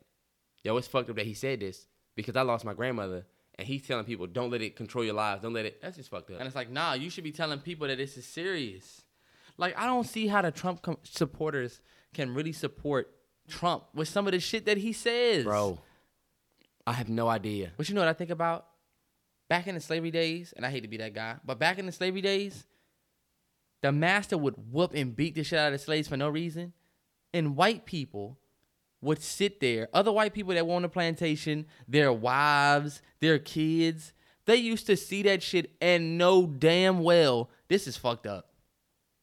[0.64, 3.26] yo, it's fucked up that he said this because I lost my grandmother,
[3.58, 5.82] and he's telling people don't let it control your lives, don't let it.
[5.82, 6.40] That's just fucked up.
[6.40, 9.02] And it's like, nah, you should be telling people that this is serious.
[9.60, 11.82] Like, I don't see how the Trump com- supporters
[12.14, 13.12] can really support
[13.47, 15.43] Trump with some of the shit that he says.
[15.43, 15.80] bro.
[16.88, 17.72] I have no idea.
[17.78, 18.66] But you know what I think about?
[19.49, 21.86] Back in the slavery days, and I hate to be that guy, but back in
[21.86, 22.66] the slavery days,
[23.82, 26.74] the master would whoop and beat the shit out of the slaves for no reason.
[27.34, 28.39] And white people
[29.01, 34.14] would sit there, other white people that were on the plantation, their wives, their kids,
[34.45, 38.49] they used to see that shit and know damn well this is fucked up.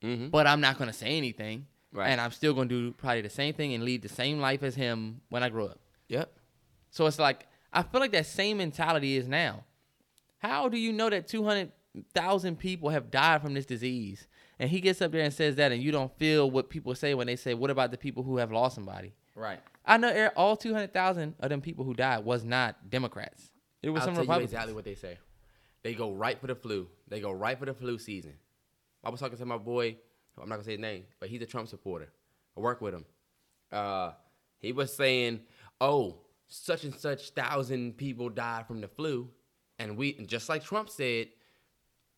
[0.07, 0.31] Mhm.
[0.31, 1.67] But I'm not gonna say anything.
[1.93, 2.09] Right.
[2.09, 4.75] And I'm still gonna do probably the same thing and lead the same life as
[4.75, 5.81] him when I grow up.
[6.09, 6.33] Yep.
[6.91, 9.65] So it's like I feel like that same mentality is now.
[10.39, 11.73] How do you know that two hundred
[12.15, 14.29] thousand people have died from this disease?
[14.59, 17.13] And he gets up there and says that, and you don't feel what people say
[17.15, 19.61] when they say, "What about the people who have lost somebody?" Right.
[19.85, 23.51] I know er- all two hundred thousand of them people who died was not Democrats.
[23.83, 24.53] It was I'll some tell you Republicans.
[24.53, 25.19] exactly what they say.
[25.83, 26.89] They go right for the flu.
[27.09, 28.35] They go right for the flu season.
[29.07, 29.97] I was talking to my boy.
[30.37, 32.09] I'm not gonna say his name, but he's a Trump supporter.
[32.57, 33.05] I work with him.
[33.71, 34.11] Uh,
[34.59, 35.43] he was saying,
[35.81, 39.31] "Oh, such and such thousand people died from the flu,"
[39.79, 41.29] and we just like Trump said,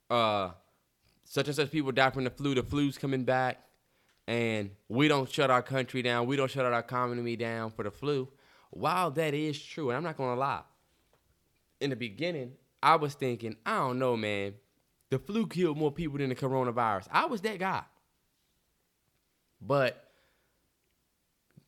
[0.08, 0.52] uh,
[1.24, 2.54] such and such people died from the flu.
[2.54, 3.62] The flu's coming back,
[4.26, 6.26] and we don't shut our country down.
[6.26, 8.30] We don't shut our economy down for the flu.
[8.70, 10.62] While that is true, and I'm not gonna lie,
[11.82, 14.54] in the beginning, I was thinking, I don't know, man.
[15.10, 17.08] The flu killed more people than the coronavirus.
[17.10, 17.82] I was that guy.
[19.60, 20.04] But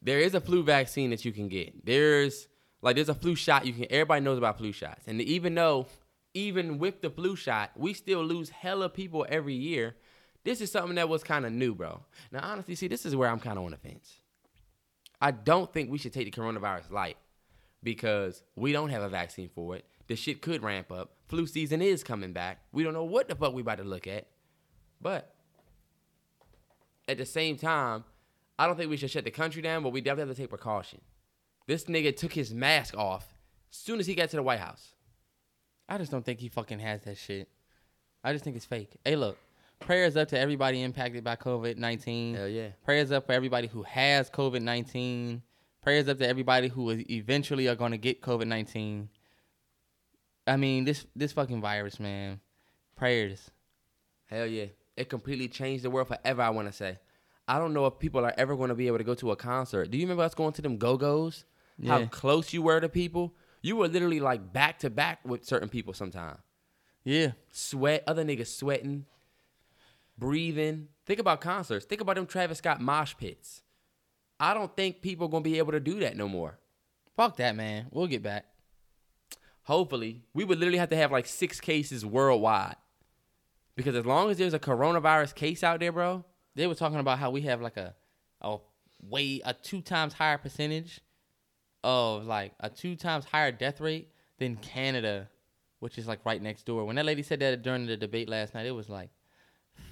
[0.02, 1.84] there is a flu vaccine that you can get.
[1.84, 2.48] There's
[2.82, 5.02] like there's a flu shot you can everybody knows about flu shots.
[5.06, 5.86] And even though
[6.32, 9.96] even with the flu shot, we still lose hella people every year.
[10.44, 12.00] This is something that was kind of new, bro.
[12.32, 14.16] Now honestly, see, this is where I'm kind of on the fence.
[15.20, 17.18] I don't think we should take the coronavirus light
[17.82, 19.84] because we don't have a vaccine for it.
[20.10, 21.12] The shit could ramp up.
[21.28, 22.58] Flu season is coming back.
[22.72, 24.26] We don't know what the fuck we about to look at.
[25.00, 25.32] But
[27.06, 28.02] at the same time,
[28.58, 30.50] I don't think we should shut the country down, but we definitely have to take
[30.50, 31.00] precaution.
[31.68, 33.38] This nigga took his mask off
[33.70, 34.96] as soon as he got to the White House.
[35.88, 37.48] I just don't think he fucking has that shit.
[38.24, 38.96] I just think it's fake.
[39.04, 39.38] Hey, look,
[39.78, 42.34] prayers up to everybody impacted by COVID nineteen.
[42.34, 42.70] Hell yeah.
[42.84, 45.42] Prayers up for everybody who has COVID nineteen.
[45.82, 49.08] Prayers up to everybody who is eventually are going to get COVID nineteen.
[50.50, 52.40] I mean, this this fucking virus, man.
[52.96, 53.50] Prayers.
[54.26, 54.66] Hell yeah.
[54.96, 56.98] It completely changed the world forever, I want to say.
[57.46, 59.36] I don't know if people are ever going to be able to go to a
[59.36, 59.90] concert.
[59.90, 61.44] Do you remember us going to them go-go's?
[61.86, 63.34] How close you were to people?
[63.62, 66.40] You were literally like back to back with certain people sometimes.
[67.04, 67.32] Yeah.
[67.52, 69.06] Sweat, other niggas sweating,
[70.18, 70.88] breathing.
[71.06, 71.86] Think about concerts.
[71.86, 73.62] Think about them Travis Scott mosh pits.
[74.38, 76.58] I don't think people are going to be able to do that no more.
[77.16, 77.86] Fuck that, man.
[77.90, 78.46] We'll get back.
[79.70, 82.74] Hopefully, we would literally have to have like six cases worldwide.
[83.76, 86.24] Because as long as there's a coronavirus case out there, bro,
[86.56, 87.94] They were talking about how we have like a
[88.40, 88.58] a
[89.00, 91.00] way a two times higher percentage
[91.84, 95.28] of like a two times higher death rate than Canada,
[95.78, 96.84] which is like right next door.
[96.84, 99.10] When that lady said that during the debate last night, it was like,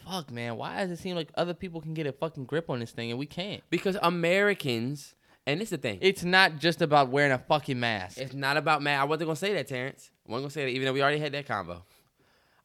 [0.05, 2.81] fuck, man, why does it seem like other people can get a fucking grip on
[2.81, 3.63] this thing and we can't?
[3.71, 5.15] because Americans,
[5.49, 8.19] and it's the thing, It's not just about wearing a fucking mask.
[8.19, 9.01] It's not about mask.
[9.01, 10.11] I wasn't gonna say that, Terrence.
[10.29, 11.85] I wasn't gonna say that, even though we already had that combo.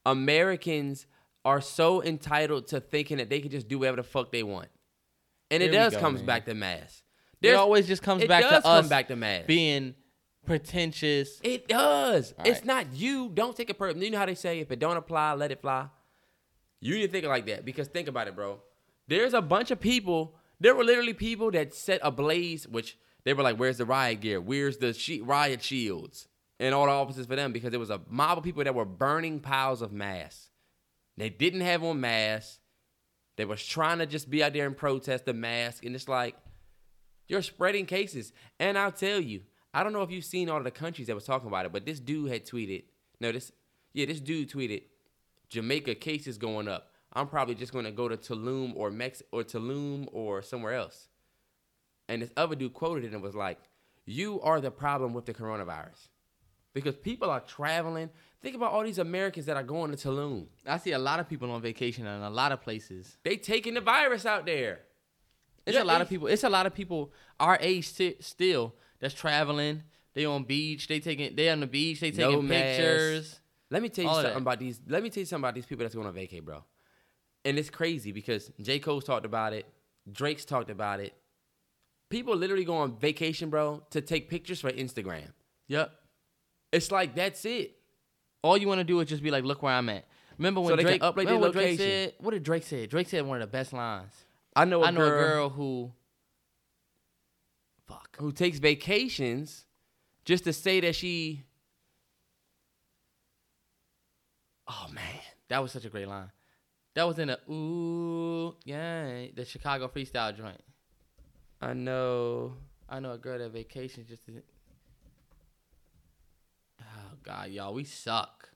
[0.06, 1.08] Americans
[1.46, 4.68] are so entitled to thinking that they can just do whatever the fuck they want,
[5.50, 6.26] and it Here does go, comes man.
[6.26, 7.04] back to mass.
[7.42, 9.48] It always just comes back to us come back to mask.
[9.48, 9.96] being
[10.46, 11.40] pretentious.
[11.44, 12.34] It does.
[12.38, 12.66] All it's right.
[12.66, 13.30] not you.
[13.34, 14.04] Don't take a personal.
[14.04, 15.88] You know how they say if it don't apply, let it fly.
[16.80, 18.60] You need to think like that because think about it, bro.
[19.08, 20.36] There's a bunch of people.
[20.64, 24.40] There were literally people that set ablaze, which they were like, "Where's the riot gear?
[24.40, 28.00] Where's the she- riot shields?" And all the offices for them because there was a
[28.08, 30.52] mob of people that were burning piles of masks.
[31.18, 32.62] They didn't have on masks.
[33.36, 36.38] They was trying to just be out there and protest the mask, and it's like
[37.28, 38.32] you're spreading cases.
[38.58, 39.42] And I'll tell you,
[39.74, 41.74] I don't know if you've seen all of the countries that was talking about it,
[41.74, 42.86] but this dude had tweeted.
[43.20, 43.52] No, this
[43.92, 44.84] yeah, this dude tweeted,
[45.50, 46.93] Jamaica cases going up.
[47.14, 51.10] I'm probably just going to go to Tulum or Mex or Tulum or somewhere else.
[52.10, 53.60] And this other dude quoted it and was like,
[54.06, 56.10] "You are the problem with the coronavirus."
[56.74, 58.10] Because people are traveling.
[58.42, 60.48] Think about all these Americans that are going to Tulum.
[60.66, 63.18] I see a lot of people on vacation in a lot of places.
[63.24, 64.82] They taking the virus out there.
[65.66, 66.28] It's Yeah, a lot of people.
[66.28, 69.84] It's a lot of people our age sti- still that's traveling.
[70.14, 70.88] They on beach.
[70.88, 71.36] They taking.
[71.36, 72.00] They on the beach.
[72.00, 72.78] They taking mask.
[72.78, 73.40] pictures.
[73.70, 74.38] Let me tell you something that.
[74.38, 74.82] about these.
[74.88, 76.64] Let me tell you something about these people that's going on vacay, bro.
[77.46, 78.80] And it's crazy because J.
[78.80, 79.66] Cole's talked about it.
[80.12, 81.14] Drake's talked about it.
[82.10, 85.32] People literally go on vacation, bro, to take pictures for Instagram.
[85.68, 85.92] Yep.
[86.72, 87.76] It's like that's it.
[88.42, 90.06] All you want to do is just be like, look where I'm at.
[90.38, 91.86] Remember when So Drake upload their remember what Drake location.
[92.10, 92.14] said?
[92.20, 92.86] What did Drake say?
[92.88, 94.14] Drake said one of the best lines.
[94.56, 95.92] I know a I know girl, a girl who.
[97.88, 98.18] Fuck.
[98.20, 99.66] who takes vacations
[100.26, 101.44] just to say that she.
[104.68, 105.04] Oh man,
[105.50, 106.32] That was such a great line.
[106.96, 110.62] That was in a ooh yeah the Chicago freestyle joint.
[111.62, 112.54] I know.
[112.90, 114.34] I know a girl that vacation just to.
[116.82, 118.50] Oh God, y'all, we suck.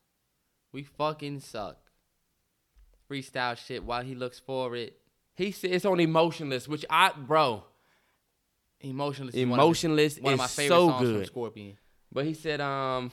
[0.71, 1.77] We fucking suck.
[3.09, 4.97] Freestyle shit while he looks for it.
[5.35, 7.63] He said it's on emotionless, which I, bro.
[8.81, 9.35] Emotionless.
[9.35, 11.25] Emotionless is one of Emotionless One of, my favorite so songs from.
[11.25, 11.77] Scorpion.
[12.11, 13.11] But he said, um.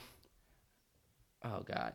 [1.43, 1.93] Oh God,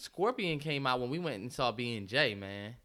[0.00, 2.76] Scorpion came out when we went and saw B and J, man.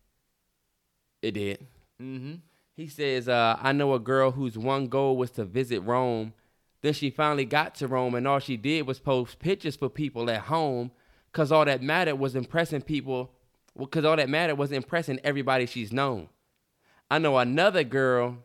[1.22, 1.66] it did.
[2.02, 2.36] Mm-hmm.
[2.76, 6.34] He says, uh, I know a girl whose one goal was to visit Rome.
[6.82, 10.30] Then she finally got to Rome, and all she did was post pictures for people
[10.30, 10.92] at home
[11.32, 13.32] because all that mattered was impressing people,
[13.78, 16.30] because all that mattered was impressing everybody she's known.
[17.10, 18.38] I know another girl.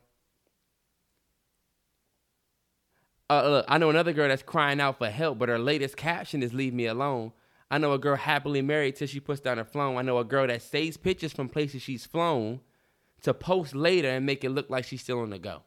[3.28, 6.42] Uh, look, I know another girl that's crying out for help, but her latest caption
[6.42, 7.32] is "Leave me alone."
[7.70, 9.96] I know a girl happily married till she puts down her phone.
[9.96, 12.60] I know a girl that saves pictures from places she's flown
[13.22, 15.62] to post later and make it look like she's still on the go.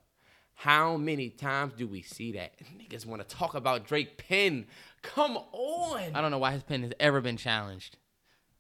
[0.56, 2.54] How many times do we see that?
[2.78, 4.66] Niggas want to talk about Drake Penn.
[5.02, 6.12] Come on.
[6.14, 7.98] I don't know why his pen has ever been challenged.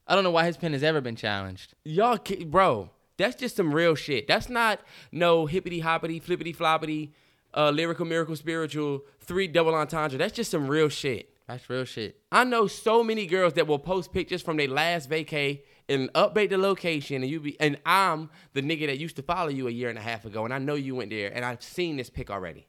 [0.07, 1.75] I don't know why his pen has ever been challenged.
[1.83, 4.27] Y'all, bro, that's just some real shit.
[4.27, 4.79] That's not
[5.11, 7.11] no hippity hoppity, flippity floppity,
[7.53, 10.17] uh, lyrical miracle spiritual, three double entendre.
[10.17, 11.32] That's just some real shit.
[11.47, 12.21] That's real shit.
[12.31, 16.49] I know so many girls that will post pictures from their last vacay and update
[16.49, 19.71] the location, and you be and I'm the nigga that used to follow you a
[19.71, 22.09] year and a half ago, and I know you went there, and I've seen this
[22.09, 22.67] pic already.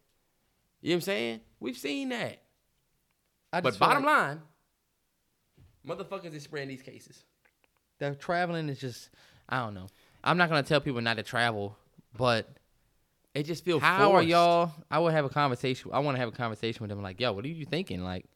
[0.81, 1.41] You know what I'm saying?
[1.61, 2.43] We've seen that.
[3.53, 4.43] I But bottom like line,
[5.87, 7.25] motherfuckers is spreading these cases.
[7.99, 9.11] the traveling is just
[9.49, 9.87] I don't know.
[10.25, 11.77] I'm not gonna tell people not to travel,
[12.17, 12.49] but
[13.35, 14.73] It just feels how are y'all?
[14.91, 15.91] I would have a conversation.
[15.93, 17.03] I want to have a conversation with them.
[17.03, 18.03] Like, yo, what are you thinking?
[18.03, 18.27] Like,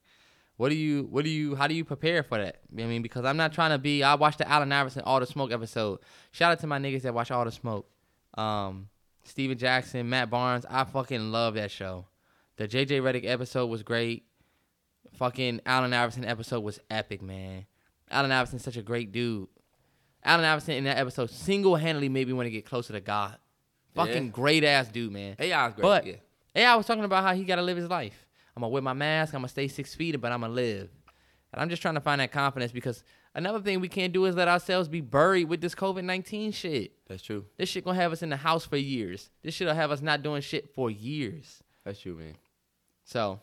[0.58, 1.04] what do you?
[1.10, 1.54] What do you?
[1.54, 2.56] How do you prepare for that?
[2.76, 4.02] I mean, because I'm not trying to be.
[4.02, 6.00] I watched the Allen Iverson All the Smoke episode.
[6.32, 7.88] Shout out to my niggas that watch All the Smoke.
[8.36, 8.88] Um,
[9.24, 10.66] Stephen Jackson, Matt Barnes.
[10.68, 12.06] I fucking love that show.
[12.56, 14.24] The JJ Redick episode was great.
[15.14, 17.66] Fucking Allen Iverson episode was epic, man.
[18.10, 19.48] Allen Iverson's such a great dude.
[20.24, 23.36] Allen Iverson in that episode single handedly made me want to get closer to God.
[23.94, 24.30] Fucking Yeah.
[24.30, 25.36] great ass dude, man.
[25.38, 25.82] AI is great.
[25.82, 26.14] But yeah.
[26.54, 28.26] yeah, I was talking about how he got to live his life.
[28.58, 29.34] I'm gonna wear my mask.
[29.34, 30.88] I'm gonna stay six feet, but I'm gonna live.
[31.52, 33.04] And I'm just trying to find that confidence because
[33.36, 36.92] another thing we can't do is let ourselves be buried with this COVID 19 shit.
[37.06, 37.44] that's true.
[37.56, 39.30] This shit gonna have us in the house for years.
[39.44, 41.62] This shit'll have us not doing shit for years.
[41.84, 42.34] That's true, man.
[43.04, 43.40] So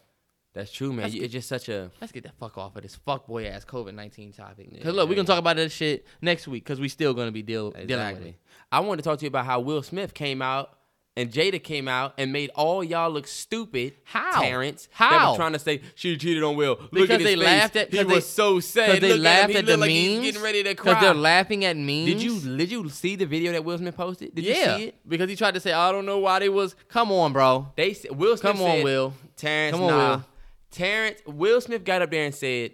[0.53, 1.09] That's true, man.
[1.09, 3.63] Get- it's just such a Let's get the fuck off of this fuck boy ass
[3.65, 4.69] COVID nineteen topic.
[4.69, 5.19] Cause Yeah, look, we yeah.
[5.19, 7.91] gonna talk about that shit next week because we still gonna be deal, dealing with
[7.91, 8.29] exactly.
[8.31, 8.39] it.
[8.71, 10.74] I wanted to talk to you about how Will Smith came out
[11.17, 13.93] and Jada came out and made all y'all look stupid.
[14.03, 14.41] How?
[14.41, 14.89] Terrence?
[14.91, 15.35] How?
[15.35, 16.77] trying to say she cheated on Will.
[16.91, 17.37] Look Because they face.
[17.43, 18.87] laughed at He because was so sad.
[18.87, 19.23] Because they Look at him.
[19.23, 20.21] laughed He at the like memes.
[20.25, 22.05] getting ready to Because they're laughing at memes.
[22.05, 24.35] Did you did you see the video that Will Smith posted?
[24.35, 24.95] Did yeah, you see it?
[25.07, 26.75] because he tried to say, I don't know why they was.
[26.89, 27.71] Come on, bro.
[27.77, 29.13] They said, Will Smith Come on, said, Will.
[29.37, 30.15] Terrence, Come on, nah.
[30.17, 30.25] Will.
[30.71, 32.71] Terrence, Will Smith got up there and said,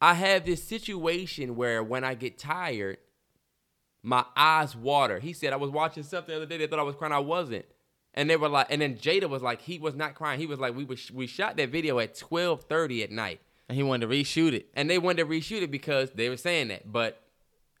[0.00, 2.98] I have this situation where when I get tired,
[4.06, 5.18] my eyes water.
[5.18, 6.58] He said, I was watching something the other day.
[6.58, 7.12] They thought I was crying.
[7.12, 7.64] I wasn't.
[8.14, 10.38] And they were like, and then Jada was like, he was not crying.
[10.38, 13.82] He was like, we was, we shot that video at 12:30 at night, And he
[13.82, 14.68] wanted to reshoot it.
[14.74, 16.90] and they wanted to reshoot it because they were saying that.
[16.90, 17.20] But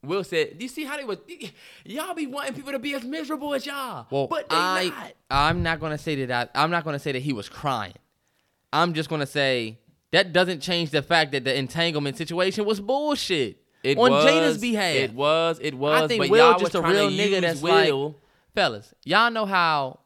[0.02, 1.18] Will said, "Do you see how they was?
[1.84, 5.12] Y'all be wanting people to be as miserable as y'all, Well, but they I, not."
[5.30, 6.50] I'm not gonna say that.
[6.54, 7.94] I, I'm not gonna say that he was crying.
[8.72, 9.78] I'm just gonna say
[10.12, 13.62] that doesn't change the fact that the entanglement situation was bullshit.
[13.86, 14.96] It on was, Jada's behalf.
[14.96, 15.60] It was.
[15.62, 16.02] It was.
[16.02, 18.08] I think but Will y'all just a real nigga that's Will.
[18.08, 18.14] like,
[18.52, 20.00] fellas, y'all know how,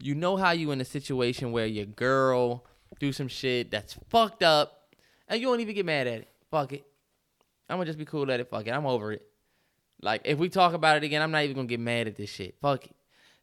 [0.00, 2.64] you know how you in a situation where your girl
[2.98, 4.92] do some shit that's fucked up,
[5.28, 6.28] and you don't even get mad at it.
[6.50, 6.84] Fuck it,
[7.68, 8.50] I'm gonna just be cool at it.
[8.50, 9.22] Fuck it, I'm over it.
[10.02, 12.30] Like if we talk about it again, I'm not even gonna get mad at this
[12.30, 12.56] shit.
[12.60, 12.96] Fuck it.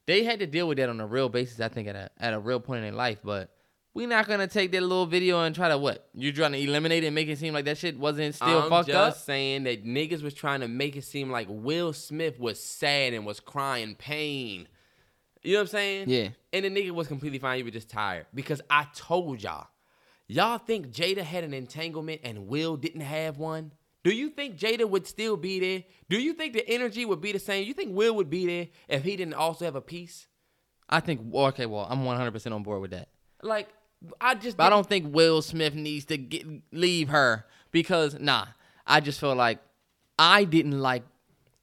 [0.04, 2.34] They had to deal with that on a real basis, I think, at a at
[2.34, 3.50] a real point in their life, but.
[3.96, 6.06] We're not gonna take that little video and try to what?
[6.12, 8.68] You're trying to eliminate it and make it seem like that shit wasn't still I'm
[8.68, 9.24] fucked just up?
[9.24, 13.24] saying that niggas was trying to make it seem like Will Smith was sad and
[13.24, 14.68] was crying pain.
[15.42, 16.10] You know what I'm saying?
[16.10, 16.28] Yeah.
[16.52, 17.56] And the nigga was completely fine.
[17.56, 19.68] He was just tired because I told y'all.
[20.28, 23.72] Y'all think Jada had an entanglement and Will didn't have one?
[24.04, 25.84] Do you think Jada would still be there?
[26.10, 27.66] Do you think the energy would be the same?
[27.66, 30.26] You think Will would be there if he didn't also have a piece?
[30.86, 33.08] I think okay, well, I'm 100% on board with that.
[33.42, 33.68] Like,
[34.20, 38.46] I just But I don't think Will Smith needs to get leave her because nah,
[38.86, 39.58] I just feel like
[40.18, 41.02] I didn't like.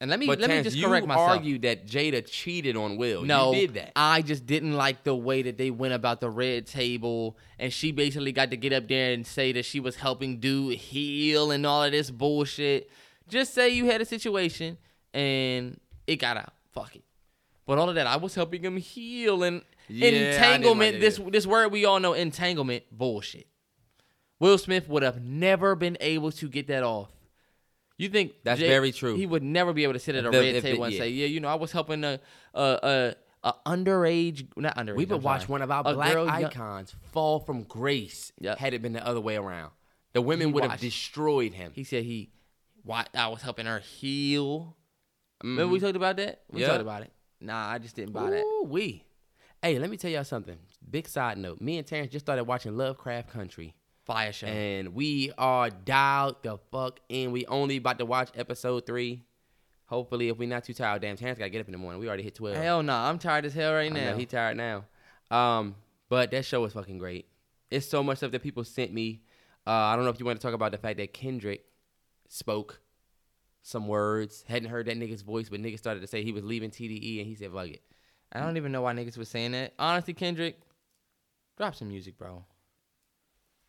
[0.02, 1.30] And let me But let me Terrence, just you correct myself.
[1.30, 3.24] argued that Jada cheated on Will.
[3.24, 3.92] no, you did that.
[3.96, 7.94] I just didn't like the way that they went about the red table, and she
[7.94, 11.66] basically got to get up there and say that she was helping dude heal and
[11.66, 12.90] all of this bullshit.
[13.30, 14.78] Just say you had a situation
[15.14, 16.54] and it got out.
[16.74, 17.04] Fuck it.
[17.66, 19.62] But all of that, I was helping him heal and
[19.94, 21.00] Yeah, didn't like entanglement.
[21.02, 23.48] this this word we all know, entanglement, bullshit.
[24.40, 27.10] Will Smith would have never been able to get that off.
[27.98, 29.16] You think That's very true.
[29.16, 31.00] He would never be able to sit at a The- red it- table and yeah.
[31.00, 32.20] say, "Yeah, you know, I was helping a
[32.54, 34.96] a a, a underage, not underage.
[34.96, 38.58] We would watch one of our a black girl young- icons fall from grace Yep.
[38.58, 39.72] had it been the other way around.
[40.14, 41.72] The women would have destroyed him.
[41.74, 42.32] He said he,
[42.84, 44.76] why I was helping her heal.
[45.44, 45.86] Remember we mm-hmm.
[45.86, 46.42] talked about that?
[46.50, 46.68] We Yeah.
[46.68, 47.12] talked about it.
[47.40, 48.42] Nah, I just didn't buy that.
[48.44, 49.04] Ooh, we.
[49.64, 50.58] Hey, let me tell y'all something.
[50.92, 51.62] Big side note.
[51.62, 53.74] Me and Terrence just started watching Lovecraft Country.
[54.04, 54.46] Fire show.
[54.46, 57.32] And we are dialed the fuck in.
[57.32, 59.24] We only about to watch episode three.
[59.86, 62.02] Hopefully, if we not too tired, damn, Terrence got to get up in the morning.
[62.02, 62.58] We already hit 12.
[62.58, 64.18] Hell no, I'm tired as hell right I know, now.
[64.18, 64.84] he tired now.
[65.32, 65.76] Um,
[66.10, 67.28] but that show was fucking great.
[67.72, 69.22] It's so much stuff that people sent me.
[69.66, 71.64] Uh, I don't know if you want to talk about the fact that Kendrick
[72.28, 72.82] spoke
[73.62, 74.44] some words.
[74.46, 77.28] Hadn't heard that nigga's voice, but nigga started to say he was leaving TDE, and
[77.28, 77.82] he said, "Fuck it."
[78.34, 79.74] I don't even know why niggas was saying that.
[79.78, 80.60] Honestly, Kendrick,
[81.58, 82.44] drop some music, bro.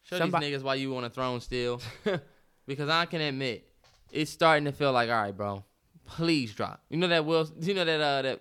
[0.04, 1.80] Show Somebody- these niggas why you on a throne still.
[2.66, 3.68] because I can admit,
[4.10, 5.64] it's starting to feel like, all right, bro,
[6.06, 6.82] please drop.
[6.88, 8.40] You know that Will, you know that uh that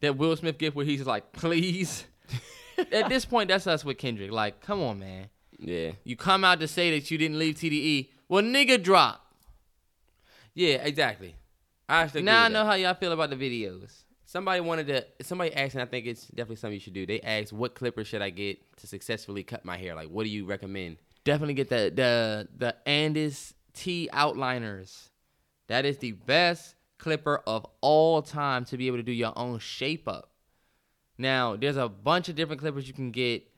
[0.00, 2.04] that Will Smith gift where he's like, please.
[2.92, 4.30] At this point, that's us with Kendrick.
[4.32, 5.28] Like, come on, man.
[5.58, 8.08] Yeah, You come out to say that you didn't leave TDE.
[8.28, 9.24] Well, nigga, drop.
[10.54, 11.36] yeah, exactly.
[11.88, 12.66] I actually agree Now I with know that.
[12.66, 14.03] how y'all feel about the videos.
[14.34, 15.24] Somebody wanted to.
[15.24, 17.06] Somebody asked, and I think it's definitely something you should do.
[17.06, 19.94] They asked, "What clipper should I get to successfully cut my hair?
[19.94, 25.08] Like, what do you recommend?" definitely get the the the Andis T outliners.
[25.66, 29.58] That is the best clipper of all time to be able to do your own
[29.60, 30.30] shape up.
[31.16, 33.48] Now, there's a bunch of different clippers you can get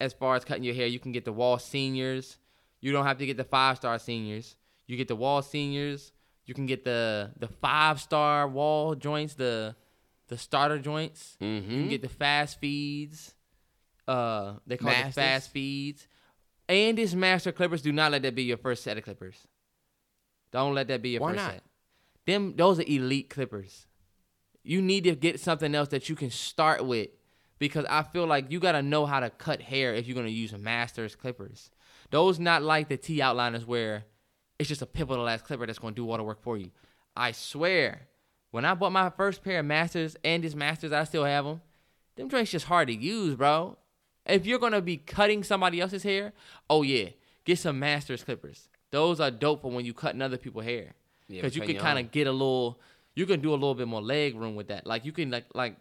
[0.00, 0.86] as far as cutting your hair.
[0.86, 2.36] You can get the Wahl Seniors.
[2.80, 4.56] You don't have to get the five star seniors.
[4.86, 6.12] You get the Wahl Seniors.
[6.44, 9.74] You can get the the five star Wahl joints, the
[10.28, 11.36] the starter joints.
[11.40, 11.68] You Mm-hmm.
[11.70, 13.34] can get the fast feeds.
[14.08, 16.06] Uh, they call it fast feeds.
[16.68, 19.36] And this master clippers, do not let that be your first set of clippers.
[20.52, 21.52] Don't let that be your Why first not?
[21.52, 21.62] set.
[22.26, 23.86] Them those are elite clippers.
[24.64, 27.08] You need to get something else that you can start with
[27.58, 30.52] because I feel like you gotta know how to cut hair if you're gonna use
[30.56, 31.70] masters clippers.
[32.10, 34.04] Those not like the T outliners where
[34.58, 36.70] it's just a pivotal ass clipper that's gonna do all the work for you.
[37.16, 38.08] I swear,
[38.50, 41.60] when I bought my first pair of masters and these masters, I still have them.
[42.16, 43.76] Them joints just hard to use, bro.
[44.24, 46.32] If you're gonna be cutting somebody else's hair,
[46.68, 47.10] oh yeah,
[47.44, 48.68] get some Masters clippers.
[48.90, 50.94] Those are dope for when you cutting other people's hair,
[51.28, 52.80] Yeah, because you can kind of get a little.
[53.14, 54.86] You can do a little bit more leg room with that.
[54.86, 55.76] Like you can like like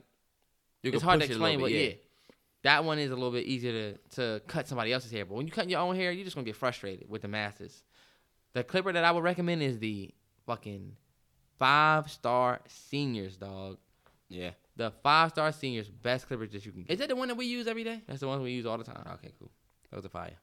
[0.83, 2.33] You it's can hard to push it a little explain, but bit, yeah.
[2.63, 5.25] that one is a little bit easier to, to cut somebody else's hair.
[5.25, 7.83] But when you cut your own hair, you're just gonna get frustrated with the masters.
[8.53, 10.13] The clipper that I would recommend is the
[10.45, 10.93] fucking
[11.60, 13.77] five star seniors, dog.
[14.30, 14.52] Yeah.
[14.76, 16.94] The five star seniors, best clippers that you can get.
[16.94, 18.02] Is that the one that we use every day?
[18.07, 19.03] That's the ones we use all the time.
[19.14, 19.52] Okay, cool.
[19.90, 20.34] That was a fire.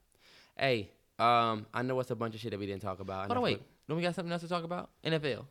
[0.56, 3.26] Hey, um, I know it's a bunch of shit that we didn't talk about.
[3.26, 3.60] Hold on, wait.
[3.88, 4.90] Don't we got something else to talk about?
[5.04, 5.44] NFL.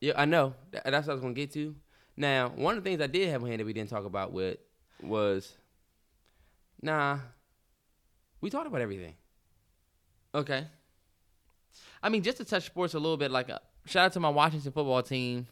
[0.00, 0.54] Yeah, I know.
[0.72, 1.74] Th- That's what I was gonna get to.
[2.16, 4.32] Now, one of the things I did have on hand that we didn't talk about
[4.32, 4.58] with
[5.02, 5.54] was,
[6.82, 7.18] nah,
[8.40, 9.14] we talked about everything.
[10.34, 10.66] Okay.
[12.02, 14.28] I mean, just to touch sports a little bit, like uh, shout out to my
[14.28, 15.46] Washington football team.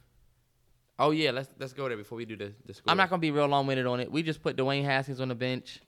[0.98, 2.90] Oh yeah, let's let's go there before we do the the score.
[2.90, 4.10] I'm not gonna be real long winded on it.
[4.10, 5.80] We just put Dwayne Haskins on the bench.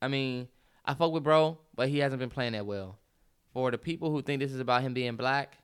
[0.00, 0.48] I mean,
[0.84, 2.98] I fuck with bro, but he hasn't been playing that well.
[3.52, 5.58] For the people who think this is about him being black,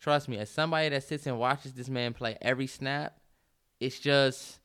[0.00, 3.18] trust me, as somebody that sits and watches this man play every snap,
[3.78, 4.58] it's just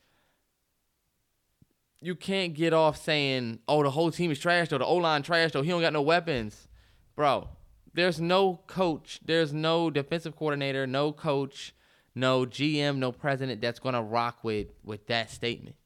[2.00, 5.22] you can't get off saying, "Oh, the whole team is trash," or "The O line
[5.22, 6.66] trash," or "He don't got no weapons."
[7.14, 7.48] Bro,
[7.94, 11.74] there's no coach, there's no defensive coordinator, no coach,
[12.14, 15.76] no GM, no president that's gonna rock with with that statement.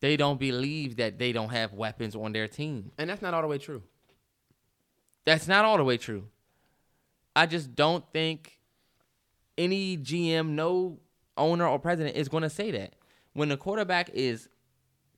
[0.00, 2.92] They don't believe that they don't have weapons on their team.
[2.98, 3.82] and that's not all the way true.
[5.24, 6.28] That's not all the way true.
[7.34, 8.60] I just don't think
[9.56, 10.98] any GM, no
[11.36, 12.94] owner or president is going to say that.
[13.32, 14.48] When the quarterback is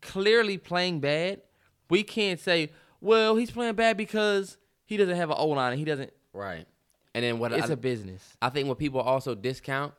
[0.01, 1.43] clearly playing bad,
[1.91, 5.79] we can't say, well, he's playing bad because he doesn't have an O line and
[5.79, 6.13] he doesn't.
[6.37, 6.67] Right.
[7.15, 8.37] And then what It's I, a business.
[8.43, 9.95] I think what people also discount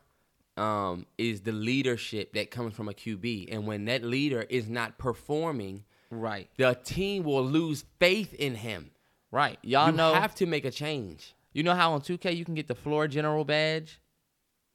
[0.55, 4.97] um, is the leadership that comes from a QB, and when that leader is not
[4.97, 6.49] performing, Right.
[6.57, 8.91] the team will lose faith in him.
[9.31, 9.59] Right.
[9.61, 10.21] Y'all know you know.
[10.21, 11.33] have to make a change.
[11.53, 13.99] You know how on 2K you can get the floor general badge?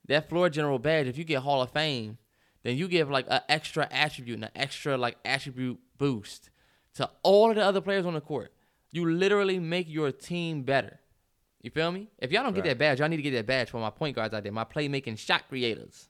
[0.08, 2.18] That floor general badge, if you get Hall of Fame,
[2.64, 6.50] then you give like an extra attribute and an extra like attribute boost
[6.94, 8.52] to all of the other players on the court.
[8.90, 11.00] You literally make your team better.
[11.62, 12.08] You feel me?
[12.18, 12.70] If y'all don't get Right.
[12.70, 14.64] that badge, y'all need to get that badge for my point guards out there, my
[14.64, 16.08] playmaking shot creators.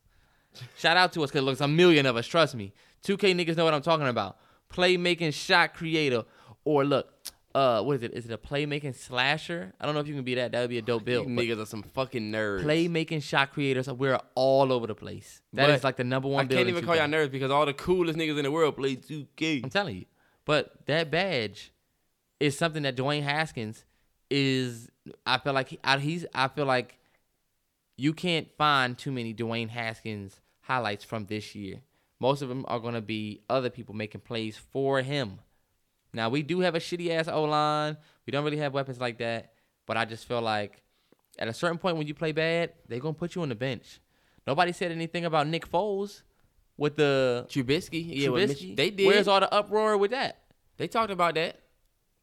[0.79, 2.27] Shout out to us because looks a million of us.
[2.27, 2.73] Trust me,
[3.05, 4.39] 2K niggas know what I'm talking about.
[4.70, 6.24] Playmaking shot creator,
[6.65, 7.12] or look,
[7.55, 8.15] uh, what is it?
[8.15, 9.74] Is it a playmaking slasher?
[9.79, 10.53] I don't know if you can be that.
[10.53, 11.27] That would be a dope build.
[11.27, 12.62] niggas are some fucking nerds.
[12.65, 15.43] Playmaking shot creators, we're all over the place.
[15.53, 16.47] That is But like the number one.
[16.47, 16.99] I can't even call 2K.
[16.99, 19.65] y'all nerds because all the coolest niggas in the world play 2K.
[19.65, 20.05] I'm telling you.
[20.47, 21.73] But that badge
[22.41, 23.85] is something that Dwayne Haskins
[24.33, 24.89] is.
[25.27, 26.27] I feel like he, I, he's.
[26.35, 26.99] I feel like
[27.97, 31.81] you can't find too many Dwayne Haskins highlights from this year.
[32.19, 35.41] Most of them are going to be other people making plays for him.
[36.15, 37.97] Now we do have a shitty ass O line.
[38.27, 39.53] We don't really have weapons like that.
[39.87, 40.83] But I just feel like
[41.39, 44.01] at a certain point when you play bad, they're gonna put you on the bench.
[44.47, 46.23] Nobody said anything about Nick Foles
[46.77, 48.69] with the Trubisky, yeah, with Trubisky.
[48.69, 49.07] Mich- they did.
[49.07, 50.39] Where's all the uproar with that?
[50.79, 51.61] they talked about that,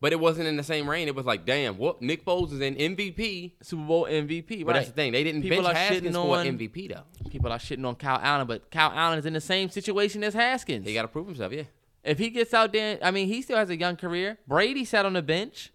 [0.01, 1.07] but it wasn't in the same reign.
[1.07, 2.01] It was like, damn, what?
[2.01, 5.11] Nick Foles is an MVP, Super Bowl MVP, but that's the thing.
[5.11, 7.29] They didn't People bench are Haskins shitting for on- MVP though.
[7.29, 10.33] People are shitting on Kyle Allen, but Kyle Allen is in the same situation as
[10.33, 10.87] Haskins.
[10.87, 11.51] He got to prove himself.
[11.51, 11.63] Yeah,
[12.03, 14.37] if he gets out there, I mean, he still has a young career.
[14.47, 15.71] Brady sat on the bench,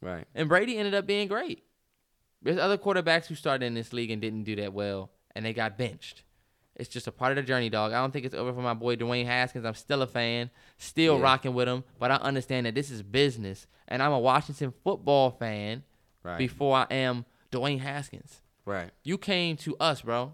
[0.00, 0.26] right.
[0.34, 1.62] and Brady ended up being great.
[2.42, 5.52] There's other quarterbacks who started in this league and didn't do that well, and they
[5.52, 6.24] got benched.
[6.80, 7.92] It's just a part of the journey, dog.
[7.92, 9.66] I don't think it's over for my boy Dwayne Haskins.
[9.66, 11.22] I'm still a fan, still Yeah.
[11.24, 15.30] rocking with him, but I understand that this is business, and I'm a Washington football
[15.30, 15.84] fan
[16.22, 16.38] Right.
[16.38, 18.40] before I am Dwayne Haskins.
[18.64, 18.90] Right.
[19.04, 20.32] You came to us, bro.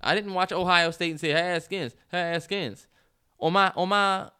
[0.00, 2.86] I didn't watch Ohio State and say Haskins, Haskins.
[3.40, 4.30] On my on my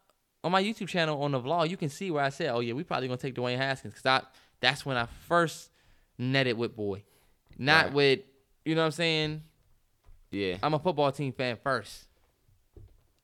[0.43, 2.73] on my YouTube channel on the vlog, you can see where I said, "Oh yeah,
[2.73, 4.21] we probably gonna take Dwayne Haskins," because I
[4.59, 5.71] that's when I first
[6.17, 7.03] netted with boy,
[7.57, 7.93] not Right.
[7.93, 8.19] with
[8.65, 9.43] you know what I'm saying.
[10.33, 10.57] Yeah.
[10.63, 12.05] I'm a football team fan first.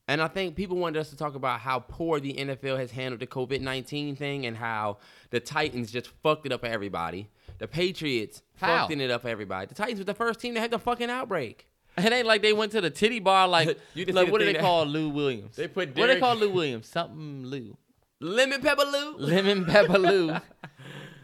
[0.07, 3.19] And I think people wanted us to talk about how poor the NFL has handled
[3.19, 4.97] the COVID 19 thing and how
[5.29, 7.29] the Titans just fucked it up for everybody.
[7.59, 8.87] The Patriots How?
[8.87, 9.67] fucked it up for everybody.
[9.67, 11.65] The Titans was the first team that had the fucking outbreak.
[11.97, 14.53] It ain't like they went to the titty bar like, You like what do they
[14.53, 15.57] that- call Lou Williams?
[15.57, 16.87] They put what do they call Lou Williams?
[16.87, 17.75] Something Lou.
[18.21, 19.17] Lemon pepper Lou.
[19.17, 20.27] Lemon pepper Lou.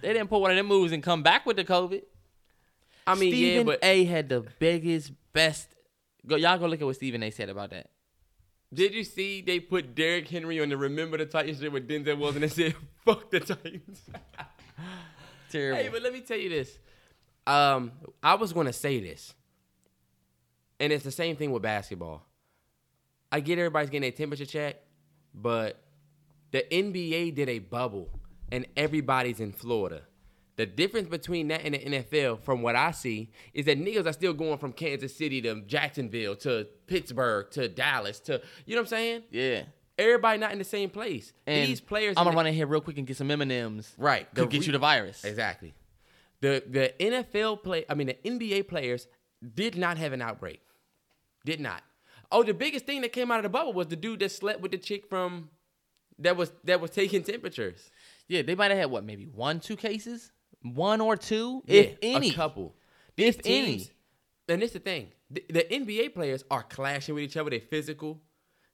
[0.02, 2.02] they didn't put one of them moves and come back with the COVID.
[3.08, 5.75] I mean, Stephen yeah, but A had the biggest, best.
[6.28, 7.90] Go, y'all go look at what Stephen A said about that.
[8.74, 12.18] did you see they put Derrick Henry on the Remember the Titans shit with Denzel
[12.18, 12.76] Wilson and said,
[13.06, 14.02] fuck the Titans?
[15.52, 15.82] Terrible.
[15.84, 16.78] Hey, but let me tell you this.
[17.48, 17.92] Um,
[18.24, 19.34] I was going to say this,
[20.80, 22.26] and it's the same thing with basketball.
[23.32, 24.78] I get everybody's getting a temperature check,
[25.34, 25.82] but
[26.52, 28.10] The NBA did a bubble,
[28.52, 30.02] and everybody's in Florida.
[30.58, 34.14] The difference between that and the NFL, from what I see, is that niggas are
[34.14, 38.86] still going from Kansas City to Jacksonville to Pittsburgh to Dallas to you know what
[38.86, 39.24] I'm saying?
[39.32, 39.64] Yeah.
[39.98, 41.34] Everybody not in the same place.
[41.46, 43.94] And These players, I'm gonna the- run in here real quick and get some M&Ms.
[43.98, 44.34] Right.
[44.34, 45.24] Could get re- you the virus.
[45.26, 45.74] Exactly.
[46.42, 49.08] The the NFL play I mean the NBA players
[49.54, 50.62] did not have an outbreak.
[51.46, 51.84] Did not.
[52.32, 54.62] Oh, the biggest thing that came out of the bubble was the dude that slept
[54.62, 55.50] with the chick from
[56.20, 57.92] that was that was taking temperatures.
[58.28, 60.32] Yeah, they might have had what, maybe one, two cases,
[60.74, 62.30] one or two, Yeah, if any.
[62.32, 62.76] a couple.
[63.18, 63.92] If These any.
[64.50, 65.08] And it's the thing.
[65.32, 67.50] The, the NBA players are clashing with each other.
[67.50, 68.22] They're physical.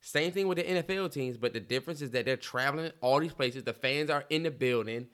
[0.01, 3.33] Same thing with the NFL teams, but the difference is that they're traveling all these
[3.33, 3.63] places.
[3.63, 5.07] The fans are in the building.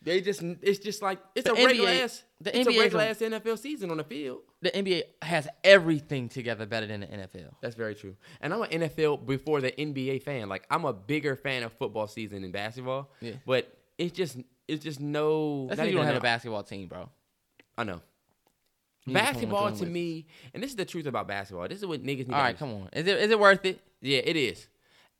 [0.00, 3.04] They just it's just like it's The a regular ass the it's NBA is regular
[3.04, 4.42] a- ass NFL season on the field.
[4.62, 7.50] The NBA has everything together better than the NFL.
[7.60, 8.14] That's very true.
[8.40, 10.48] And I'm an NFL before the NBA fan.
[10.48, 13.10] Like I'm a bigger fan of football season than basketball.
[13.20, 13.32] Yeah.
[13.44, 14.38] But it's just
[14.68, 15.66] it's just no.
[15.68, 17.08] That's why you don't have a basketball team, bro.
[17.76, 18.00] I know.
[19.06, 21.66] You Basketball to me, and this is the truth about basketball.
[21.66, 22.34] This is what niggas need.
[22.34, 22.88] All to right, come on.
[22.92, 23.80] Is it is it worth it?
[24.02, 24.68] Yeah, it is.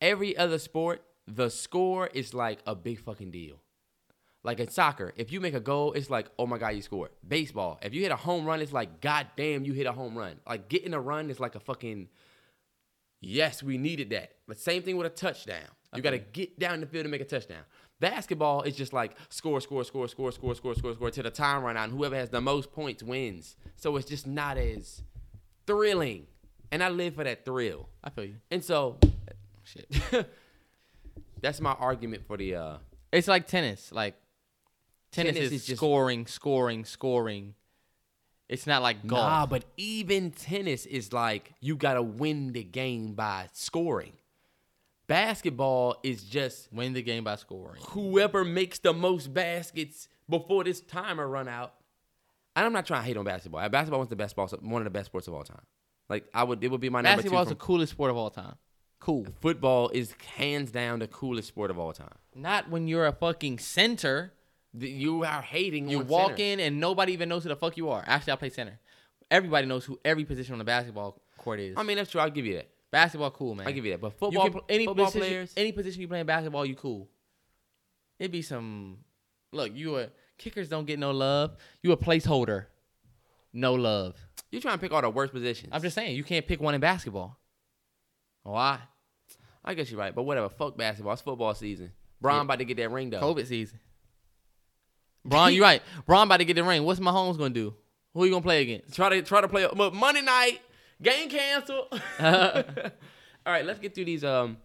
[0.01, 3.57] Every other sport, the score is like a big fucking deal.
[4.45, 7.11] Like in soccer, if you make a goal, it's like, oh my god, you scored.
[7.27, 10.17] Baseball, if you hit a home run, it's like, god damn, you hit a home
[10.17, 10.37] run.
[10.47, 12.09] Like getting a run is like a fucking,
[13.21, 14.33] yes, we needed that.
[14.47, 15.67] But same thing with a touchdown.
[15.95, 17.63] You got to get down the field to make a touchdown.
[18.01, 21.63] Basketball is just like score, score, score, score, score, score, score, score till the time
[21.65, 23.57] run out, and whoever has the most points wins.
[23.77, 25.03] So it's just not as
[25.67, 26.27] thrilling.
[26.71, 27.89] And I live for that thrill.
[28.05, 28.37] I feel you.
[28.51, 28.99] And so
[29.65, 29.87] Shit.
[31.41, 32.77] that's my argument for the uh
[33.13, 33.91] It's like tennis.
[33.93, 34.15] Like
[35.13, 37.55] tennis, Tennis is, is just- scoring, scoring, scoring.
[38.49, 39.23] It's not like golf.
[39.23, 44.13] Nah, but even tennis is like you gotta win the game by scoring.
[45.09, 47.83] Basketball is just Win the game by scoring.
[47.89, 51.75] whoever makes the most baskets before this timer run out.
[52.55, 53.67] And I'm not trying to hate on basketball.
[53.69, 55.63] Basketball was the best sports, one of the best sports of all time.
[56.09, 58.31] Like I would, it would be my number Basketball is the coolest sport of all
[58.31, 58.55] time.
[59.01, 59.27] Cool.
[59.41, 62.15] football is hands down the coolest sport of all time.
[62.35, 64.33] Not when you're a fucking center.
[64.75, 65.89] The- You are hating.
[65.89, 66.43] You on walk center.
[66.43, 68.03] in and nobody even knows who the fuck you are.
[68.07, 68.79] Actually, I play center.
[69.31, 71.77] Everybody knows who every position on the basketball court is.
[71.79, 72.21] I mean, that's true.
[72.21, 72.69] I'll give you that.
[72.91, 73.67] Basketball, cool man.
[73.67, 74.01] I give you that.
[74.01, 76.75] But You football, can any football position, players, any position you play in basketball, you
[76.75, 77.09] cool.
[78.19, 78.99] It'd be some.
[79.53, 80.09] Look, you a
[80.39, 81.57] kickers don't get no love.
[81.83, 82.67] You a placeholder,
[83.53, 84.17] no love.
[84.51, 85.71] you trying to pick all the worst positions.
[85.73, 87.39] I'm just saying you can't pick one in basketball.
[88.43, 88.79] Why?
[89.65, 90.49] I guess you're right, but whatever.
[90.49, 91.13] Fuck basketball.
[91.13, 91.93] It's football season.
[92.21, 92.43] Bron Yeah.
[92.43, 93.21] about to get that ring though.
[93.21, 93.79] COVID season.
[95.25, 95.83] Bron, you're right.
[96.07, 96.85] Bron about to get the ring.
[96.85, 97.75] What's my Mahomes gonna do?
[98.15, 98.95] Who are you gonna play against?
[98.95, 100.61] Try to try to play but Monday night
[101.03, 101.87] game canceled.
[102.21, 104.57] All right, let's get through these um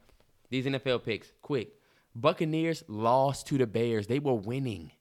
[0.49, 1.73] these NFL picks quick.
[2.15, 4.07] Buccaneers lost to the Bears.
[4.07, 4.91] They were winning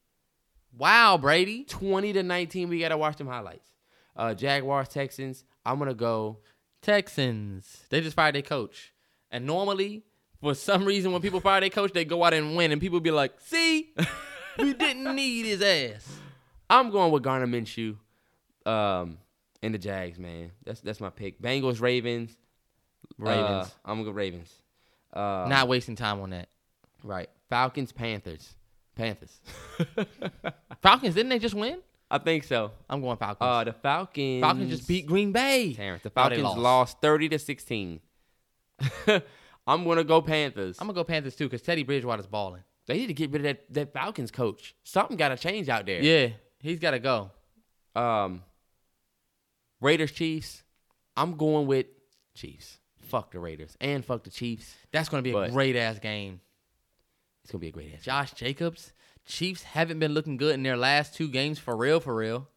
[0.77, 1.65] Wow, Brady.
[1.65, 2.69] twenty to nineteen.
[2.69, 3.69] We gotta watch them highlights.
[4.17, 5.45] Uh, Jaguars, Texans.
[5.67, 6.39] I'm gonna go.
[6.81, 7.85] Texans.
[7.91, 8.93] They just fired their coach.
[9.31, 10.03] And normally,
[10.41, 13.01] for some reason, when people fire their coach, they go out and win, and people
[13.01, 13.95] be like, "See,
[14.59, 16.19] we didn't need his ass."
[16.71, 17.97] I'm going with Gardner Minshew,
[18.65, 19.19] um,
[19.63, 20.19] and the Jags.
[20.19, 21.41] Man, that's that's my pick.
[21.41, 22.37] Bengals, Ravens,
[23.19, 23.49] Ravens.
[23.67, 24.53] Uh, I'm gonna go Ravens.
[25.13, 26.49] Uh, Not wasting time on that.
[27.05, 27.29] right.
[27.51, 28.55] Falcons, Panthers,
[28.97, 29.41] Panthers.
[30.83, 31.79] Falcons didn't they just win?
[32.11, 32.73] I think so.
[32.89, 33.39] I'm going Falcons.
[33.41, 34.41] Uh, the Falcons.
[34.43, 35.75] Falcons just beat Green Bay.
[35.75, 36.03] Terrence.
[36.03, 36.59] The Oh, Falcons lost.
[36.59, 37.01] lost.
[37.03, 38.01] thirty to sixteen.
[39.67, 40.79] I'm gonna go Panthers.
[40.81, 42.63] I'm gonna go Panthers too because Teddy Bridgewater's balling.
[42.87, 44.75] they need to get rid of that, that Falcons coach.
[44.83, 46.03] Something got to change out there.
[46.03, 46.29] Yeah,
[46.61, 47.31] he's got to go.
[47.95, 48.43] Um.
[49.83, 50.63] Raiders, Chiefs.
[51.17, 51.87] I'm going with
[52.35, 52.79] Chiefs.
[53.01, 54.75] Fuck the Raiders and fuck the Chiefs.
[54.93, 56.41] That's gonna be a great ass game.
[57.43, 58.03] It's gonna be a great ass.
[58.03, 58.93] Josh Jacobs.
[59.27, 62.49] Chiefs haven't been looking good in their last two games for real, for real.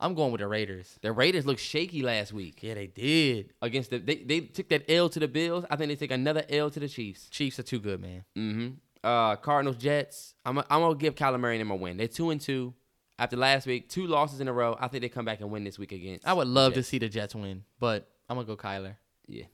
[0.00, 0.98] I'm going with the Raiders.
[1.02, 3.54] The Raiders looked shaky last week Yeah, they did.
[3.62, 3.98] against the.
[3.98, 5.64] They, they took that L to the Bills.
[5.70, 7.28] I think they take another L to the Chiefs.
[7.28, 8.24] Chiefs are too good, man.
[8.36, 8.68] Mm-hmm.
[9.02, 10.34] Uh, Cardinals, Jets.
[10.44, 11.96] I'm, I'm gonna give Kyler Murray and them a win.
[11.98, 12.74] They're two and two
[13.18, 14.76] after last week, two losses in a row.
[14.78, 16.26] I think they come back and win this week against.
[16.26, 18.96] I would love to see the Jets win, but I'm gonna go Kyler.
[19.26, 19.44] Yeah,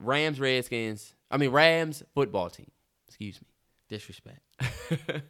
[0.00, 1.14] Rams, Redskins.
[1.30, 2.70] I mean Rams football team.
[3.06, 3.48] Excuse me.
[3.88, 4.40] Disrespect.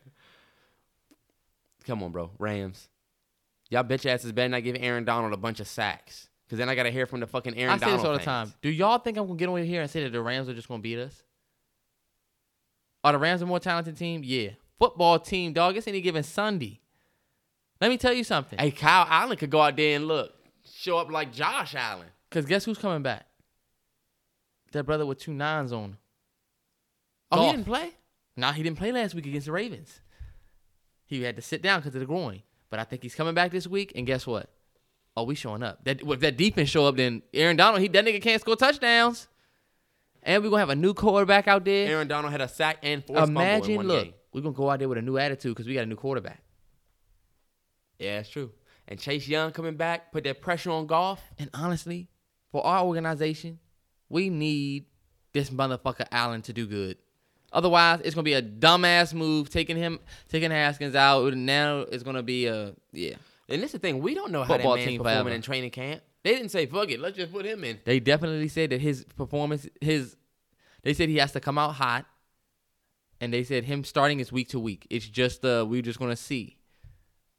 [1.87, 2.31] Come on, bro.
[2.39, 2.89] Rams.
[3.71, 6.29] Y'all bitch asses better not give Aaron Donald a bunch of sacks.
[6.49, 8.19] Cause then I gotta hear from the fucking Aaron I say Donald this all the
[8.21, 8.51] fans.
[8.51, 8.55] time.
[8.63, 10.67] Do y'all think I'm gonna get on here and say that the Rams are just
[10.69, 11.23] gonna beat us?
[13.05, 14.23] Are the Rams a more talented team?
[14.25, 14.51] Yeah.
[14.79, 15.77] Football team, dog.
[15.77, 16.81] It's any given Sunday.
[17.81, 18.59] Let me tell you something.
[18.59, 20.33] Hey, Kyle Allen could go out there and look,
[20.65, 22.07] show up like Josh Allen.
[22.31, 23.27] Cause guess who's coming back?
[24.73, 25.85] That brother with two nines on.
[25.85, 25.99] him.
[27.33, 27.91] Oh, he didn't play.
[28.37, 30.01] Now he didn't play last week against the Ravens.
[31.07, 32.43] He had to sit down because of the groin.
[32.71, 33.93] But I think he's coming back this week.
[33.97, 34.51] And guess what?
[35.17, 35.85] Oh, we showing up.
[35.85, 39.27] That if that defense show up, then Aaron Donald, he that nigga can't score touchdowns.
[40.23, 41.89] And we're gonna have a new quarterback out there.
[41.89, 44.15] Aaron Donald had a sack and in Imagine, look, game.
[44.33, 46.43] we're gonna go out there with a new attitude because we got a new quarterback.
[47.99, 48.53] Yeah, it's true.
[48.87, 51.23] And Chase Young coming back, put that pressure on Goff.
[51.39, 52.09] And honestly,
[52.51, 53.59] for our organization,
[54.09, 54.87] we need
[55.33, 56.97] this motherfucker Allen to do good.
[57.53, 59.99] Otherwise, it's gonna be a dumbass move taking him,
[60.29, 61.33] taking Haskins out.
[61.35, 63.15] Now it's gonna be a yeah.
[63.49, 65.35] And this is the thing, we don't know how Football that man's team performing forever.
[65.35, 66.03] in training camp.
[66.23, 67.81] They didn't say fuck it, let's just put him in.
[67.85, 70.17] They definitely said that his performance, his,
[70.83, 72.05] they said he has to come out hot,
[73.21, 74.87] and they said him starting is week to week.
[74.91, 76.58] It's just uh, we're just gonna see.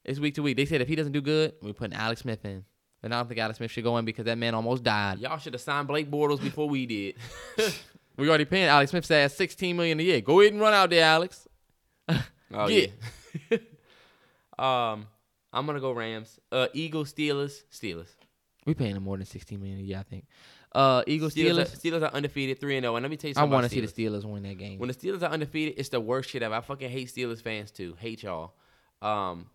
[0.10, 0.58] It's week to week.
[0.58, 2.66] They said if he doesn't do good, we're putting Alex Smith in.
[3.04, 5.20] And I don't think Alex Smith should go in because that man almost died.
[5.20, 7.16] Y'all should have signed Blake Bortles before we did.
[8.18, 10.20] We already paying Alex Smith's ass sixteen million a year.
[10.20, 11.48] Go ahead and run out there, Alex.
[12.52, 12.88] Oh Yeah.
[14.60, 15.08] um,
[15.54, 16.38] I'm gonna go Rams.
[16.52, 18.10] Uh, Eagles, Steelers, Steelers.
[18.66, 20.26] We paying him more than sixteen million a year, I think.
[20.74, 21.74] Uh, Eagles, Steelers, Steelers.
[21.74, 22.96] are, Steelers are undefeated, three and zero.
[22.96, 23.52] And let me tell you something.
[23.52, 24.24] I want to see the Steelers.
[24.24, 24.80] Steelers win that game.
[24.80, 26.56] When the Steelers are undefeated, it's the worst shit ever.
[26.56, 27.96] I fucking hate Steelers fans too.
[28.00, 28.56] Hate y'all.
[29.02, 29.46] Um,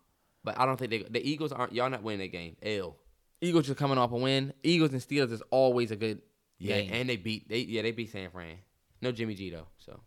[0.45, 1.73] but I don't think they, the Eagles aren't.
[1.73, 2.55] Y'all not winning that game.
[2.63, 2.95] L.
[3.41, 4.53] Eagles just coming off a win.
[4.63, 6.21] Eagles and Steelers is always a good
[6.57, 6.91] Yeah, game.
[6.93, 7.49] and they beat.
[7.49, 8.55] They yeah they beat San Fran.
[9.01, 9.67] No Jimmy G though.
[9.77, 9.99] So,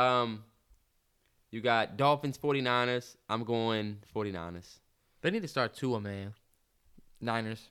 [0.00, 0.42] um,
[1.50, 3.16] you got Dolphins, 49ers.
[3.28, 4.78] I'm going 49ers.
[5.20, 6.32] they need to start two Tua, man.
[7.20, 7.68] Niners,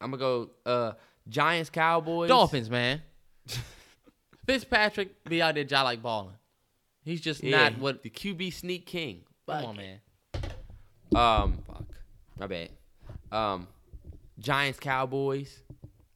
[0.00, 0.92] I'm gonna go uh
[1.28, 2.28] Giants, Cowboys.
[2.28, 3.02] Dolphins, man.
[4.46, 6.34] Fitzpatrick be out there just like balling.
[7.04, 8.02] He's just Yeah, not what.
[8.02, 9.22] the QB sneak king.
[9.48, 10.00] Come on, man.
[11.14, 11.84] Um, Fuck.
[12.38, 12.70] my bad.
[13.32, 13.68] Um,
[14.38, 15.62] Giants, Cowboys.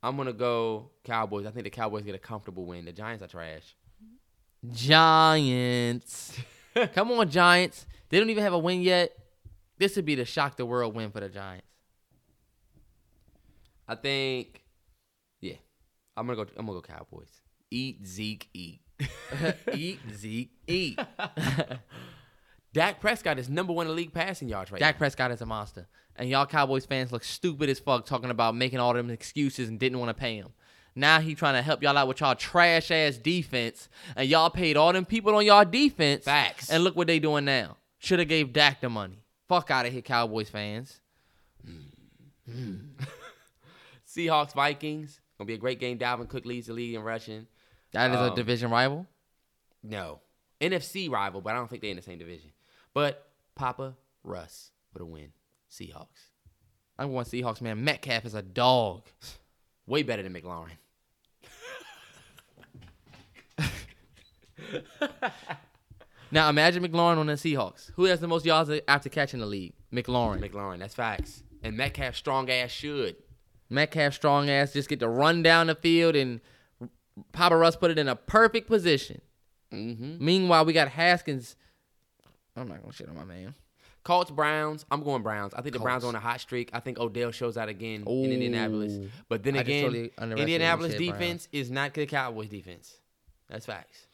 [0.02, 1.46] I'm gonna go Cowboys.
[1.46, 2.84] I think the Cowboys get a comfortable win.
[2.84, 3.74] The Giants are trash.
[4.72, 6.38] Giants.
[6.94, 7.86] Come on, Giants.
[8.08, 9.12] They don't even have a win yet.
[9.78, 11.66] This would be the shock the world win for the Giants.
[13.86, 14.62] I think,
[15.40, 15.56] yeah,
[16.16, 16.50] I'm gonna go.
[16.56, 17.28] I'm gonna go Cowboys.
[17.70, 18.80] Eat Zeke, eat.
[19.74, 20.98] eat, Zeke, eat.
[22.74, 24.98] Dak Prescott is number one in the league passing yards right Dak now.
[24.98, 25.86] Prescott is a monster.
[26.16, 29.78] And y'all Cowboys fans look stupid as fuck talking about making all them excuses and
[29.78, 30.48] didn't want to pay him.
[30.96, 34.76] Now he trying to help y'all out with y'all trash ass defense, and y'all paid
[34.76, 36.24] all them people on y'all defense.
[36.24, 36.68] Facts.
[36.70, 37.76] And look what they doing now.
[37.98, 39.24] Should have gave Dak the money.
[39.48, 41.00] Fuck out of here, Cowboys fans.
[44.08, 45.20] Seahawks, Vikings.
[45.38, 45.98] Gonna be a great game.
[45.98, 47.46] Dalvin Cook leads the league in rushing.
[47.92, 49.06] That is a Um, division rival.
[49.82, 50.20] No,
[50.60, 52.50] NFC rival, but I don't think they're in the same division.
[52.94, 55.32] But Papa Russ with a win.
[55.70, 56.30] Seahawks.
[56.98, 57.84] I'm going Seahawks, man.
[57.84, 59.02] Metcalf is a dog.
[59.86, 60.70] Way better than McLaurin.
[66.34, 67.92] Now imagine McLaurin on the Seahawks.
[67.94, 69.72] Who has the most yards after catching the league?
[69.92, 70.40] McLaurin.
[70.40, 71.44] McLaurin, that's facts.
[71.62, 73.14] And Metcalf strong ass should.
[73.70, 76.40] Metcalf strong ass just get to run down the field and
[77.30, 79.20] Papa Russ put it in a perfect position.
[79.72, 80.24] Mm-hmm.
[80.24, 81.54] Meanwhile, we got Haskins.
[82.56, 83.54] I'm not gonna shit on my man.
[84.04, 84.84] Colts, Browns.
[84.90, 85.54] I'm going Browns.
[85.54, 86.68] I think the Browns are on a hot streak.
[86.74, 88.24] I think Odell shows out again Ooh.
[88.24, 89.10] in Indianapolis.
[89.28, 92.98] But then again, totally Indianapolis defense is not the Cowboys defense.
[93.48, 94.06] That's facts.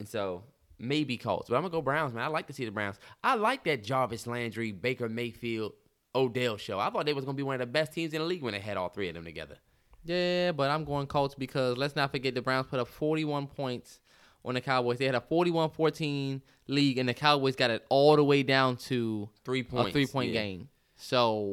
[0.00, 0.44] And so
[0.78, 2.24] maybe Colts, but I'm gonna go Browns, man.
[2.24, 2.98] I like to see the Browns.
[3.22, 5.72] I like that Jarvis Landry, Baker Mayfield,
[6.14, 6.78] Odell show.
[6.78, 8.52] I thought they was gonna be one of the best teams in the league when
[8.52, 9.56] they had all three of them together.
[10.04, 14.00] Yeah, but I'm going Colts because let's not forget the Browns put up 41 points
[14.48, 14.98] on the Cowboys.
[14.98, 19.28] They had a 41-14 league, and the Cowboys got it all the way down to
[19.44, 19.90] Three points.
[19.90, 20.40] a three-point yeah.
[20.42, 20.68] game.
[20.96, 21.48] So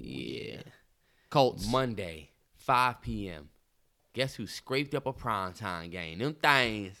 [0.00, 0.62] yeah,
[1.28, 1.66] Colts.
[1.68, 3.50] Monday, 5 p.m.
[4.14, 6.18] Guess who scraped up a primetime game?
[6.18, 6.96] Them things.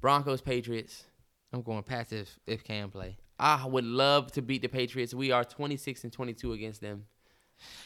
[0.00, 1.04] Broncos, Patriots.
[1.52, 3.16] I'm going past if if Cam play.
[3.38, 5.12] I would love to beat the Patriots.
[5.12, 7.06] We are 26 and 22 against them.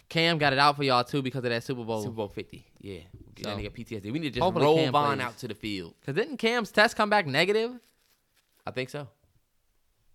[0.08, 2.02] Cam got it out for y'all too because of that Super Bowl.
[2.02, 2.64] Super Bowl 50.
[2.80, 3.00] Yeah.
[3.34, 4.04] Get So, that nigga PTSD.
[4.12, 5.26] We need to just hopefully roll Cam Vaughn plays.
[5.26, 5.94] out to the field.
[6.04, 7.72] Cause didn't Cam's test come back negative?
[8.66, 9.08] I think so.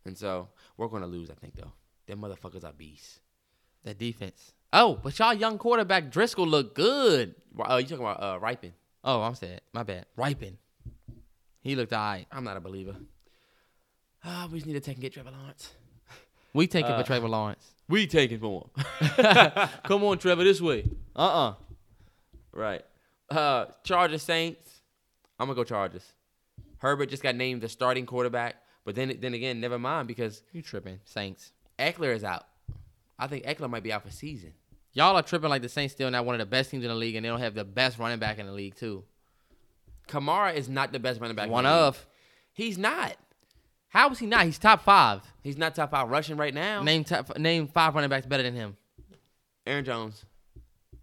[0.06, 1.72] And so we're going to lose, I think, though.
[2.08, 3.20] Them motherfuckers are beasts.
[3.84, 4.54] That defense.
[4.74, 7.36] Oh, but y'all young quarterback Driskel look good.
[7.60, 8.72] Oh, you talking about uh, Rypien?
[9.04, 9.62] Oh, I'm sad.
[9.74, 10.06] My bad.
[10.18, 10.56] Rypien.
[11.62, 12.26] He looked alright.
[12.32, 12.96] I'm not a believer.
[14.24, 15.74] Ah, we just need to take and get Trevor Lawrence.
[16.54, 17.71] We take it Uh, for Trevor Lawrence.
[17.90, 19.70] We taking for him.
[19.84, 20.86] Come on, Trevor, this way.
[21.16, 21.56] Uh-uh.
[22.54, 22.84] Right.
[23.30, 24.82] Uh, Chargers Saints.
[25.40, 26.06] I'm gonna go Chargers.
[26.78, 28.56] Herbert just got named the starting quarterback,
[28.86, 31.52] but then then again, never mind because You tripping, Saints.
[31.80, 32.46] Ekeler is out.
[33.18, 34.54] I think Ekeler might be out for season.
[34.94, 36.96] Y'all are tripping like the Saints still not one of the best teams in the
[36.96, 39.04] league, and they don't have the best running back in the league too.
[40.08, 41.46] Kamara is not the best running back.
[41.46, 41.80] in One the league.
[41.80, 42.08] of.
[42.54, 43.16] He's not.
[43.92, 44.46] How is he not?
[44.46, 45.22] He's top five.
[45.44, 46.82] He's not top five rushing right now.
[46.82, 48.76] Name top, name five running backs better than him.
[49.68, 50.26] Aaron Jones,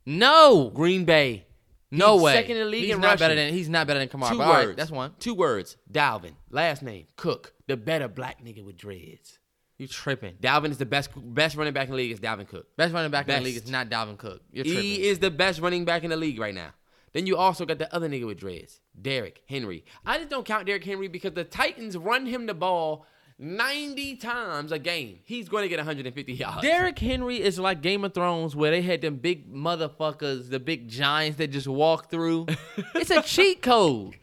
[0.07, 1.47] No, Green Bay.
[1.91, 2.33] no He's way.
[2.35, 4.31] second in the league he's in not better than he's not better than Kamara.
[4.31, 4.77] Two but all right, words.
[4.77, 5.13] that's one.
[5.21, 5.77] Two words.
[5.91, 6.33] Dalvin.
[6.51, 7.53] Last name Cook.
[7.67, 9.39] The better black nigga with dreads.
[9.77, 10.35] You tripping?
[10.41, 12.11] Dalvin is the best best running back in the league.
[12.11, 12.67] Is Dalvin Cook.
[12.77, 14.43] Best running back in the league is not Dalvin Cook.
[14.51, 14.83] You're tripping.
[14.83, 16.71] He is the best running back in the league right now.
[17.13, 19.85] Then you also got the other nigga with dreads, Derrick Henry.
[20.05, 23.07] I just don't count Derrick Henry because the Titans run him the ball
[23.39, 25.21] 90 times a game.
[25.25, 26.63] He's going to get 150 yards.
[26.63, 30.89] Derrick Henry is like Game of Thrones where they had them big motherfuckers, the big
[30.89, 32.47] giants that just walk through.
[32.95, 34.17] it's a cheat code.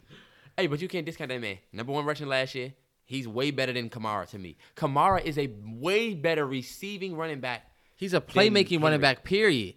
[0.56, 1.58] Hey, but you can't discount that man.
[1.72, 2.74] Number one rushing last year.
[3.04, 4.56] He's way better than Kamara to me.
[4.74, 7.70] Kamara is a way better receiving running back.
[7.94, 9.76] He's a playmaking running back, period.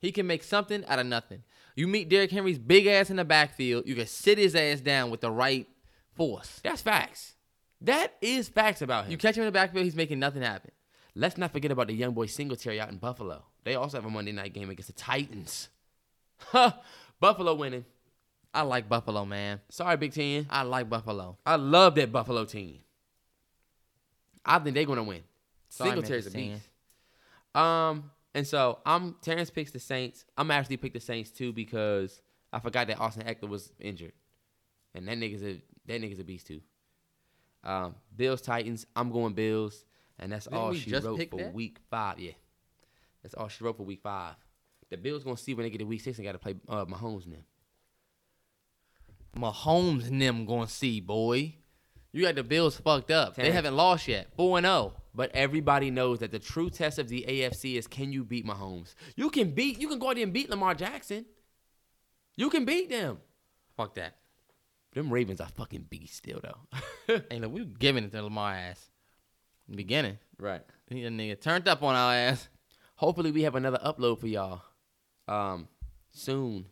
[0.00, 1.42] He can make something out of nothing.
[1.76, 5.10] You meet Derrick Henry's big ass in the backfield, you can sit his ass down
[5.10, 5.68] with the right
[6.14, 6.60] force.
[6.64, 7.34] That's facts.
[7.82, 9.12] That is facts about him.
[9.12, 10.70] You catch him in the backfield, he's making nothing happen.
[11.14, 13.44] Let's not forget about the young boy Singletary out in Buffalo.
[13.64, 15.68] They also have a Monday night game against the Titans.
[16.42, 16.72] Huh.
[17.20, 17.84] Buffalo winning.
[18.54, 19.60] I like Buffalo, man.
[19.68, 20.46] Sorry, Big Ten.
[20.48, 21.36] I like Buffalo.
[21.44, 22.78] I love that Buffalo team.
[24.44, 25.22] I think they're gonna win.
[25.68, 26.52] Sorry, Singletary's a Memphis team.
[26.54, 26.68] beast.
[27.54, 30.24] Um, and so I'm Terrence picks the Saints.
[30.36, 32.20] I'm actually pick the Saints too because
[32.52, 34.12] I forgot that Austin Ekeler was injured,
[34.94, 36.60] and that nigga's a that nigga's a beast too.
[37.64, 38.86] Um, Bills Titans.
[38.94, 39.84] I'm going Bills,
[40.18, 41.54] and that's Didn't all she wrote for that?
[41.54, 42.18] week five.
[42.18, 42.32] Yeah,
[43.22, 44.34] that's all she wrote for week five.
[44.90, 46.84] The Bills gonna see when they get to week six and got to play uh,
[46.84, 47.36] Mahomes now.
[49.36, 51.54] Mahomes and them gonna see, boy.
[52.12, 53.36] You got the Bills fucked up.
[53.36, 54.28] They haven't lost yet.
[54.36, 54.94] 4 and oh.
[55.10, 55.14] 0.
[55.14, 58.94] But everybody knows that the true test of the AFC is can you beat Mahomes?
[59.16, 61.26] You can beat, you can go out there and beat Lamar Jackson.
[62.36, 63.18] You can beat them.
[63.76, 64.16] Fuck that.
[64.92, 67.20] Them Ravens are fucking beasts still though.
[67.28, 68.88] Hey, look, we were giving it to Lamar ass.
[69.68, 70.18] In the beginning.
[70.38, 70.62] right.
[70.88, 72.48] He a nigga turned up on our ass.
[72.96, 74.62] Hopefully we have another upload for y'all
[75.28, 75.68] um
[76.12, 76.66] soon.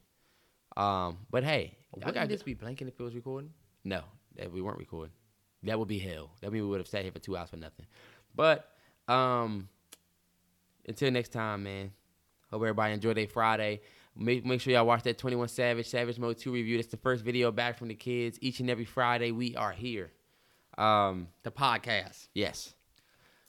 [0.76, 3.50] Um but hey, I got this be blanking if it was recording?
[3.84, 4.02] No,
[4.36, 5.12] that we weren't recording.
[5.64, 6.30] That would be hell.
[6.40, 7.86] That mean we would have sat here for two hours for nothing.
[8.38, 8.70] But
[9.08, 9.68] um,
[10.86, 11.90] until next time, man.
[12.50, 13.80] Hope everybody enjoyed their Friday.
[14.16, 16.76] Make make sure y'all watch that Twenty One Savage Savage Mode Two review.
[16.78, 18.38] That's the first video back from the kids.
[18.40, 20.12] Each and every Friday, we are here.
[20.78, 22.28] Um, The podcast.
[22.32, 22.72] yes.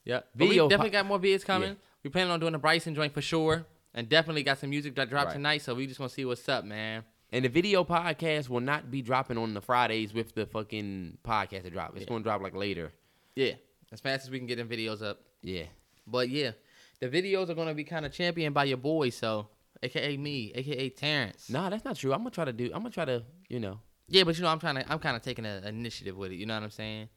[0.06, 0.28] Yep.
[0.36, 1.70] Video po- definitely got more vids coming.
[1.70, 1.76] Yeah.
[2.04, 3.66] We planning on doing the Bryson joint for sure.
[3.94, 5.34] And definitely got some music that dropped Right.
[5.34, 5.62] tonight.
[5.62, 7.04] So we just want to see what's up, man.
[7.32, 11.64] And the video podcast will not be dropping on the Fridays with the fucking podcast
[11.64, 11.92] to drop.
[11.96, 12.08] It's Yeah.
[12.10, 12.92] going to drop like later.
[13.36, 13.54] Yeah.
[13.92, 15.20] As fast as we can get them videos up.
[15.42, 15.64] Yeah.
[16.06, 16.52] But yeah,
[17.00, 19.48] the videos are gonna be kind of championed by your boy, so
[19.82, 21.50] aka me, aka Terrence.
[21.50, 22.14] Nah, that's not true.
[22.14, 22.66] I'm gonna try to do.
[22.66, 23.80] I'm gonna try to, you know.
[24.08, 26.36] Yeah, but you know, I'm trying to, I'm kind of taking an initiative with it.
[26.36, 27.10] You know what I'm saying?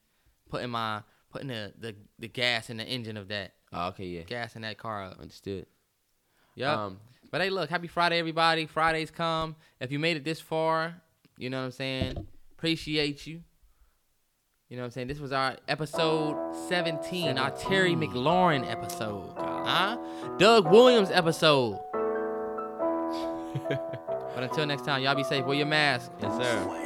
[0.50, 1.00] Putting my,
[1.30, 4.22] putting the, the, the gas in the engine of that, Oh, okay, yeah.
[4.22, 5.18] gas in that car up.
[5.18, 5.64] Understood.
[6.54, 6.72] Yeah.
[6.84, 6.98] Um,
[7.30, 8.66] but hey, look, happy Friday, everybody.
[8.66, 9.56] Fridays come.
[9.80, 10.94] If you made it this far,
[11.38, 12.26] you know what I'm saying?
[12.58, 13.40] Appreciate you.
[14.72, 15.08] You know what I'm saying?
[15.08, 19.34] This was our episode 17, our Terry McLaurin episode.
[19.36, 19.98] Huh?
[20.38, 21.78] Doug Williams episode.
[23.68, 25.44] but until next time, y'all be safe.
[25.44, 26.10] Wear your mask.
[26.22, 26.81] yes, sir.